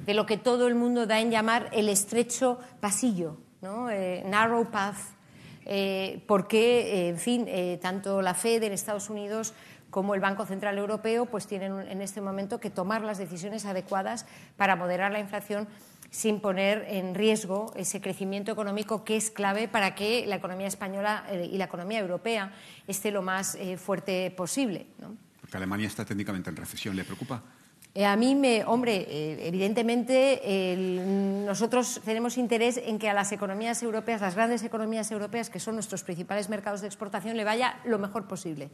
de 0.05 0.13
lo 0.13 0.25
que 0.25 0.37
todo 0.37 0.67
el 0.67 0.75
mundo 0.75 1.05
da 1.05 1.19
en 1.19 1.31
llamar 1.31 1.69
el 1.71 1.89
estrecho 1.89 2.59
pasillo, 2.79 3.37
¿no? 3.61 3.89
Eh, 3.89 4.23
narrow 4.25 4.69
path, 4.69 4.97
porque, 6.27 7.09
en 7.09 7.17
fin, 7.17 7.49
tanto 7.81 8.21
la 8.21 8.35
FED 8.35 8.61
en 8.61 8.71
Estados 8.71 9.09
Unidos 9.09 9.55
como 9.89 10.15
el 10.15 10.21
Banco 10.21 10.45
Central 10.45 10.77
Europeo 10.77 11.25
pues 11.25 11.47
tienen 11.47 11.79
en 11.87 12.01
este 12.01 12.21
momento 12.21 12.59
que 12.59 12.69
tomar 12.69 13.01
las 13.01 13.17
decisiones 13.17 13.65
adecuadas 13.65 14.25
para 14.57 14.75
moderar 14.75 15.11
la 15.11 15.19
inflación 15.19 15.67
sin 16.11 16.39
poner 16.39 16.85
en 16.87 17.13
riesgo 17.13 17.73
ese 17.75 17.99
crecimiento 17.99 18.51
económico 18.51 19.03
que 19.03 19.17
es 19.17 19.29
clave 19.29 19.67
para 19.67 19.95
que 19.95 20.25
la 20.25 20.35
economía 20.35 20.67
española 20.67 21.25
eh, 21.29 21.49
y 21.51 21.57
la 21.57 21.65
economía 21.65 21.99
europea 21.99 22.53
esté 22.87 23.11
lo 23.11 23.21
más 23.21 23.55
eh, 23.55 23.77
fuerte 23.77 24.31
posible. 24.31 24.87
Porque 25.41 25.57
Alemania 25.57 25.87
está 25.87 26.05
técnicamente 26.05 26.49
en 26.49 26.55
recesión. 26.55 26.95
¿Le 26.95 27.03
preocupa? 27.03 27.43
Eh, 27.97 28.05
a 28.05 28.17
mí 28.17 28.35
me, 28.35 28.65
hombre, 28.65 29.07
eh, 29.07 29.47
evidentemente 29.47 30.75
nosotros 31.45 32.01
tenemos 32.03 32.37
interés 32.37 32.75
en 32.75 32.99
que 32.99 33.09
a 33.09 33.13
las 33.13 33.31
economías 33.31 33.81
europeas, 33.83 34.19
las 34.19 34.35
grandes 34.35 34.63
economías 34.63 35.09
europeas, 35.11 35.49
que 35.49 35.61
son 35.61 35.75
nuestros 35.75 36.03
principales 36.03 36.49
mercados 36.49 36.81
de 36.81 36.87
exportación, 36.87 37.37
le 37.37 37.45
vaya 37.45 37.79
lo 37.85 37.97
mejor 37.97 38.27
posible. 38.27 38.69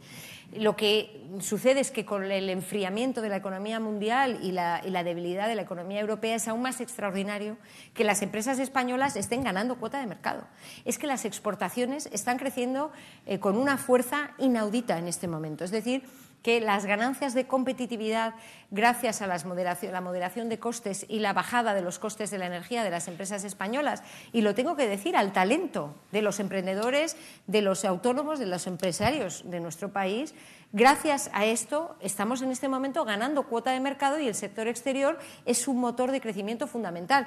Lo 0.56 0.74
que 0.74 1.24
sucede 1.38 1.78
es 1.78 1.92
que 1.92 2.04
con 2.04 2.24
el 2.24 2.50
enfriamiento 2.50 3.22
de 3.22 3.28
la 3.28 3.36
economía 3.36 3.78
mundial 3.78 4.40
y 4.42 4.50
la, 4.50 4.80
debilidad 5.04 5.46
de 5.46 5.54
la 5.54 5.62
economía 5.62 6.00
europea 6.00 6.34
es 6.34 6.48
aún 6.48 6.62
más 6.62 6.80
extraordinario 6.80 7.58
que 7.94 8.02
las 8.02 8.22
empresas 8.22 8.58
españolas 8.58 9.14
estén 9.14 9.44
ganando 9.44 9.76
cuota 9.76 10.00
de 10.00 10.06
mercado. 10.06 10.48
Es 10.84 10.98
que 10.98 11.06
las 11.06 11.24
exportaciones 11.24 12.06
están 12.12 12.38
creciendo 12.38 12.90
eh, 13.26 13.38
con 13.38 13.56
una 13.56 13.78
fuerza 13.78 14.32
inaudita 14.38 14.98
en 14.98 15.06
este 15.06 15.28
momento. 15.28 15.62
Es 15.62 15.70
decir, 15.70 16.02
que 16.42 16.60
las 16.60 16.86
ganancias 16.86 17.34
de 17.34 17.46
competitividad, 17.46 18.34
gracias 18.70 19.22
a 19.22 19.26
la 19.26 20.00
moderación 20.00 20.48
de 20.48 20.58
costes 20.58 21.06
y 21.08 21.20
la 21.20 21.32
bajada 21.32 21.74
de 21.74 21.82
los 21.82 21.98
costes 21.98 22.30
de 22.30 22.38
la 22.38 22.46
energía 22.46 22.84
de 22.84 22.90
las 22.90 23.08
empresas 23.08 23.44
españolas, 23.44 24.02
y 24.32 24.42
lo 24.42 24.54
tengo 24.54 24.76
que 24.76 24.88
decir, 24.88 25.16
al 25.16 25.32
talento 25.32 25.94
de 26.10 26.22
los 26.22 26.40
emprendedores, 26.40 27.16
de 27.46 27.62
los 27.62 27.84
autónomos, 27.84 28.38
de 28.38 28.46
los 28.46 28.66
empresarios 28.66 29.42
de 29.46 29.60
nuestro 29.60 29.92
país, 29.92 30.34
gracias 30.72 31.30
a 31.32 31.44
esto 31.44 31.96
estamos 32.00 32.42
en 32.42 32.50
este 32.50 32.68
momento 32.68 33.04
ganando 33.04 33.44
cuota 33.44 33.70
de 33.70 33.80
mercado 33.80 34.18
y 34.18 34.26
el 34.26 34.34
sector 34.34 34.66
exterior 34.68 35.18
es 35.44 35.68
un 35.68 35.78
motor 35.78 36.10
de 36.10 36.20
crecimiento 36.20 36.66
fundamental 36.66 37.26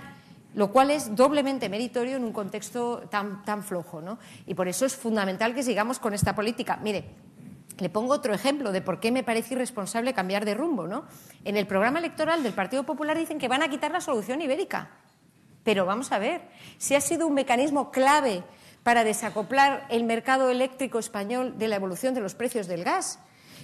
lo 0.55 0.71
cual 0.71 0.89
es 0.89 1.13
doblemente 1.15 1.67
meritorio 1.67 2.15
en 2.15 2.23
un 2.23 2.31
contexto 2.31 3.03
tan, 3.09 3.43
tan 3.43 3.61
flojo. 3.61 4.01
¿no? 4.01 4.17
Y 4.47 4.53
por 4.53 4.69
eso 4.69 4.85
es 4.85 4.95
fundamental 4.95 5.53
que 5.53 5.63
sigamos 5.63 5.99
con 5.99 6.13
esta 6.13 6.33
política. 6.33 6.79
Mire, 6.81 7.03
le 7.77 7.89
pongo 7.89 8.13
otro 8.13 8.33
ejemplo 8.33 8.71
de 8.71 8.81
por 8.81 8.99
qué 8.99 9.11
me 9.11 9.23
parece 9.23 9.53
irresponsable 9.53 10.13
cambiar 10.13 10.45
de 10.45 10.53
rumbo. 10.53 10.87
¿no? 10.87 11.05
En 11.43 11.57
el 11.57 11.67
programa 11.67 11.99
electoral 11.99 12.43
del 12.43 12.53
Partido 12.53 12.83
Popular 12.83 13.17
dicen 13.17 13.39
que 13.39 13.47
van 13.47 13.63
a 13.63 13.69
quitar 13.69 13.91
la 13.91 14.01
solución 14.01 14.41
ibérica. 14.41 14.89
Pero 15.63 15.85
vamos 15.85 16.11
a 16.11 16.19
ver, 16.19 16.41
si 16.77 16.95
ha 16.95 17.01
sido 17.01 17.27
un 17.27 17.33
mecanismo 17.33 17.91
clave 17.91 18.43
para 18.83 19.03
desacoplar 19.03 19.87
el 19.89 20.03
mercado 20.03 20.49
eléctrico 20.49 20.99
español 20.99 21.57
de 21.57 21.67
la 21.67 21.75
evolución 21.75 22.13
de 22.13 22.21
los 22.21 22.35
precios 22.35 22.67
del 22.67 22.83
gas, 22.83 23.19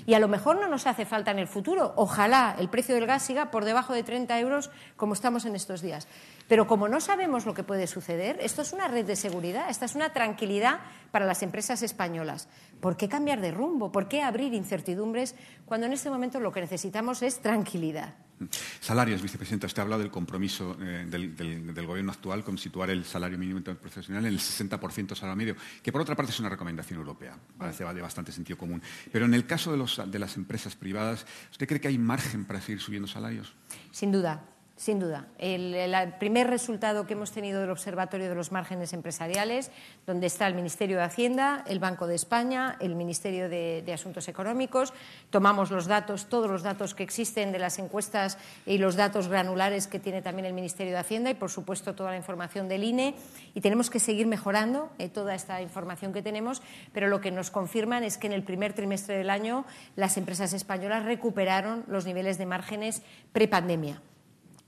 Y 0.06 0.14
a 0.14 0.20
lo 0.20 0.28
mejor 0.28 0.60
no 0.60 0.68
nos 0.68 0.88
hace 0.88 1.06
falta 1.06 1.32
en 1.32 1.39
el 1.39 1.47
futuro. 1.47 1.93
Ojalá 1.95 2.56
el 2.60 2.70
precio 2.70 2.95
del 2.95 3.06
gas 3.06 3.24
siga 3.24 3.52
por 3.52 3.66
debajo 3.66 3.93
de 3.93 4.04
30 4.04 4.39
euros 4.39 4.72
como 4.97 5.14
estamos 5.14 5.45
en 5.45 5.56
estos 5.56 5.82
días. 5.82 6.08
Pero 6.47 6.68
como 6.68 6.88
no 6.88 6.99
sabemos 6.99 7.45
lo 7.45 7.54
que 7.54 7.64
puede 7.64 7.88
suceder, 7.88 8.38
esto 8.41 8.62
es 8.62 8.74
una 8.74 8.88
red 8.88 9.06
de 9.06 9.16
seguridad, 9.16 9.70
esta 9.70 9.86
es 9.86 9.95
una 9.95 10.14
tranquilidad 10.14 10.80
para 11.12 11.26
las 11.26 11.43
empresas 11.43 11.82
españolas. 11.84 12.47
¿Por 12.80 12.97
qué 12.97 13.08
cambiar 13.08 13.41
de 13.41 13.52
rumbo? 13.52 13.91
¿Por 13.91 14.08
qué 14.08 14.22
abrir 14.24 14.54
incertidumbres 14.54 15.36
cuando 15.66 15.88
en 15.88 15.93
este 15.93 16.10
momento 16.10 16.39
lo 16.39 16.52
que 16.52 16.62
necesitamos 16.62 17.22
es 17.22 17.39
tranquilidad? 17.41 18.16
Salarios, 18.80 19.22
vicepresidenta. 19.22 19.68
Usted 19.68 19.80
ha 19.80 19.84
hablado 19.84 20.02
del 20.02 20.12
compromiso 20.12 20.78
eh, 20.82 21.06
del, 21.08 21.86
Gobierno 21.86 22.12
actual 22.12 22.44
con 22.44 22.58
situar 22.58 22.89
el 22.89 23.06
salario 23.06 23.38
mínimo 23.38 23.62
profesional 23.62 24.26
en 24.26 24.34
el 24.34 24.39
60% 24.39 25.16
salario 25.16 25.36
medio, 25.36 25.56
que 25.82 25.92
por 25.92 26.02
otra 26.02 26.16
parte 26.16 26.32
es 26.32 26.39
una 26.39 26.50
recomendación 26.50 27.00
europea, 27.00 27.38
parece 27.58 27.84
de 27.84 28.02
bastante 28.02 28.32
sentido 28.32 28.58
común. 28.58 28.82
Pero 29.12 29.26
en 29.26 29.34
el 29.34 29.46
caso 29.46 29.72
de 29.72 30.20
las 30.20 30.38
empresas 30.38 30.76
privadas, 30.76 31.26
¿usted 31.52 31.68
cree 31.68 31.82
que 31.82 31.88
hay 31.88 31.98
margen 31.98 32.46
para 32.46 32.62
seguir 32.62 32.80
subiendo 32.80 33.08
salarios? 33.08 33.54
Sin 33.92 34.12
duda. 34.12 34.46
Sin 34.82 34.98
duda. 34.98 35.28
El, 35.38 35.86
primer 36.18 36.48
resultado 36.48 37.06
que 37.06 37.14
hemos 37.14 37.32
tenido 37.32 37.62
del 37.62 37.70
Observatorio 37.70 38.28
de 38.28 38.34
los 38.34 38.52
Márgenes 38.52 38.94
Empresariales, 38.94 39.70
donde 40.08 40.26
está 40.26 40.48
el 40.48 40.56
Ministerio 40.56 40.98
de 40.98 41.04
Hacienda, 41.04 41.64
el 41.68 41.78
Banco 41.78 42.08
de 42.08 42.16
España, 42.16 42.78
el 42.80 42.96
Ministerio 42.96 43.48
de, 43.48 43.86
Asuntos 43.94 44.28
Económicos, 44.28 44.92
tomamos 45.30 45.70
los 45.70 45.86
datos, 45.86 46.30
todos 46.30 46.50
los 46.50 46.64
datos 46.64 46.96
que 46.96 47.04
existen 47.04 47.52
de 47.52 47.60
las 47.60 47.78
encuestas 47.78 48.40
y 48.66 48.80
los 48.80 48.96
datos 48.96 49.28
granulares 49.28 49.86
que 49.86 50.00
tiene 50.00 50.24
también 50.24 50.48
el 50.48 50.54
Ministerio 50.54 50.94
de 50.94 51.00
Hacienda 51.00 51.30
y, 51.30 51.36
por 51.36 51.52
supuesto, 51.52 51.94
toda 51.94 52.10
la 52.10 52.18
información 52.18 52.68
del 52.68 52.84
INE. 52.84 53.14
Y 53.54 53.62
tenemos 53.62 53.92
que 53.92 54.00
seguir 54.00 54.26
mejorando 54.26 54.90
eh, 54.98 55.10
toda 55.10 55.36
esta 55.36 55.62
información 55.62 56.12
que 56.12 56.24
tenemos, 56.24 56.64
pero 56.92 57.08
lo 57.08 57.22
que 57.22 57.30
nos 57.30 57.52
confirman 57.52 58.04
es 58.04 58.18
que 58.18 58.26
en 58.26 58.34
el 58.34 58.42
primer 58.42 58.74
trimestre 58.74 59.16
del 59.16 59.30
año 59.30 59.64
las 59.96 60.18
empresas 60.18 60.54
españolas 60.54 61.06
recuperaron 61.06 61.84
los 61.88 62.08
niveles 62.08 62.40
de 62.40 62.48
márgenes 62.48 63.04
prepandemia. 63.32 64.02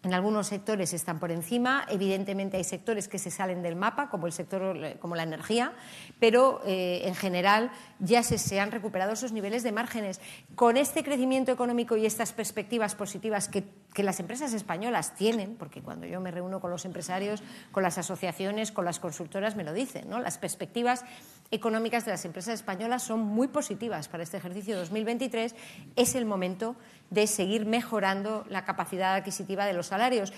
En 0.04 0.14
algunos 0.14 0.48
sectores 0.48 0.92
están 0.92 1.18
por 1.18 1.32
encima, 1.32 1.86
evidentemente 1.90 2.58
hay 2.58 2.66
sectores 2.66 3.08
que 3.08 3.18
se 3.18 3.32
salen 3.32 3.64
del 3.64 3.78
mapa, 3.78 4.10
como 4.10 4.28
el 4.28 4.34
sector 4.34 4.98
como 5.00 5.16
la 5.16 5.24
energía, 5.24 5.72
pero 6.20 6.62
eh, 6.66 7.04
en 7.06 7.16
general 7.16 7.72
ya 8.00 8.22
se, 8.22 8.60
han 8.60 8.72
recuperado 8.72 9.14
esos 9.14 9.32
niveles 9.32 9.64
de 9.64 9.72
márgenes. 9.72 10.20
Con 10.56 10.76
este 10.76 11.06
crecimiento 11.06 11.54
económico 11.54 11.96
y 11.96 12.06
estas 12.06 12.34
perspectivas 12.34 12.96
positivas 12.96 13.48
que, 13.48 13.64
las 14.04 14.20
empresas 14.20 14.54
españolas 14.54 15.16
tienen, 15.16 15.56
porque 15.56 15.82
cuando 15.82 16.06
yo 16.06 16.20
me 16.20 16.32
reúno 16.32 16.60
con 16.60 16.72
los 16.72 16.84
empresarios, 16.84 17.44
con 17.72 17.84
las 17.84 17.98
asociaciones, 17.98 18.72
con 18.72 18.86
las 18.86 19.00
consultoras, 19.00 19.56
me 19.56 19.64
lo 19.64 19.72
dicen, 19.72 20.10
¿no? 20.10 20.20
Las 20.20 20.40
perspectivas 20.40 21.06
económicas 21.52 22.04
de 22.04 22.12
las 22.12 22.26
empresas 22.26 22.56
españolas 22.56 23.04
son 23.04 23.20
muy 23.20 23.48
positivas 23.48 24.08
para 24.08 24.24
este 24.24 24.38
ejercicio 24.38 24.76
2023. 24.76 25.54
Es 25.96 26.16
el 26.16 26.26
momento 26.26 26.76
de 27.14 27.28
seguir 27.28 27.66
mejorando 27.66 28.46
la 28.50 28.66
capacidad 28.66 29.16
adquisitiva 29.16 29.66
de 29.66 29.74
los 29.74 29.88
salarios, 29.88 30.34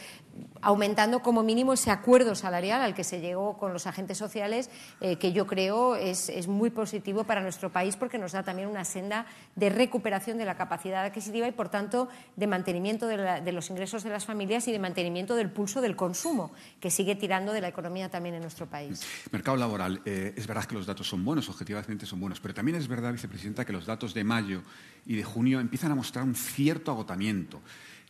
aumentando 0.62 1.22
como 1.22 1.44
mínimo 1.44 1.74
ese 1.74 1.92
acuerdo 1.92 2.36
salarial 2.36 2.82
al 2.82 2.94
que 2.94 3.04
se 3.04 3.22
llegó 3.22 3.58
con 3.58 3.72
los 3.72 3.88
agentes 3.88 4.18
sociales, 4.18 4.70
eh, 5.00 5.16
que 5.16 5.32
yo 5.32 5.48
creo 5.48 5.96
es, 5.96 6.48
muy 6.48 6.70
positivo 6.70 7.24
para 7.24 7.42
nuestro 7.42 7.72
país 7.72 7.96
porque 7.96 8.18
nos 8.18 8.34
da 8.34 8.44
también 8.44 8.68
una 8.68 8.84
senda 8.84 9.26
de 9.56 9.70
recuperación 9.70 10.38
de 10.38 10.46
la 10.46 10.56
capacidad 10.56 11.06
adquisitiva 11.06 11.48
y, 11.48 11.52
por 11.52 11.70
tanto, 11.70 12.10
de 12.36 12.48
mantenimiento 12.48 13.08
de, 13.08 13.52
los 13.52 13.70
ingresos 13.70 14.04
de 14.04 14.10
las 14.10 14.26
familias 14.26 14.68
y 14.68 14.72
de 14.72 14.80
mantenimiento 14.80 15.36
del 15.36 15.50
pulso 15.50 15.82
del 15.82 15.96
consumo, 15.96 16.52
que 16.82 16.92
sigue 16.92 17.16
tirando 17.16 17.54
de 17.54 17.62
la 17.62 17.70
economía 17.70 18.10
también 18.10 18.36
en 18.36 18.42
nuestro 18.42 18.66
país. 18.66 19.02
Mercado 19.32 19.56
laboral. 19.56 20.02
Eh, 20.06 20.34
es 20.36 20.46
verdad 20.46 20.66
que 20.66 20.76
los 20.76 20.86
datos 20.86 21.08
son 21.08 21.24
buenos, 21.24 21.48
objetivamente 21.48 22.06
son 22.06 22.20
buenos, 22.20 22.40
pero 22.42 22.54
también 22.54 22.78
es 22.78 22.88
verdad, 22.88 23.14
vicepresidenta, 23.14 23.64
que 23.64 23.74
los 23.74 23.86
datos 23.86 24.14
de 24.14 24.24
mayo 24.24 24.62
y 25.06 25.16
de 25.16 25.24
junio 25.24 25.60
empiezan 25.60 25.92
a 25.92 25.96
mostrar 25.96 26.26
un 26.26 26.36
cierto 26.66 26.90
agotamiento. 26.90 27.62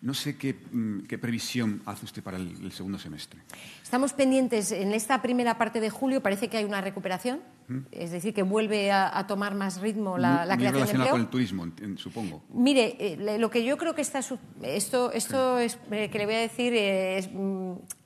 No 0.01 0.13
sé 0.13 0.37
qué, 0.37 0.53
mm, 0.53 1.07
previsión 1.19 1.81
hace 1.85 2.05
usted 2.05 2.23
para 2.23 2.37
el, 2.37 2.71
segundo 2.71 2.97
semestre. 2.97 3.41
Estamos 3.83 4.13
pendientes. 4.13 4.71
En 4.71 4.93
esta 4.93 5.21
primera 5.21 5.57
parte 5.57 5.81
de 5.81 5.89
julio 5.89 6.21
parece 6.21 6.47
que 6.47 6.55
hay 6.55 6.63
una 6.63 6.79
recuperación, 6.79 7.41
¿Mm? 7.67 7.79
es 7.91 8.11
decir, 8.11 8.33
que 8.33 8.43
vuelve 8.43 8.93
a, 8.93 9.25
tomar 9.27 9.55
más 9.55 9.81
ritmo 9.81 10.17
la, 10.17 10.45
la 10.45 10.55
creación 10.55 10.85
de 10.85 10.91
empleo. 10.91 11.11
con 11.11 11.21
el 11.21 11.27
turismo, 11.27 11.67
supongo. 11.97 12.43
Mire, 12.53 12.95
eh, 12.97 13.37
lo 13.39 13.49
que 13.49 13.65
yo 13.65 13.77
creo 13.77 13.93
que 13.93 14.03
está... 14.03 14.19
Esto, 14.61 15.11
esto 15.11 15.59
es, 15.59 15.77
eh, 15.91 16.09
que 16.09 16.17
le 16.17 16.25
voy 16.25 16.35
a 16.35 16.39
decir 16.39 16.73
es... 16.73 17.29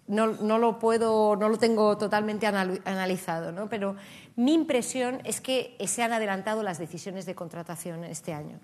No, 0.10 0.26
no, 0.28 0.57
lo 0.57 0.80
puedo, 0.80 1.36
no 1.36 1.49
lo 1.49 1.57
tengo 1.57 1.95
totalmente 1.97 2.47
analizado, 2.47 3.51
¿no? 3.51 3.70
pero 3.70 3.95
mi 4.39 4.53
impresión 4.53 5.20
es 5.26 5.41
que 5.41 5.76
se 5.86 6.01
han 6.01 6.14
adelantado 6.14 6.64
las 6.64 6.80
decisiones 6.80 7.26
de 7.26 7.36
contratación 7.36 8.05
este 8.05 8.34
año. 8.34 8.57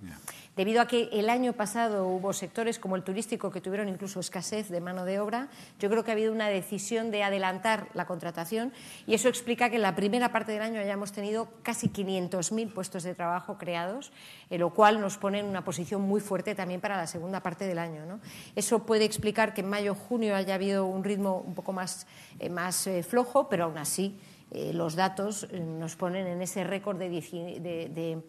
Debido 0.55 0.79
a 0.79 0.87
que 0.87 1.09
el 1.11 1.29
año 1.29 1.51
pasado 1.51 2.07
hubo 2.07 2.31
sectores 2.31 2.79
como 2.79 2.95
el 2.95 3.03
turístico 3.03 3.51
que 3.51 3.59
tuvieron 3.59 3.89
incluso 3.89 4.21
escasez 4.21 4.69
de 4.69 4.79
mano 4.79 5.03
de 5.03 5.19
obra, 5.19 5.49
yo 5.77 5.89
creo 5.89 6.05
que 6.05 6.11
ha 6.11 6.13
habido 6.13 6.31
una 6.31 6.47
decisión 6.47 7.11
de 7.11 7.23
adelantar 7.23 7.89
la 7.93 8.05
contratación 8.07 8.71
y 9.05 9.15
eso 9.15 9.27
explica 9.27 9.69
que 9.69 9.75
en 9.75 9.81
la 9.81 9.95
primera 9.95 10.31
parte 10.31 10.53
del 10.53 10.61
año 10.61 10.79
hayamos 10.79 11.11
tenido 11.11 11.49
casi 11.61 11.89
500.000 11.89 12.73
puestos 12.73 13.03
de 13.03 13.13
trabajo 13.13 13.57
creados, 13.57 14.13
lo 14.49 14.69
cual 14.69 15.01
nos 15.01 15.17
pone 15.17 15.39
en 15.39 15.45
una 15.45 15.65
posición 15.65 16.01
muy 16.03 16.21
fuerte 16.21 16.55
también 16.55 16.79
para 16.79 16.95
la 16.95 17.05
segunda 17.05 17.41
parte 17.41 17.67
del 17.67 17.79
año. 17.79 18.21
Eso 18.55 18.85
puede 18.85 19.03
explicar 19.03 19.53
que 19.53 19.59
en 19.59 19.69
mayo-junio 19.69 20.37
haya 20.37 20.55
habido 20.55 20.85
un 20.85 21.03
ritmo 21.03 21.34
un 21.39 21.53
poco 21.53 21.73
más, 21.73 22.07
eh, 22.39 22.49
más 22.49 22.87
eh, 22.87 23.03
flojo, 23.03 23.49
pero 23.49 23.65
aún 23.65 23.77
así 23.77 24.17
eh, 24.51 24.73
los 24.73 24.95
datos 24.95 25.47
nos 25.51 25.95
ponen 25.95 26.27
en 26.27 26.41
ese 26.41 26.63
récord 26.63 26.97
de, 26.97 27.09
de, 27.09 28.21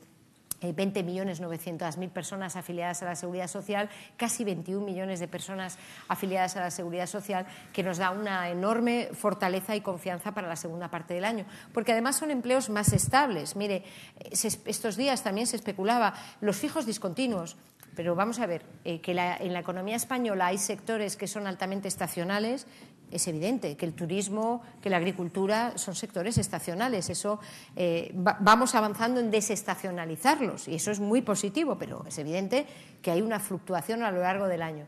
20 0.62 1.02
millones 1.02 1.38
900 1.38 1.98
mil 1.98 2.08
personas 2.08 2.56
afiliadas 2.56 3.02
a 3.02 3.04
la 3.04 3.14
seguridad 3.14 3.46
social, 3.46 3.90
casi 4.16 4.42
21 4.42 4.84
millones 4.84 5.20
de 5.20 5.28
personas 5.28 5.78
afiliadas 6.08 6.56
a 6.56 6.60
la 6.60 6.70
seguridad 6.70 7.06
social, 7.06 7.46
que 7.74 7.82
nos 7.82 7.98
da 7.98 8.10
una 8.10 8.48
enorme 8.48 9.10
fortaleza 9.12 9.76
y 9.76 9.82
confianza 9.82 10.32
para 10.32 10.48
la 10.48 10.56
segunda 10.56 10.90
parte 10.90 11.12
del 11.12 11.26
año. 11.26 11.44
Porque 11.74 11.92
además 11.92 12.16
son 12.16 12.30
empleos 12.30 12.70
más 12.70 12.94
estables. 12.94 13.54
Mire, 13.54 13.84
estos 14.30 14.96
días 14.96 15.22
también 15.22 15.46
se 15.46 15.56
especulaba 15.56 16.14
los 16.40 16.56
fijos 16.56 16.86
discontinuos. 16.86 17.56
Pero 17.96 18.14
vamos 18.14 18.40
a 18.40 18.46
ver, 18.46 18.62
que 18.84 19.12
en 19.40 19.52
la 19.54 19.60
economía 19.60 19.96
española 19.96 20.46
hay 20.46 20.58
sectores 20.58 21.16
que 21.16 21.26
son 21.26 21.46
altamente 21.46 21.88
estacionales, 21.88 22.66
es 23.10 23.28
evidente 23.28 23.76
que 23.76 23.86
el 23.86 23.92
turismo, 23.92 24.62
que 24.82 24.90
la 24.90 24.96
agricultura 24.96 25.76
son 25.76 25.94
sectores 25.94 26.38
estacionales. 26.38 27.08
Eso 27.08 27.38
eh, 27.76 28.10
vamos 28.14 28.74
avanzando 28.74 29.20
en 29.20 29.30
desestacionalizarlos 29.30 30.68
y 30.68 30.74
eso 30.74 30.90
es 30.90 31.00
muy 31.00 31.22
positivo, 31.22 31.76
pero 31.78 32.04
es 32.06 32.18
evidente 32.18 32.66
que 33.02 33.10
hay 33.10 33.22
una 33.22 33.38
fluctuación 33.40 34.02
a 34.02 34.10
lo 34.10 34.20
largo 34.20 34.48
del 34.48 34.62
año. 34.62 34.86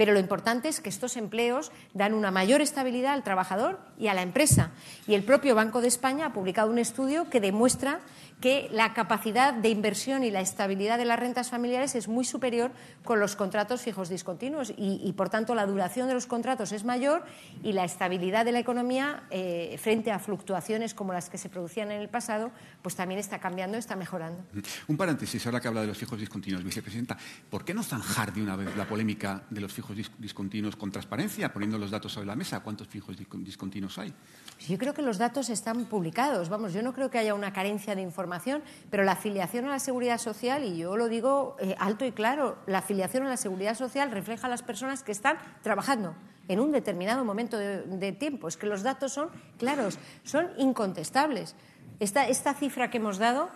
Pero 0.00 0.14
lo 0.14 0.18
importante 0.18 0.68
es 0.68 0.80
que 0.80 0.88
estos 0.88 1.18
empleos 1.18 1.72
dan 1.92 2.14
una 2.14 2.30
mayor 2.30 2.62
estabilidad 2.62 3.12
al 3.12 3.22
trabajador 3.22 3.78
y 3.98 4.06
a 4.06 4.14
la 4.14 4.22
empresa. 4.22 4.70
Y 5.06 5.12
el 5.12 5.24
propio 5.24 5.54
Banco 5.54 5.82
de 5.82 5.88
España 5.88 6.24
ha 6.24 6.32
publicado 6.32 6.70
un 6.70 6.78
estudio 6.78 7.28
que 7.28 7.38
demuestra 7.38 8.00
que 8.40 8.68
la 8.72 8.94
capacidad 8.94 9.52
de 9.52 9.68
inversión 9.68 10.24
y 10.24 10.30
la 10.30 10.40
estabilidad 10.40 10.98
de 10.98 11.04
las 11.04 11.18
rentas 11.18 11.50
familiares 11.50 11.94
es 11.94 12.08
muy 12.08 12.24
superior 12.24 12.72
con 13.04 13.20
los 13.20 13.36
contratos 13.36 13.82
fijos 13.82 14.08
discontinuos 14.08 14.72
y, 14.76 15.12
por 15.12 15.28
tanto, 15.28 15.54
la 15.54 15.66
duración 15.66 16.08
de 16.08 16.14
los 16.14 16.26
contratos 16.26 16.72
es 16.72 16.84
mayor 16.84 17.24
y 17.62 17.72
la 17.72 17.84
estabilidad 17.84 18.44
de 18.44 18.52
la 18.52 18.58
economía 18.58 19.24
eh, 19.30 19.76
frente 19.80 20.10
a 20.10 20.18
fluctuaciones 20.18 20.94
como 20.94 21.12
las 21.12 21.28
que 21.28 21.36
se 21.36 21.48
producían 21.50 21.90
en 21.90 22.00
el 22.00 22.08
pasado, 22.08 22.50
pues 22.82 22.96
también 22.96 23.20
está 23.20 23.38
cambiando, 23.38 23.76
está 23.76 23.94
mejorando. 23.94 24.42
Un 24.88 24.96
paréntesis, 24.96 25.44
ahora 25.46 25.60
que 25.60 25.68
habla 25.68 25.82
de 25.82 25.88
los 25.88 25.98
fijos 25.98 26.18
discontinuos, 26.18 26.64
vicepresidenta, 26.64 27.18
¿por 27.50 27.64
qué 27.64 27.74
no 27.74 27.82
zanjar 27.82 28.32
de 28.32 28.42
una 28.42 28.56
vez 28.56 28.74
la 28.76 28.86
polémica 28.86 29.42
de 29.50 29.60
los 29.60 29.72
fijos 29.72 29.96
discontinuos 30.18 30.76
con 30.76 30.90
transparencia, 30.90 31.52
poniendo 31.52 31.78
los 31.78 31.90
datos 31.90 32.12
sobre 32.12 32.26
la 32.26 32.36
mesa? 32.36 32.60
¿Cuántos 32.60 32.88
fijos 32.88 33.16
discontinuos 33.32 33.98
hay? 33.98 34.14
Yo 34.66 34.78
creo 34.78 34.94
que 34.94 35.02
los 35.02 35.18
datos 35.18 35.50
están 35.50 35.84
publicados. 35.86 36.48
Vamos, 36.48 36.72
yo 36.72 36.82
no 36.82 36.92
creo 36.92 37.10
que 37.10 37.18
haya 37.18 37.34
una 37.34 37.52
carencia 37.52 37.94
de 37.94 38.02
información, 38.02 38.29
pero 38.90 39.04
la 39.04 39.12
afiliación 39.12 39.64
a 39.66 39.70
la 39.70 39.78
seguridad 39.78 40.18
social, 40.18 40.64
y 40.64 40.76
yo 40.76 40.96
lo 40.96 41.08
digo 41.08 41.56
eh, 41.60 41.74
alto 41.78 42.04
y 42.04 42.12
claro, 42.12 42.58
la 42.66 42.78
afiliación 42.78 43.26
a 43.26 43.28
la 43.28 43.36
seguridad 43.36 43.74
social 43.74 44.10
refleja 44.10 44.46
a 44.46 44.50
las 44.50 44.62
personas 44.62 45.02
que 45.02 45.12
están 45.12 45.38
trabajando 45.62 46.14
en 46.48 46.60
un 46.60 46.72
determinado 46.72 47.24
momento 47.24 47.58
de, 47.58 48.12
tiempo. 48.12 48.48
Es 48.48 48.56
que 48.56 48.66
los 48.66 48.82
datos 48.82 49.12
son 49.12 49.30
claros, 49.58 49.98
son 50.24 50.48
incontestables. 50.58 51.54
Esta, 52.00 52.26
esta 52.26 52.54
cifra 52.54 52.90
que 52.90 52.98
hemos 52.98 53.18
dado 53.18 53.50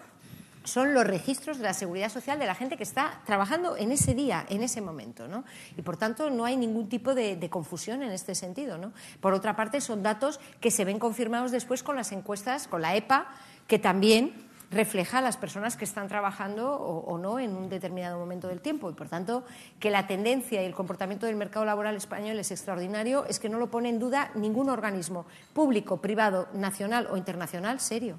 son 0.64 0.94
los 0.94 1.06
registros 1.06 1.58
de 1.58 1.64
la 1.64 1.74
seguridad 1.74 2.08
social 2.08 2.38
de 2.38 2.46
la 2.46 2.54
gente 2.54 2.76
que 2.76 2.82
está 2.82 3.20
trabajando 3.26 3.76
en 3.76 3.92
ese 3.92 4.14
día, 4.14 4.46
en 4.48 4.62
ese 4.62 4.80
momento. 4.80 5.28
¿no? 5.28 5.44
Y 5.76 5.82
por 5.82 5.96
tanto 5.96 6.30
no 6.30 6.44
hay 6.44 6.56
ningún 6.56 6.88
tipo 6.88 7.14
de, 7.14 7.48
confusión 7.50 8.02
en 8.02 8.10
este 8.10 8.34
sentido. 8.34 8.78
¿no? 8.78 8.92
Por 9.20 9.34
otra 9.34 9.54
parte, 9.56 9.80
son 9.80 10.02
datos 10.02 10.40
que 10.60 10.70
se 10.70 10.84
ven 10.84 10.98
confirmados 10.98 11.52
después 11.52 11.82
con 11.82 11.96
las 11.96 12.12
encuestas, 12.12 12.66
con 12.66 12.82
la 12.82 12.96
EPA, 12.96 13.26
que 13.66 13.78
también 13.78 14.43
refleja 14.74 15.18
a 15.18 15.20
las 15.20 15.36
personas 15.36 15.76
que 15.76 15.84
están 15.84 16.08
trabajando 16.08 16.72
o, 16.72 17.18
no 17.18 17.38
en 17.38 17.56
un 17.56 17.68
determinado 17.68 18.18
momento 18.18 18.48
del 18.48 18.60
tiempo. 18.60 18.90
Y, 18.90 18.94
por 18.94 19.08
tanto, 19.08 19.44
que 19.78 19.90
la 19.90 20.06
tendencia 20.06 20.62
y 20.62 20.66
el 20.66 20.74
comportamiento 20.74 21.26
del 21.26 21.36
mercado 21.36 21.64
laboral 21.64 21.96
español 21.96 22.38
es 22.38 22.50
extraordinario, 22.50 23.24
es 23.26 23.38
que 23.38 23.48
no 23.48 23.58
lo 23.58 23.70
pone 23.70 23.88
en 23.88 23.98
duda 23.98 24.30
ningún 24.34 24.68
organismo 24.68 25.26
público, 25.52 26.00
privado, 26.00 26.48
nacional 26.52 27.08
o 27.10 27.16
internacional 27.16 27.80
serio. 27.80 28.18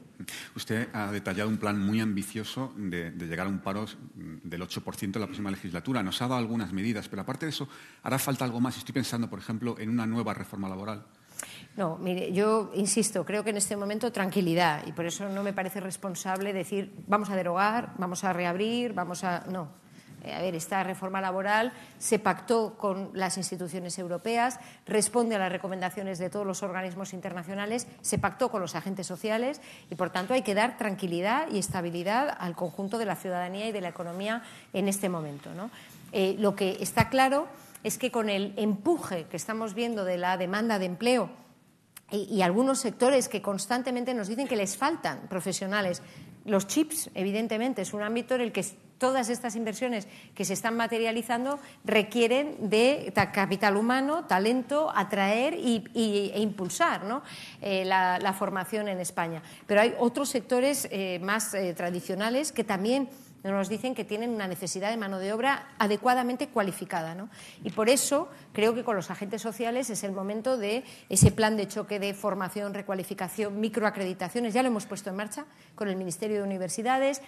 Usted 0.56 0.88
ha 0.94 1.12
detallado 1.12 1.50
un 1.50 1.58
plan 1.58 1.80
muy 1.80 2.00
ambicioso 2.00 2.74
de, 2.78 3.12
de 3.12 3.28
llegar 3.28 3.48
a 3.48 3.50
un 3.50 3.60
paro 3.60 3.86
del 4.16 4.62
8% 4.62 5.16
en 5.16 5.22
la 5.22 5.28
próxima 5.28 5.52
legislatura. 5.52 6.02
Nos 6.02 6.22
ha 6.22 6.28
dado 6.28 6.40
algunas 6.40 6.72
medidas, 6.72 7.08
pero 7.10 7.22
aparte 7.22 7.46
de 7.46 7.52
eso, 7.52 7.68
hará 8.04 8.18
falta 8.18 8.46
algo 8.46 8.62
más. 8.62 8.78
Estoy 8.78 8.94
pensando, 8.94 9.30
por 9.30 9.40
ejemplo, 9.40 9.76
en 9.78 9.90
una 9.90 10.06
nueva 10.06 10.34
reforma 10.34 10.70
laboral. 10.70 11.06
No, 11.78 11.98
mire, 11.98 12.32
yo 12.32 12.72
insisto, 12.76 13.26
creo 13.26 13.44
que 13.44 13.50
en 13.50 13.58
este 13.58 13.76
momento 13.76 14.12
tranquilidad 14.12 14.86
y 14.88 14.94
por 14.94 15.06
eso 15.06 15.28
no 15.28 15.44
me 15.44 15.52
parece 15.52 15.82
responsable 15.82 16.54
decir 16.54 16.94
vamos 17.08 17.30
a 17.30 17.36
derogar, 17.36 17.92
vamos 17.98 18.24
a 18.24 18.32
reabrir, 18.32 18.94
vamos 18.94 19.24
a. 19.24 19.44
No. 19.50 19.68
Eh, 20.24 20.34
a 20.34 20.42
ver, 20.42 20.56
esta 20.56 20.84
reforma 20.84 21.20
laboral 21.20 21.74
se 22.00 22.18
pactó 22.18 22.78
con 22.78 23.12
las 23.14 23.38
instituciones 23.38 24.00
europeas, 24.00 24.60
responde 24.86 25.36
a 25.36 25.40
las 25.40 25.52
recomendaciones 25.52 26.18
de 26.18 26.30
todos 26.30 26.48
los 26.48 26.64
organismos 26.64 27.14
internacionales, 27.14 27.88
se 28.02 28.18
pactó 28.18 28.50
con 28.50 28.62
los 28.62 28.74
agentes 28.74 29.06
sociales 29.06 29.62
y, 29.92 29.96
por 29.96 30.10
tanto, 30.10 30.34
hay 30.34 30.42
que 30.42 30.56
dar 30.56 30.78
tranquilidad 30.78 31.48
y 31.52 31.60
estabilidad 31.60 32.36
al 32.40 32.56
conjunto 32.56 32.98
de 32.98 33.06
la 33.06 33.18
ciudadanía 33.18 33.68
y 33.68 33.72
de 33.72 33.82
la 33.82 33.90
economía 33.90 34.42
en 34.74 34.88
este 34.88 35.10
momento. 35.10 35.52
Eh, 36.12 36.36
lo 36.40 36.56
que 36.56 36.78
está 36.80 37.10
claro 37.10 37.48
es 37.84 38.00
que 38.00 38.12
con 38.12 38.30
el 38.30 38.54
empuje 38.58 39.26
que 39.26 39.38
estamos 39.38 39.76
viendo 39.76 40.06
de 40.06 40.18
la 40.18 40.38
demanda 40.38 40.80
de 40.80 40.86
empleo 40.86 41.30
y, 42.12 42.42
algunos 42.42 42.80
sectores 42.80 43.28
que 43.28 43.42
constantemente 43.42 44.14
nos 44.14 44.28
dicen 44.28 44.48
que 44.48 44.56
les 44.56 44.78
faltan 44.78 45.28
profesionales. 45.28 46.02
Los 46.46 46.68
chips, 46.68 47.10
evidentemente, 47.16 47.82
es 47.82 47.94
un 47.94 48.04
ámbito 48.04 48.36
en 48.36 48.42
el 48.42 48.52
que 48.52 48.64
todas 48.98 49.30
estas 49.30 49.56
inversiones 49.56 50.08
que 50.36 50.46
se 50.46 50.54
están 50.54 50.78
materializando 50.78 51.60
requieren 51.84 52.70
de 52.70 53.12
capital 53.34 53.76
humano, 53.76 54.26
talento, 54.26 54.92
atraer 54.96 55.56
y, 55.56 55.84
e 55.96 56.40
impulsar 56.40 57.02
eh, 57.62 57.84
la, 57.86 58.36
formación 58.38 58.88
en 58.88 59.00
España. 59.00 59.42
Pero 59.66 59.82
hay 59.82 59.96
otros 60.00 60.30
sectores 60.30 60.88
eh, 60.92 61.20
más 61.24 61.54
eh, 61.54 61.74
tradicionales 61.74 62.52
que 62.52 62.64
también 62.64 63.10
nos 63.52 63.70
dicen 63.70 63.94
que 63.94 64.04
tienen 64.04 64.32
una 64.32 64.48
necesidad 64.48 64.90
de 64.90 64.98
mano 64.98 65.20
de 65.20 65.34
obra 65.34 65.70
adecuadamente 65.78 66.48
cualificada. 66.48 67.16
Y 67.64 67.70
por 67.72 67.90
eso 67.90 68.30
creo 68.54 68.74
que 68.74 68.84
con 68.84 68.96
los 68.96 69.12
agentes 69.12 69.42
sociales 69.42 69.90
es 69.90 70.04
el 70.04 70.12
momento 70.12 70.58
de 70.58 70.84
ese 71.10 71.32
plan 71.32 71.58
de 71.58 71.68
choque 71.68 72.00
de 72.00 72.14
formación, 72.14 72.74
recualificación, 72.74 73.60
microacreditaciones. 73.60 74.54
Ya 74.54 74.64
lo 74.64 74.70
hemos 74.70 74.86
puesto 74.86 75.10
en 75.10 75.16
marcha 75.16 75.46
con 75.76 75.88
el 75.88 75.96
Ministerio 75.96 76.38
de 76.38 76.44
Universidades. 76.44 77.22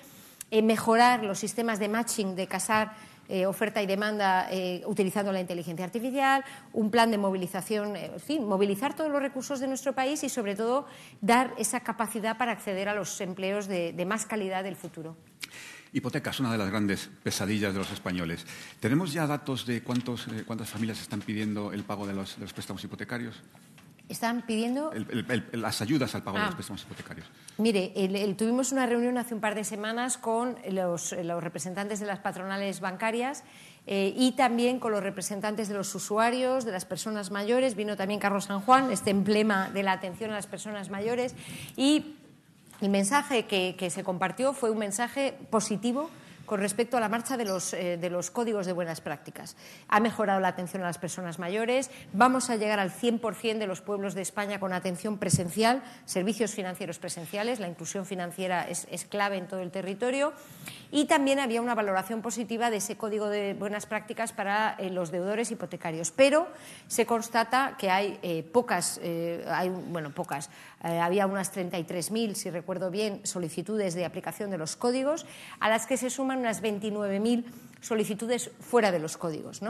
Eh, 0.49 0.61
mejorar 0.61 1.23
los 1.23 1.39
sistemas 1.39 1.77
de 1.77 1.89
matching, 1.89 2.35
de 2.35 2.47
casar 2.47 2.93
eh, 3.27 3.45
oferta 3.45 3.81
y 3.81 3.85
demanda 3.85 4.47
eh, 4.49 4.81
utilizando 4.85 5.33
la 5.33 5.41
inteligencia 5.41 5.83
artificial, 5.83 6.45
un 6.71 6.89
plan 6.89 7.11
de 7.11 7.17
movilización, 7.17 7.97
en 7.97 8.19
fin, 8.21 8.47
movilizar 8.47 8.95
todos 8.95 9.11
los 9.11 9.21
recursos 9.21 9.59
de 9.59 9.67
nuestro 9.67 9.91
país 9.91 10.23
y, 10.23 10.29
sobre 10.29 10.55
todo, 10.55 10.85
dar 11.19 11.53
esa 11.57 11.81
capacidad 11.81 12.37
para 12.37 12.53
acceder 12.53 12.87
a 12.87 12.95
los 12.95 13.19
empleos 13.19 13.67
de 13.67 14.05
más 14.07 14.25
calidad 14.25 14.63
del 14.63 14.77
futuro. 14.77 15.17
Hipotecas, 15.97 16.39
una 16.39 16.51
de 16.51 16.59
las 16.59 16.69
grandes 16.69 17.09
pesadillas 17.23 17.73
de 17.73 17.79
los 17.79 17.91
españoles. 17.91 18.45
¿Tenemos 18.79 19.13
ya 19.13 19.25
datos 19.25 19.65
de 19.65 19.81
cuántos, 19.81 20.27
eh, 20.27 20.43
cuántas 20.45 20.69
familias 20.69 21.01
están 21.01 21.21
pidiendo 21.21 21.73
el 21.73 21.83
pago 21.83 22.05
de 22.05 22.13
los, 22.13 22.35
préstamos 22.53 22.83
hipotecarios? 22.83 23.35
¿Están 24.07 24.43
pidiendo? 24.45 24.91
las 25.53 25.81
ayudas 25.81 26.13
al 26.13 26.21
pago 26.21 26.37
de 26.37 26.43
los 26.43 26.53
ah. 26.53 26.55
préstamos 26.55 26.83
hipotecarios. 26.83 27.27
Mire, 27.57 27.91
tuvimos 28.37 28.71
una 28.71 28.85
reunión 28.85 29.17
hace 29.17 29.33
un 29.33 29.41
par 29.41 29.55
de 29.55 29.63
semanas 29.63 30.19
con 30.19 30.55
los, 30.69 31.11
representantes 31.11 31.99
de 31.99 32.05
las 32.05 32.19
patronales 32.19 32.79
bancarias 32.79 33.43
eh, 33.87 34.13
y 34.15 34.33
también 34.33 34.79
con 34.79 34.91
los 34.91 35.01
representantes 35.01 35.67
de 35.67 35.73
los 35.73 35.93
usuarios, 35.95 36.63
de 36.63 36.73
las 36.73 36.85
personas 36.85 37.31
mayores. 37.31 37.75
Vino 37.75 37.97
también 37.97 38.19
Carlos 38.19 38.45
San 38.45 38.61
Juan, 38.61 38.91
este 38.91 39.09
emblema 39.09 39.71
de 39.71 39.81
la 39.81 39.93
atención 39.93 40.29
a 40.29 40.35
las 40.35 40.45
personas 40.45 40.91
mayores. 40.91 41.35
Y 41.75 42.17
el 42.81 42.89
mensaje 42.89 43.45
que, 43.45 43.89
se 43.89 44.03
compartió 44.03 44.53
fue 44.53 44.69
un 44.69 44.77
mensaje 44.77 45.33
positivo 45.49 46.09
con 46.45 46.61
respecto 46.61 46.95
a 46.95 47.01
la 47.01 47.09
marcha 47.09 47.35
de 47.35 47.43
los, 47.43 47.73
eh, 47.73 47.97
de 47.97 48.09
los, 48.09 48.31
códigos 48.31 48.65
de 48.65 48.71
buenas 48.71 49.01
prácticas. 49.01 49.57
Ha 49.89 49.99
mejorado 49.99 50.39
la 50.39 50.47
atención 50.47 50.81
a 50.81 50.85
las 50.85 50.97
personas 50.97 51.39
mayores. 51.39 51.91
Vamos 52.13 52.49
a 52.49 52.55
llegar 52.55 52.79
al 52.79 52.89
100% 52.89 53.57
de 53.57 53.67
los 53.67 53.81
pueblos 53.81 54.13
de 54.13 54.21
España 54.21 54.57
con 54.57 54.71
atención 54.71 55.17
presencial, 55.17 55.83
servicios 56.05 56.51
financieros 56.51 56.99
presenciales. 56.99 57.59
La 57.59 57.67
inclusión 57.67 58.05
financiera 58.05 58.65
es, 58.69 58.87
clave 59.09 59.37
en 59.37 59.47
todo 59.47 59.59
el 59.59 59.71
territorio. 59.71 60.31
Y 60.89 61.05
también 61.05 61.39
había 61.39 61.61
una 61.61 61.75
valoración 61.75 62.21
positiva 62.21 62.69
de 62.69 62.77
ese 62.77 62.95
código 62.95 63.27
de 63.27 63.53
buenas 63.53 63.85
prácticas 63.85 64.31
para 64.31 64.75
eh, 64.79 64.89
los 64.89 65.11
deudores 65.11 65.51
hipotecarios. 65.51 66.11
Pero 66.11 66.47
se 66.87 67.05
constata 67.05 67.75
que 67.77 67.89
hay 67.89 68.19
eh, 68.21 68.43
pocas, 68.43 69.01
bueno, 69.89 70.11
pocas, 70.11 70.49
eh, 70.83 70.99
había 70.99 71.25
unas 71.25 71.55
33.000, 71.55 72.33
si 72.35 72.49
recuerdo 72.49 72.91
bien, 72.91 73.21
solicitudes 73.23 73.95
de 73.95 74.05
aplicación 74.05 74.51
de 74.51 74.57
los 74.57 74.75
códigos, 74.75 75.25
a 75.59 75.69
las 75.69 75.87
que 75.87 75.97
se 75.97 76.09
suman 76.09 76.39
unas 76.39 76.61
29.000 76.61 77.45
solicitudes 77.81 78.51
fuera 78.59 78.91
de 78.91 78.99
los 78.99 79.17
códigos. 79.17 79.61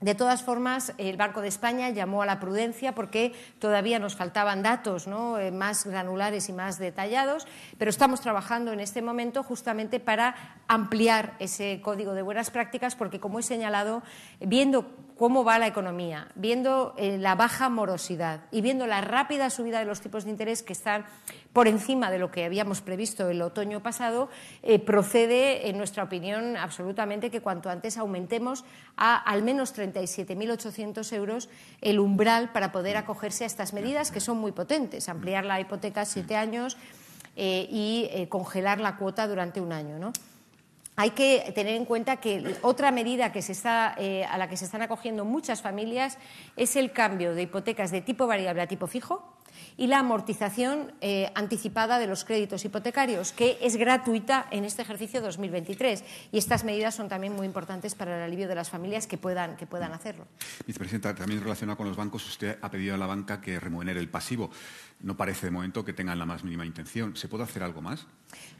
De 0.00 0.14
todas 0.14 0.42
formas, 0.42 0.94
el 0.96 1.18
Banco 1.18 1.42
de 1.42 1.48
España 1.48 1.90
llamó 1.90 2.22
a 2.22 2.26
la 2.26 2.40
prudencia 2.40 2.94
porque 2.94 3.34
todavía 3.58 3.98
nos 3.98 4.16
faltaban 4.16 4.62
datos 4.62 5.06
eh, 5.06 5.50
más 5.50 5.84
granulares 5.84 6.48
y 6.48 6.54
más 6.54 6.78
detallados, 6.78 7.46
pero 7.76 7.90
estamos 7.90 8.22
trabajando 8.22 8.72
en 8.72 8.80
este 8.80 9.02
momento 9.02 9.42
justamente 9.42 10.00
para 10.00 10.56
ampliar 10.68 11.36
ese 11.38 11.82
código 11.82 12.14
de 12.14 12.22
buenas 12.22 12.50
prácticas 12.50 12.96
porque, 12.96 13.20
como 13.20 13.40
he 13.40 13.42
señalado, 13.42 14.02
viendo 14.40 14.90
cómo 15.20 15.44
va 15.44 15.58
la 15.58 15.66
economía, 15.66 16.28
viendo 16.34 16.94
eh, 16.96 17.18
la 17.18 17.34
baja 17.34 17.68
morosidad 17.68 18.40
y 18.50 18.62
viendo 18.62 18.86
la 18.86 19.02
rápida 19.02 19.50
subida 19.50 19.78
de 19.78 19.84
los 19.84 20.00
tipos 20.00 20.24
de 20.24 20.30
interés 20.30 20.62
que 20.62 20.72
están 20.72 21.04
por 21.52 21.68
encima 21.68 22.10
de 22.10 22.18
lo 22.18 22.30
que 22.30 22.46
habíamos 22.46 22.80
previsto 22.80 23.28
el 23.28 23.42
otoño 23.42 23.82
pasado, 23.82 24.30
eh, 24.62 24.78
procede, 24.78 25.68
en 25.68 25.76
nuestra 25.76 26.04
opinión, 26.04 26.56
absolutamente 26.56 27.30
que 27.30 27.42
cuanto 27.42 27.68
antes 27.68 27.98
aumentemos 27.98 28.64
a 28.96 29.14
al 29.14 29.42
menos 29.42 29.76
37.800 29.76 31.12
euros 31.12 31.50
el 31.82 31.98
umbral 31.98 32.50
para 32.52 32.72
poder 32.72 32.96
acogerse 32.96 33.44
a 33.44 33.46
estas 33.46 33.74
medidas 33.74 34.10
que 34.10 34.20
son 34.20 34.38
muy 34.38 34.52
potentes, 34.52 35.10
ampliar 35.10 35.44
la 35.44 35.60
hipoteca 35.60 36.00
a 36.00 36.06
siete 36.06 36.34
años 36.34 36.78
eh, 37.36 37.68
y 37.70 38.26
congelar 38.30 38.80
la 38.80 38.96
cuota 38.96 39.28
durante 39.28 39.60
un 39.60 39.74
año. 39.74 39.98
¿no? 39.98 40.14
Hay 41.00 41.12
que 41.12 41.50
tener 41.54 41.76
en 41.76 41.86
cuenta 41.86 42.18
que 42.18 42.56
otra 42.60 42.90
medida 42.90 43.32
eh, 43.96 44.24
a 44.26 44.36
la 44.36 44.50
que 44.50 44.56
se 44.58 44.66
están 44.66 44.82
acogiendo 44.82 45.24
muchas 45.24 45.62
familias 45.62 46.18
es 46.58 46.76
el 46.76 46.92
cambio 46.92 47.34
de 47.34 47.44
hipotecas 47.44 47.90
de 47.90 48.02
tipo 48.02 48.26
variable 48.26 48.60
a 48.60 48.66
tipo 48.66 48.86
fijo 48.86 49.40
y 49.78 49.86
la 49.86 50.00
amortización 50.00 50.92
eh, 51.00 51.32
anticipada 51.34 51.98
de 51.98 52.06
los 52.06 52.24
créditos 52.24 52.66
hipotecarios, 52.66 53.32
que 53.32 53.56
es 53.62 53.76
gratuita 53.76 54.46
en 54.50 54.64
este 54.66 54.82
ejercicio 54.82 55.22
2023. 55.22 56.04
Y 56.32 56.38
estas 56.38 56.64
medidas 56.64 56.94
son 56.94 57.08
también 57.08 57.34
muy 57.34 57.46
importantes 57.46 57.94
para 57.94 58.18
el 58.18 58.22
alivio 58.22 58.46
de 58.46 58.54
las 58.54 58.68
familias 58.68 59.06
que 59.06 59.16
puedan, 59.16 59.56
que 59.56 59.66
puedan 59.66 59.92
hacerlo. 59.92 60.26
Vicepresidenta, 60.66 61.14
también 61.14 61.42
relacionado 61.42 61.78
con 61.78 61.88
los 61.88 61.96
bancos, 61.96 62.26
usted 62.26 62.58
ha 62.60 62.70
pedido 62.70 62.94
a 62.94 62.98
la 62.98 63.06
banca 63.06 63.40
que 63.40 63.58
remunere 63.58 64.00
el 64.00 64.10
pasivo. 64.10 64.50
No 65.02 65.16
parece 65.16 65.46
de 65.46 65.50
momento 65.50 65.84
que 65.84 65.94
tengan 65.94 66.18
la 66.18 66.26
más 66.26 66.44
mínima 66.44 66.66
intención. 66.66 67.16
¿Se 67.16 67.26
puede 67.26 67.44
hacer 67.44 67.62
algo 67.62 67.80
más? 67.80 68.06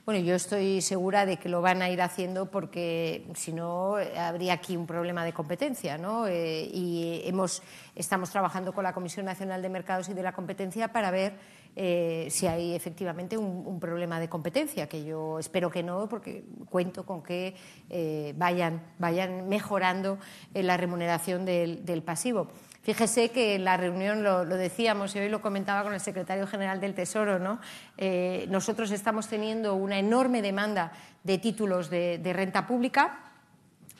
Bueno, 0.06 0.24
yo 0.24 0.34
estoy 0.34 0.80
segura 0.80 1.26
de 1.26 1.36
que 1.36 1.50
lo 1.50 1.60
van 1.60 1.82
a 1.82 1.90
ir 1.90 2.00
haciendo 2.00 2.50
porque 2.50 3.26
si 3.34 3.52
no 3.52 3.96
habría 4.16 4.54
aquí 4.54 4.76
un 4.76 4.86
problema 4.86 5.24
de 5.24 5.34
competencia, 5.34 5.98
¿no? 5.98 6.26
Eh, 6.26 6.68
y 6.72 7.20
hemos, 7.24 7.62
estamos 7.94 8.30
trabajando 8.30 8.72
con 8.72 8.84
la 8.84 8.94
Comisión 8.94 9.26
Nacional 9.26 9.60
de 9.60 9.68
Mercados 9.68 10.08
y 10.08 10.14
de 10.14 10.22
la 10.22 10.32
Competencia 10.32 10.88
para 10.88 11.10
ver 11.10 11.34
eh, 11.76 12.26
si 12.30 12.46
hay 12.46 12.74
efectivamente 12.74 13.36
un, 13.36 13.78
problema 13.78 14.18
de 14.18 14.28
competencia, 14.28 14.88
que 14.88 15.04
yo 15.04 15.38
espero 15.38 15.70
que 15.70 15.82
no, 15.82 16.08
porque 16.08 16.44
cuento 16.70 17.04
con 17.04 17.22
que 17.22 17.54
eh, 17.90 18.34
vayan, 18.36 18.82
vayan 18.98 19.48
mejorando 19.48 20.18
la 20.54 20.76
remuneración 20.78 21.44
del 21.44 22.02
pasivo. 22.02 22.48
Fíjese 22.90 23.30
que 23.30 23.54
en 23.54 23.64
la 23.64 23.76
reunión 23.76 24.24
lo, 24.24 24.44
decíamos 24.44 25.14
y 25.14 25.20
hoy 25.20 25.28
lo 25.28 25.40
comentaba 25.40 25.84
con 25.84 25.94
el 25.94 26.00
secretario 26.00 26.44
general 26.48 26.80
del 26.80 26.92
Tesoro, 26.92 27.38
¿no? 27.38 27.60
Eh, 27.96 28.46
nosotros 28.50 28.90
estamos 28.90 29.28
teniendo 29.28 29.76
una 29.76 30.00
enorme 30.00 30.42
demanda 30.42 30.90
de 31.22 31.38
títulos 31.38 31.88
de, 31.88 32.32
renta 32.34 32.66
pública, 32.66 33.30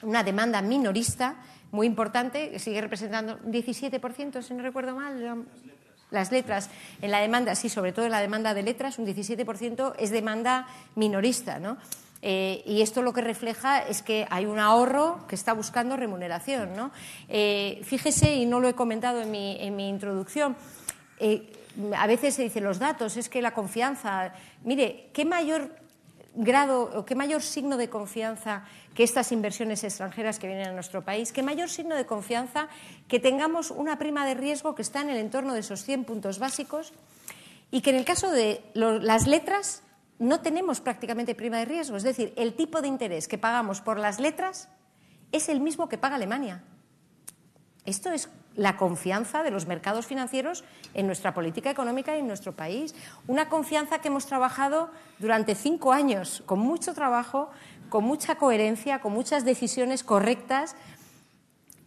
una 0.02 0.24
demanda 0.24 0.60
minorista 0.60 1.36
muy 1.70 1.86
importante, 1.86 2.50
que 2.50 2.58
sigue 2.58 2.80
representando 2.80 3.38
un 3.44 3.52
17%, 3.52 4.42
si 4.42 4.54
no 4.54 4.62
recuerdo 4.64 4.96
mal. 4.96 5.44
Las 6.10 6.32
letras. 6.32 6.68
En 7.00 7.12
la 7.12 7.20
demanda, 7.20 7.54
sí, 7.54 7.68
sobre 7.68 7.92
todo 7.92 8.06
en 8.06 8.10
la 8.10 8.20
demanda 8.20 8.54
de 8.54 8.64
letras, 8.64 8.98
un 8.98 9.06
17% 9.06 9.94
es 10.00 10.10
demanda 10.10 10.66
minorista, 10.96 11.60
¿no? 11.60 11.78
Eh, 12.22 12.62
y 12.66 12.82
esto 12.82 13.02
lo 13.02 13.12
que 13.12 13.22
refleja 13.22 13.80
es 13.80 14.02
que 14.02 14.26
hay 14.30 14.46
un 14.46 14.58
ahorro 14.58 15.26
que 15.26 15.34
está 15.34 15.52
buscando 15.52 15.96
remuneración. 15.96 16.74
¿no? 16.76 16.90
Eh, 17.28 17.80
fíjese, 17.84 18.34
y 18.34 18.46
no 18.46 18.60
lo 18.60 18.68
he 18.68 18.74
comentado 18.74 19.22
en 19.22 19.30
mi, 19.30 19.56
en 19.60 19.76
mi 19.76 19.88
introducción, 19.88 20.56
eh, 21.18 21.52
a 21.96 22.06
veces 22.06 22.34
se 22.34 22.42
dicen 22.42 22.64
los 22.64 22.78
datos, 22.78 23.16
es 23.16 23.28
que 23.28 23.40
la 23.42 23.52
confianza. 23.52 24.32
Mire, 24.64 25.10
¿qué 25.12 25.24
mayor 25.24 25.70
grado 26.34 26.90
o 26.94 27.04
qué 27.04 27.14
mayor 27.14 27.42
signo 27.42 27.76
de 27.76 27.88
confianza 27.88 28.64
que 28.94 29.02
estas 29.02 29.32
inversiones 29.32 29.82
extranjeras 29.84 30.38
que 30.38 30.46
vienen 30.46 30.68
a 30.68 30.72
nuestro 30.72 31.02
país, 31.02 31.32
qué 31.32 31.42
mayor 31.42 31.68
signo 31.68 31.96
de 31.96 32.06
confianza 32.06 32.68
que 33.08 33.18
tengamos 33.18 33.70
una 33.70 33.98
prima 33.98 34.26
de 34.26 34.34
riesgo 34.34 34.74
que 34.74 34.82
está 34.82 35.00
en 35.00 35.10
el 35.10 35.16
entorno 35.16 35.54
de 35.54 35.60
esos 35.60 35.82
100 35.84 36.04
puntos 36.04 36.38
básicos 36.38 36.92
y 37.70 37.80
que 37.80 37.90
en 37.90 37.96
el 37.96 38.04
caso 38.04 38.30
de 38.30 38.62
las 38.74 39.26
letras 39.26 39.82
no 40.20 40.40
tenemos 40.40 40.80
prácticamente 40.80 41.34
prima 41.34 41.56
de 41.58 41.64
riesgo. 41.64 41.96
Es 41.96 42.02
decir, 42.02 42.32
el 42.36 42.54
tipo 42.54 42.82
de 42.82 42.88
interés 42.88 43.26
que 43.26 43.38
pagamos 43.38 43.80
por 43.80 43.98
las 43.98 44.20
letras 44.20 44.68
es 45.32 45.48
el 45.48 45.60
mismo 45.60 45.88
que 45.88 45.98
paga 45.98 46.16
Alemania. 46.16 46.62
Esto 47.86 48.12
es 48.12 48.28
la 48.54 48.76
confianza 48.76 49.42
de 49.42 49.50
los 49.50 49.66
mercados 49.66 50.06
financieros 50.06 50.62
en 50.92 51.06
nuestra 51.06 51.32
política 51.32 51.70
económica 51.70 52.14
y 52.14 52.20
en 52.20 52.26
nuestro 52.26 52.54
país. 52.54 52.94
Una 53.26 53.48
confianza 53.48 54.00
que 54.00 54.08
hemos 54.08 54.26
trabajado 54.26 54.90
durante 55.18 55.54
cinco 55.54 55.92
años, 55.92 56.42
con 56.44 56.58
mucho 56.58 56.92
trabajo, 56.92 57.50
con 57.88 58.04
mucha 58.04 58.34
coherencia, 58.34 59.00
con 59.00 59.14
muchas 59.14 59.46
decisiones 59.46 60.04
correctas 60.04 60.76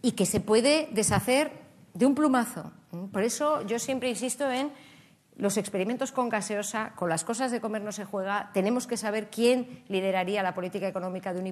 y 0.02 0.12
que 0.12 0.26
se 0.26 0.40
puede 0.40 0.88
deshacer 0.90 1.52
de 1.94 2.06
un 2.06 2.16
plumazo. 2.16 2.72
Por 3.12 3.22
eso 3.22 3.62
yo 3.62 3.78
siempre 3.78 4.10
insisto 4.10 4.50
en 4.50 4.72
los 5.36 5.56
experimentos 5.56 6.12
con 6.12 6.28
gaseosa, 6.28 6.92
con 6.94 7.08
las 7.08 7.24
cosas 7.24 7.50
de 7.50 7.60
comer 7.60 7.82
no 7.82 7.92
se 7.92 8.04
juega, 8.04 8.50
tenemos 8.54 8.86
que 8.86 8.96
saber 8.96 9.30
quién 9.30 9.82
lideraría 9.88 10.42
la 10.42 10.54
política 10.54 10.86
económica 10.86 11.32
de 11.34 11.40
un 11.40 11.46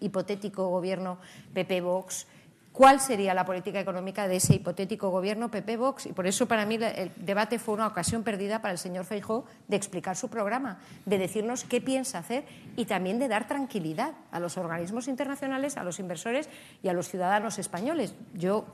hipotético 0.00 0.68
gobierno 0.68 1.18
PP-Vox, 1.54 2.26
cuál 2.72 3.00
sería 3.00 3.32
la 3.32 3.46
política 3.46 3.80
económica 3.80 4.28
de 4.28 4.36
ese 4.36 4.56
hipotético 4.56 5.10
gobierno 5.10 5.50
PP-Vox. 5.50 6.06
Y 6.06 6.12
por 6.12 6.26
eso 6.26 6.46
para 6.46 6.66
mí 6.66 6.74
el 6.74 7.10
debate 7.16 7.58
fue 7.58 7.74
una 7.74 7.86
ocasión 7.86 8.22
perdida 8.22 8.60
para 8.60 8.72
el 8.72 8.78
señor 8.78 9.06
Feijóo 9.06 9.46
de 9.66 9.76
explicar 9.76 10.14
su 10.16 10.28
programa, 10.28 10.78
de 11.06 11.16
decirnos 11.16 11.64
qué 11.64 11.80
piensa 11.80 12.18
hacer 12.18 12.44
y 12.76 12.84
también 12.84 13.18
de 13.18 13.28
dar 13.28 13.48
tranquilidad 13.48 14.12
a 14.30 14.40
los 14.40 14.58
organismos 14.58 15.08
internacionales, 15.08 15.78
a 15.78 15.84
los 15.84 16.00
inversores 16.00 16.50
y 16.82 16.88
a 16.88 16.92
los 16.92 17.08
ciudadanos 17.08 17.58
españoles. 17.58 18.14
Yo 18.34 18.66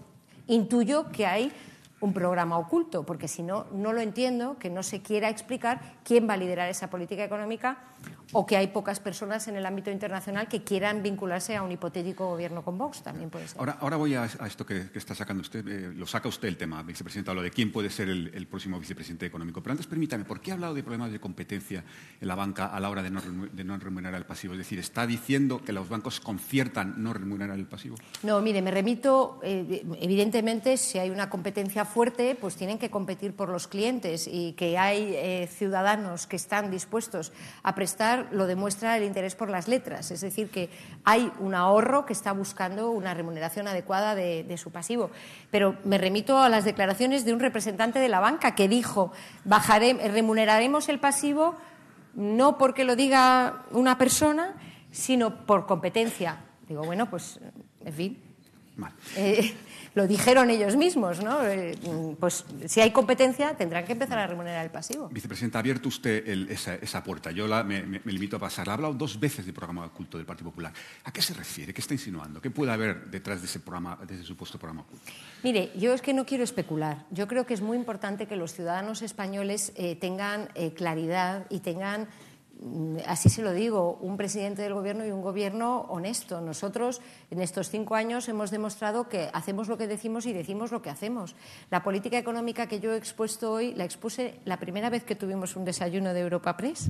intuyo 0.49 1.13
que 1.13 1.27
hay 1.27 1.53
un 2.03 2.13
programa 2.13 2.59
oculto, 2.59 3.05
porque 3.07 3.29
si 3.29 3.43
no, 3.43 3.67
no 3.73 3.93
lo 3.93 4.01
entiendo 4.01 4.59
que 4.59 4.71
no 4.71 4.83
se 4.83 5.03
quiera 5.03 5.29
explicar 5.29 5.81
quién 6.05 6.29
va 6.29 6.35
a 6.35 6.37
liderar 6.37 6.69
esa 6.69 6.91
política 6.91 7.25
económica 7.25 7.79
o 8.33 8.47
que 8.47 8.57
hay 8.57 8.69
pocas 8.69 8.99
personas 8.99 9.47
en 9.49 9.57
el 9.57 9.67
ámbito 9.67 9.91
internacional 9.91 10.49
que 10.49 10.65
quieran 10.65 11.03
vincularse 11.03 11.55
a 11.55 11.63
un 11.63 11.71
hipotético 11.71 12.27
gobierno 12.27 12.63
con 12.63 12.79
Vox, 12.79 13.03
también 13.03 13.29
puede 13.29 13.47
ser. 13.47 13.59
Ahora, 13.59 13.77
ahora 13.81 13.97
voy 13.99 14.15
a, 14.15 14.25
esto 14.25 14.65
que, 14.65 14.89
está 14.95 15.15
sacando 15.15 15.43
usted, 15.43 15.67
eh, 15.69 15.93
lo 15.95 16.07
saca 16.07 16.29
usted 16.29 16.49
el 16.49 16.57
tema, 16.57 16.83
vicepresidente, 16.83 17.33
lo 17.35 17.43
de 17.43 17.51
quién 17.51 17.71
puede 17.71 17.91
ser 17.91 18.09
el, 18.09 18.47
próximo 18.47 18.79
vicepresidente 18.81 19.27
económico. 19.27 19.63
Pero 19.63 19.73
antes 19.73 19.87
permítame, 19.87 20.25
¿por 20.25 20.41
qué 20.41 20.51
ha 20.51 20.55
hablado 20.55 20.75
de 20.75 20.83
problemas 20.83 21.13
de 21.13 21.21
competencia 21.21 21.85
en 22.21 22.29
la 22.29 22.35
banca 22.35 22.67
a 22.67 22.81
la 22.81 22.91
hora 22.91 23.03
de 23.03 23.11
no, 23.11 23.21
de 23.21 23.65
no 23.65 23.77
remunerar 23.77 24.19
el 24.19 24.27
pasivo? 24.27 24.55
Es 24.55 24.59
decir, 24.59 24.79
¿está 24.79 25.07
diciendo 25.07 25.63
que 25.63 25.73
los 25.73 25.89
bancos 25.89 26.19
conciertan 26.19 27.03
no 27.03 27.13
remunerar 27.13 27.59
el 27.59 27.67
pasivo? 27.67 27.97
No, 28.23 28.41
mire, 28.41 28.63
me 28.63 28.71
remito, 28.71 29.41
eh, 29.43 29.85
evidentemente, 30.01 30.77
si 30.79 30.99
hay 30.99 31.11
una 31.11 31.29
competencia 31.29 31.85
fuerte, 31.93 32.35
pues 32.35 32.57
tienen 32.57 32.79
que 32.79 32.91
competir 32.91 33.35
por 33.35 33.49
los 33.49 33.69
clientes 33.69 34.27
y 34.27 34.53
que 34.53 34.79
hay 34.79 35.15
eh, 35.15 35.49
ciudadanos 35.53 36.27
que 36.27 36.37
están 36.37 36.71
dispuestos 36.71 37.33
a 37.63 37.75
prestar 37.75 38.29
lo 38.33 38.47
demuestra 38.47 38.97
el 38.97 39.05
interés 39.05 39.35
por 39.35 39.51
las 39.51 39.69
letras, 39.69 40.11
es 40.11 40.23
decir, 40.23 40.51
que 40.51 40.71
hay 41.05 41.31
un 41.39 41.55
ahorro 41.55 42.07
que 42.07 42.13
está 42.13 42.33
buscando 42.33 42.91
una 42.91 43.15
remuneración 43.15 43.69
adecuada 43.69 44.15
de, 44.15 44.57
su 44.57 44.71
pasivo. 44.71 45.11
Pero 45.51 45.77
me 45.85 45.99
remito 45.99 46.39
a 46.39 46.49
las 46.49 46.65
declaraciones 46.65 47.25
de 47.25 47.33
un 47.33 47.41
representante 47.41 47.99
de 47.99 48.09
la 48.09 48.21
banca 48.21 48.55
que 48.55 48.69
dijo, 48.69 49.13
remuneraremos 49.45 50.89
el 50.89 50.99
pasivo 50.99 51.57
no 52.15 52.59
porque 52.59 52.85
lo 52.85 52.97
diga 52.97 53.65
una 53.71 53.99
persona, 53.99 54.55
sino 54.91 55.47
por 55.47 55.67
competencia. 55.67 56.45
Digo, 56.69 56.85
bueno, 56.85 57.09
pues, 57.09 57.41
en 57.85 57.93
fin. 57.93 58.23
Eh, 59.17 59.55
lo 59.95 60.07
dijeron 60.07 60.51
ellos 60.51 60.77
mismos, 60.77 61.23
¿no? 61.23 61.45
Eh, 61.45 61.77
pues 62.19 62.45
si 62.67 62.81
hay 62.81 62.91
competencia 62.93 63.55
tendrán 63.57 63.85
que 63.85 63.93
empezar 63.93 64.19
a 64.19 64.27
remunerar 64.27 64.65
el 64.65 64.71
pasivo. 64.71 65.09
Vicepresidenta, 65.09 65.59
ha 65.59 65.61
abierto 65.61 65.89
usted 65.89 66.27
esa, 66.51 67.05
puerta. 67.05 67.31
Yo 67.31 67.47
me, 67.65 68.01
limito 68.05 68.37
a 68.37 68.39
pasar. 68.39 68.69
Ha 68.71 68.75
hablado 68.75 68.95
dos 68.95 69.19
veces 69.19 69.45
del 69.45 69.55
programa 69.55 69.87
oculto 69.87 70.17
del 70.17 70.27
Partido 70.27 70.51
Popular. 70.51 70.73
¿A 71.05 71.13
qué 71.13 71.21
se 71.21 71.35
refiere? 71.35 71.75
¿Qué 71.75 71.81
está 71.81 71.95
insinuando? 71.95 72.41
¿Qué 72.41 72.51
puede 72.51 72.73
haber 72.73 73.11
detrás 73.11 73.41
de 73.41 73.47
ese, 73.47 73.61
programa, 73.61 73.99
de 74.07 74.15
ese 74.15 74.25
supuesto 74.25 74.59
programa 74.59 74.83
oculto? 74.83 75.13
Mire, 75.43 75.73
yo 75.77 75.93
es 75.93 76.01
que 76.01 76.15
no 76.15 76.25
quiero 76.25 76.45
especular. 76.45 77.05
Yo 77.11 77.29
creo 77.29 77.45
que 77.45 77.55
es 77.55 77.61
muy 77.61 77.77
importante 77.77 78.27
que 78.27 78.37
los 78.37 78.55
ciudadanos 78.55 79.03
españoles 79.03 79.73
eh, 79.77 79.97
tengan 79.97 80.49
eh, 80.55 80.73
claridad 80.73 81.47
y 81.51 81.61
tengan 81.61 82.09
así 83.07 83.29
se 83.29 83.43
lo 83.43 83.53
digo, 83.53 83.99
un 84.01 84.17
presidente 84.17 84.63
del 84.63 84.75
Gobierno 84.75 85.07
y 85.07 85.11
un 85.11 85.23
Gobierno 85.23 85.87
honesto. 85.89 86.41
Nosotros 86.41 87.01
en 87.31 87.41
estos 87.41 87.71
cinco 87.71 87.95
años 87.95 88.29
hemos 88.29 88.51
demostrado 88.51 89.09
que 89.09 89.31
hacemos 89.33 89.69
lo 89.69 89.79
que 89.79 89.87
decimos 89.87 90.27
y 90.27 90.33
decimos 90.33 90.71
lo 90.71 90.83
que 90.83 90.91
hacemos. 90.91 91.35
La 91.71 91.83
política 91.83 92.19
económica 92.19 92.67
que 92.67 92.81
yo 92.81 92.93
he 92.93 92.97
expuesto 92.97 93.53
hoy 93.53 93.75
la 93.75 93.85
expuse 93.85 94.41
la 94.45 94.59
primera 94.59 94.91
vez 94.91 95.05
que 95.05 95.17
tuvimos 95.17 95.57
un 95.57 95.65
desayuno 95.65 96.15
de 96.15 96.21
Europa 96.21 96.57
Press. 96.57 96.89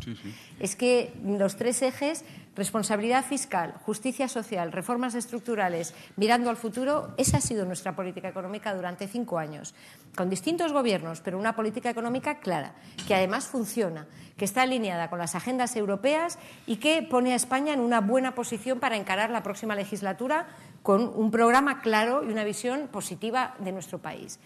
Es 0.61 0.77
que 0.77 1.15
los 1.25 1.57
tres 1.57 1.83
ejes, 1.83 2.25
responsabilidad 2.55 3.25
fiscal, 3.25 3.75
justicia 3.85 4.29
social, 4.29 4.73
reformas 4.73 5.15
estructurales, 5.15 5.95
mirando 6.17 6.51
al 6.51 6.57
futuro, 6.57 7.15
esa 7.17 7.39
ha 7.39 7.41
sido 7.41 7.65
nuestra 7.65 7.97
política 7.97 8.29
económica 8.29 8.75
durante 8.75 9.09
cinco 9.09 9.39
años, 9.39 9.75
con 10.17 10.29
distintos 10.29 10.73
gobiernos, 10.73 11.21
pero 11.21 11.39
una 11.39 11.57
política 11.57 11.91
económica 11.91 12.39
clara, 12.41 12.75
que 13.07 13.15
además 13.15 13.47
funciona, 13.47 14.07
que 14.37 14.45
está 14.45 14.63
alineada 14.63 15.11
con 15.11 15.19
las 15.19 15.35
agendas 15.35 15.77
europeas 15.77 16.39
y 16.67 16.77
que 16.77 17.03
pone 17.03 17.33
a 17.33 17.37
España 17.37 17.73
en 17.73 17.81
una 17.81 18.01
buena 18.01 18.35
posición 18.35 18.81
para 18.81 18.97
encarar 18.97 19.31
la 19.31 19.43
próxima 19.43 19.75
legislatura 19.75 20.47
con 20.83 21.13
un 21.15 21.31
programa 21.31 21.81
claro 21.81 22.25
y 22.25 22.33
una 22.33 22.45
visión 22.45 22.89
positiva 22.89 23.55
de 23.59 23.73
nuestro 23.73 23.99
país. 23.99 24.39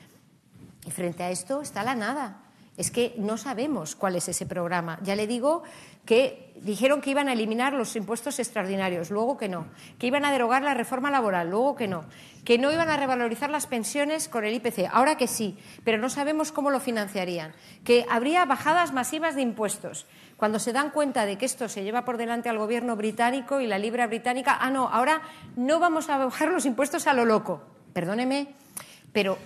Y 0.87 0.91
frente 0.91 1.23
a 1.23 1.31
esto 1.31 1.63
está 1.63 1.83
la 1.83 1.95
nada. 1.95 2.46
Es 2.77 2.91
que 2.91 3.15
no 3.17 3.39
sabemos 3.39 3.97
cuál 3.97 4.17
es 4.17 4.29
ese 4.29 4.45
programa. 4.45 4.99
Ya 5.03 5.17
le 5.17 5.27
digo 5.27 5.63
que 6.05 6.53
dijeron 6.61 7.01
que 7.01 7.11
iban 7.11 7.29
a 7.29 7.33
eliminar 7.33 7.73
los 7.73 7.97
impuestos 7.97 8.39
extraordinarios, 8.39 9.11
luego 9.11 9.37
que 9.37 9.49
no, 9.49 9.67
que 9.99 10.07
iban 10.07 10.25
a 10.25 10.33
derogar 10.33 10.63
la 10.63 10.75
reforma 10.75 11.11
laboral, 11.11 11.51
luego 11.51 11.75
que 11.75 11.89
no, 11.89 12.05
que 12.45 12.59
no 12.59 12.73
iban 12.73 12.89
a 12.89 12.97
revalorizar 12.97 13.51
las 13.51 13.67
pensiones 13.67 14.29
con 14.29 14.45
el 14.45 14.55
IPC, 14.55 14.89
ahora 14.93 15.17
que 15.17 15.27
sí, 15.27 15.59
pero 15.85 15.99
no 15.99 16.09
sabemos 16.09 16.53
cómo 16.53 16.71
lo 16.71 16.81
financiarían, 16.81 17.53
que 17.85 18.07
habría 18.09 18.45
bajadas 18.45 18.93
masivas 18.93 19.35
de 19.35 19.43
impuestos. 19.43 20.07
Cuando 20.37 20.59
se 20.59 20.73
dan 20.73 20.91
cuenta 20.91 21.27
de 21.27 21.39
que 21.39 21.47
esto 21.47 21.69
se 21.69 21.83
lleva 21.83 22.05
por 22.05 22.19
delante 22.19 22.49
al 22.49 22.59
gobierno 22.59 22.95
británico 22.95 23.61
y 23.61 23.67
la 23.67 23.79
libra 23.79 24.07
británica, 24.07 24.57
ah, 24.61 24.71
no, 24.71 24.89
ahora 24.89 25.23
no 25.57 25.81
vamos 25.81 26.09
a 26.09 26.19
bajar 26.19 26.49
los 26.49 26.67
impuestos 26.67 27.07
a 27.07 27.15
lo 27.15 27.25
loco. 27.25 27.63
Perdóneme, 27.95 28.49
pero 29.13 29.39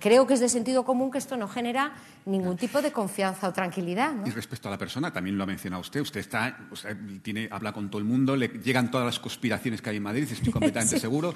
creo 0.00 0.26
que 0.26 0.34
es 0.34 0.40
de 0.40 0.48
sentido 0.48 0.84
común 0.84 1.10
que 1.10 1.18
esto 1.18 1.36
no 1.36 1.48
genera 1.48 1.92
ningún 2.26 2.56
tipo 2.56 2.82
de 2.82 2.92
confianza 2.92 3.48
o 3.48 3.52
tranquilidad. 3.52 4.12
Y 4.24 4.30
respecto 4.30 4.68
a 4.68 4.70
la 4.70 4.78
persona, 4.78 5.12
también 5.12 5.36
lo 5.36 5.44
ha 5.44 5.46
mencionado 5.46 5.80
usted, 5.80 6.00
usted 6.00 6.20
está, 6.20 6.56
tiene, 7.22 7.48
habla 7.50 7.72
con 7.72 7.90
todo 7.90 7.98
el 7.98 8.04
mundo, 8.04 8.36
le 8.36 8.48
llegan 8.48 8.90
todas 8.90 9.06
las 9.06 9.18
conspiraciones 9.18 9.80
que 9.80 9.90
hay 9.90 9.96
en 9.96 10.02
Madrid, 10.02 10.28
estoy 10.30 10.52
completamente 10.52 11.00
seguro. 11.00 11.34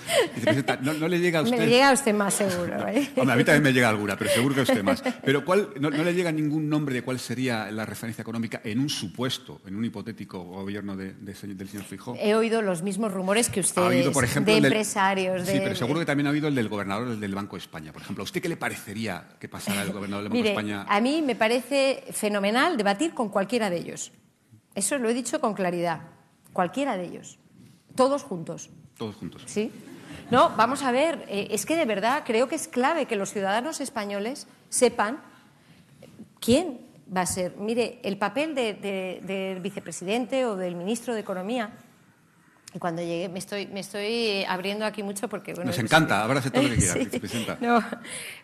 no, 0.83 1.09
le 1.09 1.19
llega 1.19 1.41
a 1.41 1.43
usted. 1.43 1.59
Me 1.59 1.67
llega 1.67 1.91
a 1.91 1.93
usted 1.93 2.15
más 2.15 2.35
seguro. 2.35 2.87
¿eh? 2.89 3.11
a 3.17 3.37
mí 3.37 3.45
también 3.45 3.63
me 3.63 3.73
llega 3.73 3.89
alguna, 3.89 4.17
pero 4.17 4.31
seguro 4.31 4.55
que 4.55 4.61
a 4.61 4.65
usted 4.65 4.83
más. 4.83 5.03
Pero 5.25 5.45
¿cuál, 5.45 5.71
no, 5.81 5.91
le 5.91 6.15
llega 6.15 6.31
ningún 6.31 6.69
nombre 6.69 6.95
de 6.95 7.03
cuál 7.03 7.19
sería 7.19 7.71
la 7.71 7.87
referencia 7.87 8.23
económica 8.23 8.61
en 8.63 8.79
un 8.79 8.89
supuesto, 8.89 9.61
en 9.67 9.77
un 9.77 9.85
hipotético 9.85 10.43
gobierno 10.43 10.97
de, 10.97 11.15
del 11.15 11.35
señor 11.69 11.85
Fijó? 11.85 12.17
He 12.19 12.35
oído 12.35 12.63
los 12.63 12.83
mismos 12.83 13.13
rumores 13.13 13.49
que 13.49 13.61
usted 13.61 13.83
ha 13.83 13.87
oído, 13.87 14.13
por 14.13 14.25
ejemplo, 14.25 14.53
de 14.53 14.59
empresarios. 14.59 15.47
sí, 15.47 15.59
pero 15.63 15.75
seguro 15.75 16.01
que 16.01 16.07
también 16.07 16.27
ha 16.27 16.31
habido 16.31 16.49
el 16.49 16.55
del 16.55 16.69
gobernador 16.69 17.17
del 17.17 17.35
Banco 17.35 17.57
de 17.57 17.61
España, 17.61 17.93
por 17.93 18.03
ejemplo. 18.03 18.12
¿A 18.21 18.25
usted 18.25 18.43
qué 18.43 18.49
le 18.49 18.57
parecería 18.57 19.37
que 19.41 19.49
pasara 19.49 19.83
el 19.83 19.93
gobernador 19.93 20.25
del 20.25 20.33
Banco 20.33 20.43
de 20.43 20.51
España? 20.51 20.87
A 20.89 21.01
mí 21.01 21.23
me 21.23 21.35
parece 21.35 22.05
fenomenal 22.13 22.77
debatir 22.77 23.15
con 23.15 23.29
cualquiera 23.29 23.71
de 23.71 23.79
ellos. 23.79 24.13
Eso 24.75 24.99
lo 24.99 25.09
he 25.09 25.15
dicho 25.15 25.41
con 25.41 25.55
claridad. 25.55 26.01
Cualquiera 26.53 26.97
de 26.97 27.05
ellos. 27.05 27.39
Todos 27.95 28.23
juntos. 28.23 28.71
Todos 28.97 29.17
juntos. 29.17 29.43
Sí. 29.47 29.71
No, 30.31 30.51
vamos 30.57 30.83
a 30.83 30.93
ver, 30.93 31.25
eh, 31.29 31.49
es 31.51 31.67
que 31.67 31.77
de 31.77 31.85
verdad 31.85 32.23
creo 32.25 32.49
que 32.49 32.55
es 32.55 32.69
clave 32.69 33.07
que 33.07 33.17
los 33.17 33.31
ciudadanos 33.31 33.81
españoles 33.81 34.47
sepan 34.69 35.21
quién 36.41 36.81
va 37.15 37.23
a 37.23 37.27
ser. 37.27 37.57
Mire, 37.59 38.01
el 38.03 38.17
papel 38.17 38.55
del 38.55 39.61
vicepresidente 39.61 40.47
o 40.47 40.57
del 40.57 40.75
ministro 40.75 41.15
de 41.15 41.21
Economía 41.21 41.73
cuando 42.79 43.03
llegué, 43.03 43.29
me 43.29 43.39
estoy, 43.39 43.67
me 43.67 43.81
estoy 43.81 44.45
abriendo 44.45 44.87
aquí 44.87 45.03
mucho 45.03 45.29
porque... 45.29 45.53
Bueno, 45.53 45.71
Nos 45.71 45.79
encanta, 45.79 46.23
ahora 46.23 46.41
todo 46.41 46.63
lo 46.63 46.69
que 46.71 46.77
quieras. 46.77 47.59
No, 47.61 47.85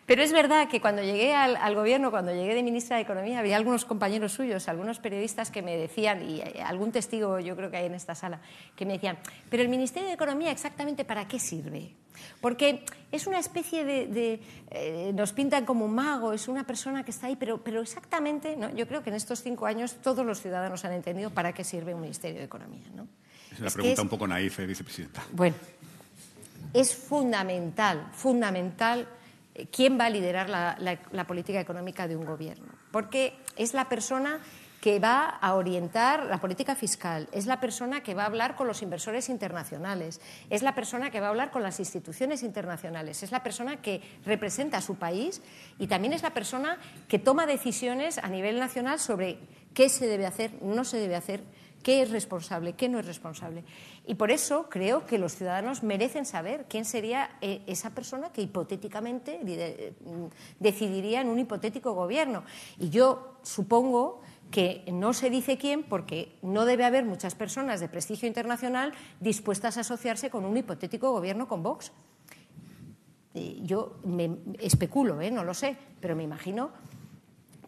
pero 0.05 0.21
es 0.21 0.31
verdad 0.31 0.69
que 0.69 0.79
cuando 0.79 1.01
llegué 1.01 1.35
al, 1.35 1.55
al, 1.55 1.75
gobierno, 1.75 2.11
cuando 2.11 2.31
llegué 2.31 2.53
de 2.53 2.63
ministra 2.63 2.97
de 2.97 3.03
Economía, 3.03 3.39
había 3.39 3.57
algunos 3.57 3.85
compañeros 3.85 4.33
suyos, 4.33 4.67
algunos 4.69 4.99
periodistas 4.99 5.49
que 5.49 5.61
me 5.61 5.77
decían, 5.77 6.27
y 6.29 6.41
algún 6.63 6.91
testigo 6.91 7.39
yo 7.39 7.55
creo 7.55 7.71
que 7.71 7.77
hay 7.77 7.85
en 7.87 7.95
esta 7.95 8.15
sala, 8.15 8.39
que 8.75 8.85
me 8.85 8.93
decían, 8.93 9.17
pero 9.49 9.63
el 9.63 9.69
Ministerio 9.69 10.07
de 10.07 10.13
Economía 10.13 10.51
exactamente 10.51 11.05
para 11.05 11.27
qué 11.27 11.39
sirve? 11.39 11.95
Porque 12.41 12.83
es 13.11 13.27
una 13.27 13.39
especie 13.39 13.83
de... 13.85 14.39
Eh, 14.71 15.11
nos 15.15 15.33
pintan 15.33 15.65
como 15.65 15.85
un 15.85 15.95
mago, 15.95 16.33
es 16.33 16.47
una 16.47 16.65
persona 16.65 17.03
que 17.03 17.11
está 17.11 17.27
ahí, 17.27 17.35
pero, 17.35 17.63
pero 17.63 17.81
exactamente, 17.81 18.55
¿no? 18.55 18.69
yo 18.75 18.87
creo 18.87 19.03
que 19.03 19.09
en 19.09 19.15
estos 19.15 19.41
cinco 19.41 19.65
años 19.65 19.95
todos 20.01 20.25
los 20.25 20.41
ciudadanos 20.41 20.85
han 20.85 20.93
entendido 20.93 21.31
para 21.31 21.53
qué 21.53 21.63
sirve 21.63 21.93
un 21.93 22.01
Ministerio 22.01 22.39
de 22.39 22.45
Economía. 22.45 22.85
¿no? 22.93 23.07
Es 23.59 23.63
una 23.63 23.71
pregunta 23.71 24.01
un 24.01 24.09
poco 24.09 24.25
naif, 24.25 24.57
vicepresidenta. 24.59 25.21
Bueno, 25.33 25.55
es 26.73 26.95
fundamental, 26.95 28.07
fundamental 28.13 29.05
eh, 29.53 29.67
quién 29.69 29.99
va 29.99 30.05
a 30.05 30.09
liderar 30.09 30.49
la, 30.49 31.27
política 31.27 31.59
económica 31.59 32.07
de 32.07 32.15
un 32.15 32.25
gobierno, 32.25 32.67
porque 32.91 33.33
es 33.57 33.73
la 33.73 33.89
persona 33.89 34.39
que 34.79 34.97
va 34.99 35.25
a 35.27 35.55
orientar 35.55 36.27
la 36.27 36.39
política 36.39 36.73
fiscal, 36.73 37.27
es 37.33 37.47
la 37.47 37.59
persona 37.59 38.01
que 38.01 38.13
va 38.13 38.23
a 38.23 38.27
hablar 38.27 38.55
con 38.55 38.65
los 38.65 38.81
inversores 38.81 39.27
internacionales, 39.27 40.21
es 40.49 40.63
la 40.63 40.73
persona 40.73 41.11
que 41.11 41.19
va 41.19 41.27
a 41.27 41.29
hablar 41.31 41.51
con 41.51 41.63
las 41.63 41.81
instituciones 41.81 42.43
internacionales, 42.43 43.21
es 43.21 43.31
la 43.33 43.43
persona 43.43 43.81
que 43.81 44.01
representa 44.25 44.77
a 44.77 44.81
su 44.81 44.95
país 44.95 45.41
y 45.79 45.87
también 45.87 46.13
es 46.13 46.23
la 46.23 46.33
persona 46.33 46.77
que 47.09 47.19
toma 47.19 47.45
decisiones 47.45 48.19
a 48.19 48.29
nivel 48.29 48.57
nacional 48.57 48.99
sobre 48.99 49.39
qué 49.73 49.89
se 49.89 50.07
debe 50.07 50.25
hacer, 50.25 50.53
no 50.61 50.85
se 50.85 50.95
debe 50.95 51.17
hacer 51.17 51.43
qué 51.83 52.01
es 52.01 52.11
responsable, 52.11 52.73
qué 52.73 52.89
no 52.89 52.99
es 52.99 53.05
responsable. 53.05 53.63
Y 54.05 54.15
por 54.15 54.31
eso 54.31 54.67
creo 54.69 55.05
que 55.05 55.17
los 55.17 55.35
ciudadanos 55.35 55.83
merecen 55.83 56.25
saber 56.25 56.65
quién 56.67 56.85
sería 56.85 57.29
eh, 57.41 57.61
esa 57.67 57.91
persona 57.91 58.31
que 58.31 58.41
hipotéticamente 58.41 59.39
mm, 59.39 60.25
decidiría 60.59 61.21
en 61.21 61.29
un 61.29 61.39
hipotético 61.39 61.93
gobierno. 61.93 62.43
Y 62.77 62.89
yo 62.89 63.37
supongo 63.43 64.21
que 64.51 64.83
no 64.91 65.13
se 65.13 65.29
dice 65.29 65.57
quién 65.57 65.83
porque 65.83 66.37
no 66.41 66.65
debe 66.65 66.83
haber 66.83 67.05
muchas 67.05 67.35
personas 67.35 67.79
de 67.79 67.87
prestigio 67.87 68.27
internacional 68.27 68.93
dispuestas 69.19 69.77
a 69.77 69.81
asociarse 69.81 70.29
con 70.29 70.45
un 70.45 70.57
hipotético 70.57 71.11
gobierno 71.11 71.47
con 71.47 71.61
Vox. 71.61 71.91
Yo 73.61 73.99
me 74.03 74.37
especulo, 74.59 75.21
¿eh? 75.21 75.29
no 75.29 75.43
lo 75.43 75.53
sé, 75.53 75.77
pero 76.01 76.15
me 76.15 76.23
imagino 76.23 76.71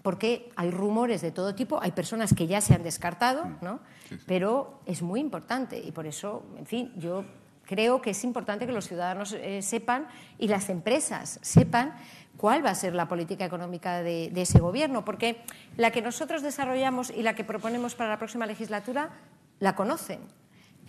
porque 0.01 0.49
hay 0.55 0.71
rumores 0.71 1.21
de 1.21 1.31
todo 1.31 1.55
tipo, 1.55 1.81
hay 1.81 1.91
personas 1.91 2.33
que 2.33 2.47
ya 2.47 2.61
se 2.61 2.73
han 2.73 2.83
descartado, 2.83 3.45
mm. 3.45 3.57
¿no? 3.61 3.79
pero 4.25 4.81
es 4.85 5.01
muy 5.01 5.19
importante 5.19 5.79
y 5.79 5.91
por 5.91 6.05
eso, 6.05 6.43
en 6.57 6.65
fin, 6.65 6.91
yo 6.97 7.23
creo 7.65 8.01
que 8.01 8.09
es 8.09 8.23
importante 8.23 8.65
que 8.65 8.73
los 8.73 8.87
ciudadanos 8.87 9.33
eh, 9.33 9.61
sepan 9.61 10.07
y 10.37 10.47
las 10.47 10.69
empresas 10.69 11.39
sepan 11.41 11.95
cuál 12.35 12.65
va 12.65 12.71
a 12.71 12.75
ser 12.75 12.93
la 12.95 13.07
política 13.07 13.45
económica 13.45 14.01
de, 14.01 14.31
ese 14.35 14.59
gobierno, 14.59 15.05
porque 15.05 15.43
la 15.77 15.91
que 15.91 16.01
nosotros 16.01 16.41
desarrollamos 16.41 17.11
y 17.11 17.21
la 17.21 17.35
que 17.35 17.43
proponemos 17.43 17.95
para 17.95 18.09
la 18.09 18.17
próxima 18.17 18.45
legislatura 18.45 19.11
la 19.59 19.75
conocen, 19.75 20.19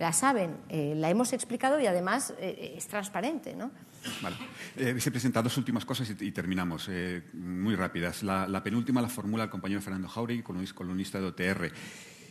la 0.03 0.13
saben, 0.13 0.57
eh, 0.69 0.95
la 0.97 1.11
hemos 1.11 1.33
explicado 1.33 1.79
y 1.81 1.87
además 1.87 2.35
eh, 2.41 2.75
es 2.77 2.89
transparente. 2.89 3.55
¿no? 3.55 3.71
Vale. 4.21 4.37
Eh, 4.77 4.93
vicepresidenta, 4.93 5.41
dos 5.41 5.57
últimas 5.57 5.85
cosas 5.85 6.13
y, 6.21 6.33
terminamos, 6.33 6.89
eh, 6.91 7.23
muy 7.35 7.77
rápidas. 7.77 8.25
La, 8.25 8.63
penúltima 8.65 9.01
la 9.01 9.09
formula 9.09 9.45
el 9.45 9.51
compañero 9.51 9.81
Fernando 9.81 10.09
Jauregui, 10.09 10.43
columnista 10.43 11.21
de 11.21 11.27
OTR. 11.27 11.73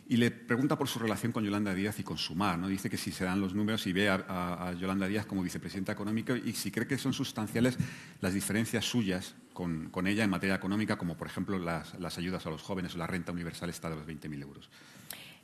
Y 0.10 0.18
le 0.18 0.32
pregunta 0.32 0.78
por 0.78 0.90
su 0.90 1.00
relación 1.00 1.32
con 1.32 1.46
Yolanda 1.46 1.74
Díaz 1.74 1.98
y 2.00 2.04
con 2.04 2.18
Sumar. 2.18 2.60
¿no? 2.60 2.68
Dice 2.68 2.90
que 2.90 2.98
si 2.98 3.14
se 3.14 3.24
dan 3.24 3.40
los 3.40 3.56
números 3.56 3.88
y 3.88 3.94
ve 3.94 4.10
a, 4.10 4.74
Yolanda 4.78 5.08
Díaz 5.08 5.26
como 5.26 5.42
vicepresidenta 5.42 5.94
económica 5.94 6.36
y 6.36 6.52
si 6.52 6.72
cree 6.72 6.88
que 6.88 6.98
son 6.98 7.14
sustanciales 7.14 7.78
las 8.20 8.34
diferencias 8.34 8.84
suyas 8.84 9.36
con, 9.54 9.90
ella 10.08 10.26
en 10.26 10.30
materia 10.30 10.56
económica, 10.56 10.98
como 10.98 11.16
por 11.16 11.28
ejemplo 11.28 11.58
las, 11.58 11.98
las 12.02 12.18
ayudas 12.18 12.46
a 12.46 12.50
los 12.50 12.62
jóvenes 12.62 12.96
o 12.96 12.98
la 12.98 13.08
renta 13.08 13.32
universal 13.32 13.70
está 13.70 13.90
de 13.90 13.96
los 13.96 14.06
20.000 14.06 14.42
euros. 14.42 14.70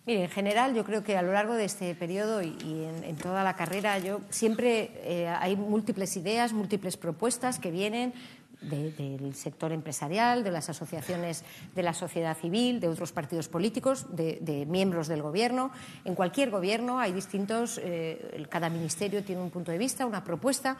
Mire, 0.07 0.23
en 0.23 0.29
general 0.29 0.73
yo 0.73 0.85
creo 0.85 1.03
que 1.03 1.17
a 1.17 1.21
lo 1.21 1.33
largo 1.33 1.55
de 1.55 1.65
este 1.65 1.93
periodo 1.93 2.41
y, 2.41 2.55
en, 3.03 3.17
toda 3.17 3.43
la 3.43 3.57
carrera 3.57 3.99
yo 3.99 4.21
siempre 4.29 4.91
eh, 5.03 5.27
hay 5.27 5.57
múltiples 5.57 6.15
ideas, 6.15 6.53
múltiples 6.53 6.95
propuestas 6.95 7.59
que 7.59 7.71
vienen 7.71 8.13
del 8.61 9.35
sector 9.35 9.73
empresarial, 9.73 10.45
de 10.45 10.51
las 10.51 10.69
asociaciones 10.69 11.43
de 11.75 11.83
la 11.83 11.93
sociedad 11.93 12.37
civil, 12.37 12.79
de 12.79 12.87
otros 12.87 13.11
partidos 13.11 13.49
políticos, 13.49 14.05
de, 14.15 14.65
miembros 14.69 15.09
del 15.09 15.21
gobierno. 15.21 15.71
En 16.05 16.15
cualquier 16.15 16.51
gobierno 16.51 16.99
hay 16.99 17.11
distintos, 17.11 17.77
eh, 17.83 18.45
cada 18.49 18.69
ministerio 18.69 19.25
tiene 19.25 19.41
un 19.41 19.49
punto 19.49 19.73
de 19.73 19.77
vista, 19.77 20.05
una 20.05 20.23
propuesta 20.23 20.77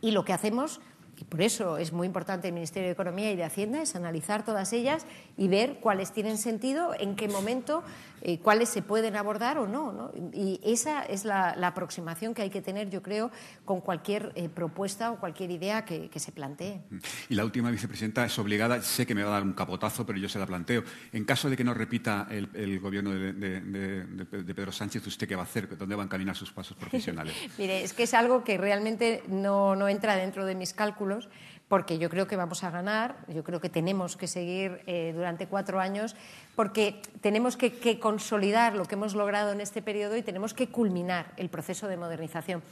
y 0.00 0.10
lo 0.10 0.24
que 0.24 0.32
hacemos 0.32 0.80
y 1.22 1.24
por 1.24 1.40
eso 1.40 1.76
es 1.76 1.92
muy 1.92 2.08
importante 2.08 2.48
el 2.48 2.54
Ministerio 2.54 2.88
de 2.88 2.94
Economía 2.94 3.30
y 3.30 3.36
de 3.36 3.44
Hacienda, 3.44 3.82
es 3.82 3.94
analizar 3.94 4.44
todas 4.44 4.72
ellas 4.72 5.06
y 5.36 5.46
ver 5.46 5.78
cuáles 5.78 6.10
tienen 6.10 6.36
sentido, 6.36 6.94
en 6.98 7.14
qué 7.14 7.28
momento, 7.28 7.84
eh, 8.24 8.38
cuáles 8.38 8.68
se 8.68 8.82
pueden 8.82 9.16
abordar 9.16 9.58
o 9.58 9.66
no, 9.66 10.12
Y 10.32 10.60
esa 10.62 11.02
es 11.02 11.24
la, 11.24 11.50
aproximación 11.62 12.34
que 12.34 12.42
hay 12.42 12.50
que 12.50 12.62
tener, 12.62 12.88
yo 12.88 13.02
creo, 13.02 13.32
con 13.64 13.80
cualquier 13.80 14.32
eh, 14.36 14.48
propuesta 14.48 15.10
o 15.10 15.18
cualquier 15.18 15.50
idea 15.50 15.84
que, 15.84 16.10
se 16.14 16.30
plantee. 16.30 16.82
Y 17.28 17.34
la 17.34 17.44
última 17.44 17.70
vicepresidenta 17.70 18.24
es 18.24 18.38
obligada, 18.38 18.80
sé 18.80 19.06
que 19.06 19.14
me 19.14 19.24
va 19.24 19.30
a 19.30 19.32
dar 19.34 19.42
un 19.42 19.54
capotazo, 19.54 20.06
pero 20.06 20.20
yo 20.20 20.28
se 20.28 20.38
la 20.38 20.46
planteo. 20.46 20.84
En 21.12 21.24
caso 21.24 21.50
de 21.50 21.56
que 21.56 21.64
no 21.64 21.74
repita 21.74 22.28
el, 22.30 22.78
gobierno 22.78 23.10
de, 23.10 24.54
Pedro 24.54 24.70
Sánchez, 24.70 25.04
¿usted 25.04 25.26
qué 25.26 25.34
va 25.34 25.42
a 25.42 25.46
hacer? 25.46 25.76
¿Dónde 25.76 25.96
van 25.96 26.06
a 26.06 26.10
caminar 26.10 26.36
sus 26.36 26.52
pasos 26.52 26.76
profesionales? 26.76 27.34
Mire, 27.58 27.82
es 27.82 27.92
que 27.92 28.04
es 28.04 28.14
algo 28.14 28.44
que 28.44 28.56
realmente 28.56 29.24
no 29.26 29.88
entra 29.88 30.14
dentro 30.14 30.46
de 30.46 30.54
mis 30.54 30.72
cálculos 30.72 31.28
porque 31.72 31.96
yo 31.96 32.10
creo 32.10 32.26
que 32.26 32.36
vamos 32.36 32.64
a 32.64 32.70
ganar, 32.70 33.16
yo 33.28 33.42
creo 33.42 33.58
que 33.58 33.70
tenemos 33.70 34.18
que 34.18 34.26
seguir 34.26 34.82
eh, 34.86 35.14
durante 35.16 35.46
cuatro 35.46 35.80
años, 35.80 36.14
porque 36.54 37.00
tenemos 37.22 37.56
que, 37.56 37.98
consolidar 37.98 38.74
lo 38.74 38.84
que 38.84 38.94
hemos 38.94 39.14
logrado 39.14 39.52
en 39.52 39.62
este 39.62 39.80
periodo 39.80 40.18
y 40.18 40.22
tenemos 40.22 40.52
que 40.52 40.68
culminar 40.68 41.32
el 41.38 41.48
proceso 41.48 41.88
de 41.88 41.96
modernización. 41.96 42.62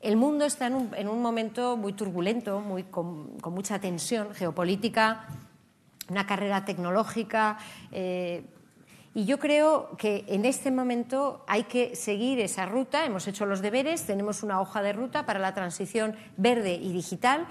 El 0.00 0.16
mundo 0.16 0.46
está 0.46 0.68
en 0.68 1.08
un, 1.08 1.20
momento 1.20 1.76
muy 1.76 1.92
turbulento, 1.92 2.64
con, 2.90 3.36
mucha 3.52 3.80
tensión 3.80 4.32
geopolítica, 4.34 5.26
una 6.08 6.24
carrera 6.24 6.64
tecnológica. 6.64 7.58
Eh, 7.92 8.46
y 9.14 9.26
yo 9.26 9.38
creo 9.38 9.94
que 9.98 10.24
en 10.26 10.46
este 10.46 10.70
momento 10.70 11.44
hay 11.48 11.64
que 11.64 11.94
seguir 11.94 12.40
esa 12.40 12.64
ruta. 12.64 13.04
Hemos 13.04 13.26
hecho 13.26 13.44
los 13.44 13.60
deberes, 13.60 14.06
tenemos 14.06 14.42
una 14.42 14.58
hoja 14.58 14.80
de 14.80 14.94
ruta 14.94 15.26
para 15.26 15.38
la 15.38 15.52
transición 15.52 16.16
verde 16.38 16.76
y 16.76 16.94
digital 16.94 17.46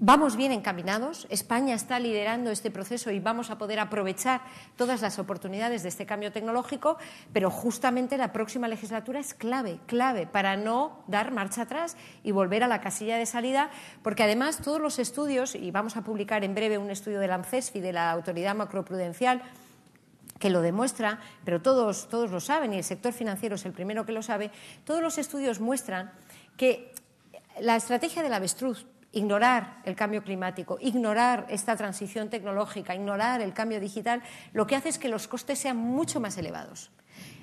Vamos 0.00 0.34
bien 0.34 0.50
encaminados, 0.50 1.24
España 1.30 1.72
está 1.72 2.00
liderando 2.00 2.50
este 2.50 2.72
proceso 2.72 3.12
y 3.12 3.20
vamos 3.20 3.50
a 3.50 3.58
poder 3.58 3.78
aprovechar 3.78 4.40
todas 4.76 5.00
las 5.02 5.20
oportunidades 5.20 5.84
de 5.84 5.88
este 5.88 6.04
cambio 6.04 6.32
tecnológico, 6.32 6.98
pero 7.32 7.48
justamente 7.48 8.18
la 8.18 8.32
próxima 8.32 8.66
legislatura 8.66 9.20
es 9.20 9.34
clave, 9.34 9.78
clave 9.86 10.26
para 10.26 10.56
no 10.56 11.04
dar 11.06 11.30
marcha 11.30 11.62
atrás 11.62 11.96
y 12.24 12.32
volver 12.32 12.64
a 12.64 12.68
la 12.68 12.80
casilla 12.80 13.18
de 13.18 13.24
salida, 13.24 13.70
porque 14.02 14.24
además 14.24 14.58
todos 14.58 14.80
los 14.80 14.98
estudios, 14.98 15.54
y 15.54 15.70
vamos 15.70 15.96
a 15.96 16.02
publicar 16.02 16.42
en 16.42 16.56
breve 16.56 16.76
un 16.76 16.90
estudio 16.90 17.20
de 17.20 17.28
la 17.28 17.36
ANCESFI, 17.36 17.80
de 17.80 17.92
la 17.92 18.10
Autoridad 18.10 18.56
Macroprudencial, 18.56 19.42
que 20.40 20.50
lo 20.50 20.60
demuestra, 20.60 21.20
pero 21.44 21.62
todos, 21.62 22.08
todos 22.08 22.32
lo 22.32 22.40
saben 22.40 22.74
y 22.74 22.78
el 22.78 22.84
sector 22.84 23.12
financiero 23.12 23.54
es 23.54 23.64
el 23.64 23.72
primero 23.72 24.04
que 24.04 24.12
lo 24.12 24.22
sabe, 24.22 24.50
todos 24.84 25.00
los 25.00 25.18
estudios 25.18 25.60
muestran 25.60 26.10
que 26.56 26.92
la 27.60 27.76
estrategia 27.76 28.24
del 28.24 28.34
avestruz 28.34 28.86
ignorar 29.14 29.80
el 29.84 29.96
cambio 29.96 30.22
climático, 30.22 30.78
ignorar 30.80 31.46
esta 31.48 31.76
transición 31.76 32.28
tecnológica, 32.28 32.94
ignorar 32.94 33.40
el 33.40 33.52
cambio 33.54 33.80
digital, 33.80 34.22
lo 34.52 34.66
que 34.66 34.76
hace 34.76 34.88
es 34.88 34.98
que 34.98 35.08
los 35.08 35.28
costes 35.28 35.58
sean 35.58 35.76
mucho 35.76 36.20
más 36.20 36.36
elevados 36.38 36.90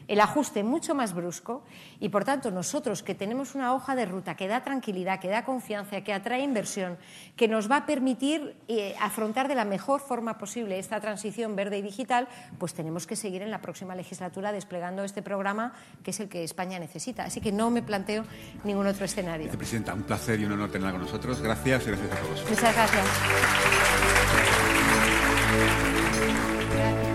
el 0.08 0.20
ajuste 0.20 0.64
mucho 0.64 0.96
más 0.96 1.14
brusco 1.14 1.64
y, 2.00 2.10
por 2.10 2.24
tanto, 2.24 2.52
nosotros 2.52 3.04
que 3.04 3.16
tenemos 3.16 3.56
una 3.56 3.74
hoja 3.74 3.96
de 3.96 4.06
ruta 4.06 4.36
que 4.36 4.48
da 4.48 4.64
tranquilidad, 4.64 5.20
que 5.20 5.30
da 5.30 5.46
confianza, 5.46 6.02
que 6.02 6.14
atrae 6.14 6.42
inversión, 6.42 6.98
que 7.36 7.48
nos 7.48 7.70
va 7.70 7.78
a 7.78 7.86
permitir 7.86 8.56
eh, 8.68 8.96
afrontar 9.00 9.48
de 9.48 9.56
la 9.56 9.66
mejor 9.66 10.02
forma 10.02 10.38
posible 10.38 10.80
esta 10.80 11.00
transición 11.00 11.56
verde 11.56 11.78
y 11.78 11.82
digital, 11.82 12.28
pues 12.58 12.74
tenemos 12.74 13.08
que 13.08 13.16
seguir 13.16 13.42
en 13.42 13.52
la 13.52 13.62
próxima 13.62 13.96
legislatura 13.96 14.52
desplegando 14.52 15.04
este 15.04 15.22
programa 15.22 15.74
que 16.04 16.12
es 16.12 16.20
el 16.20 16.30
que 16.30 16.44
España 16.44 16.80
necesita. 16.80 17.24
Así 17.24 17.42
que 17.42 17.52
no 17.52 17.70
me 17.70 17.82
planteo 17.82 18.24
ningún 18.64 18.88
otro 18.88 19.06
escenario. 19.06 19.46
Vicepresidenta, 19.46 19.94
un 19.94 20.04
placer 20.04 20.40
y 20.40 20.46
un 20.46 20.54
honor 20.54 20.72
tenerla 20.72 20.92
con 20.92 21.02
nosotros. 21.02 21.42
Gracias 21.42 21.84
y 21.84 21.88
gracias 21.88 22.12
a 22.12 22.16
todos. 22.16 22.50
Muchas 22.50 22.74
gracias. 22.76 23.06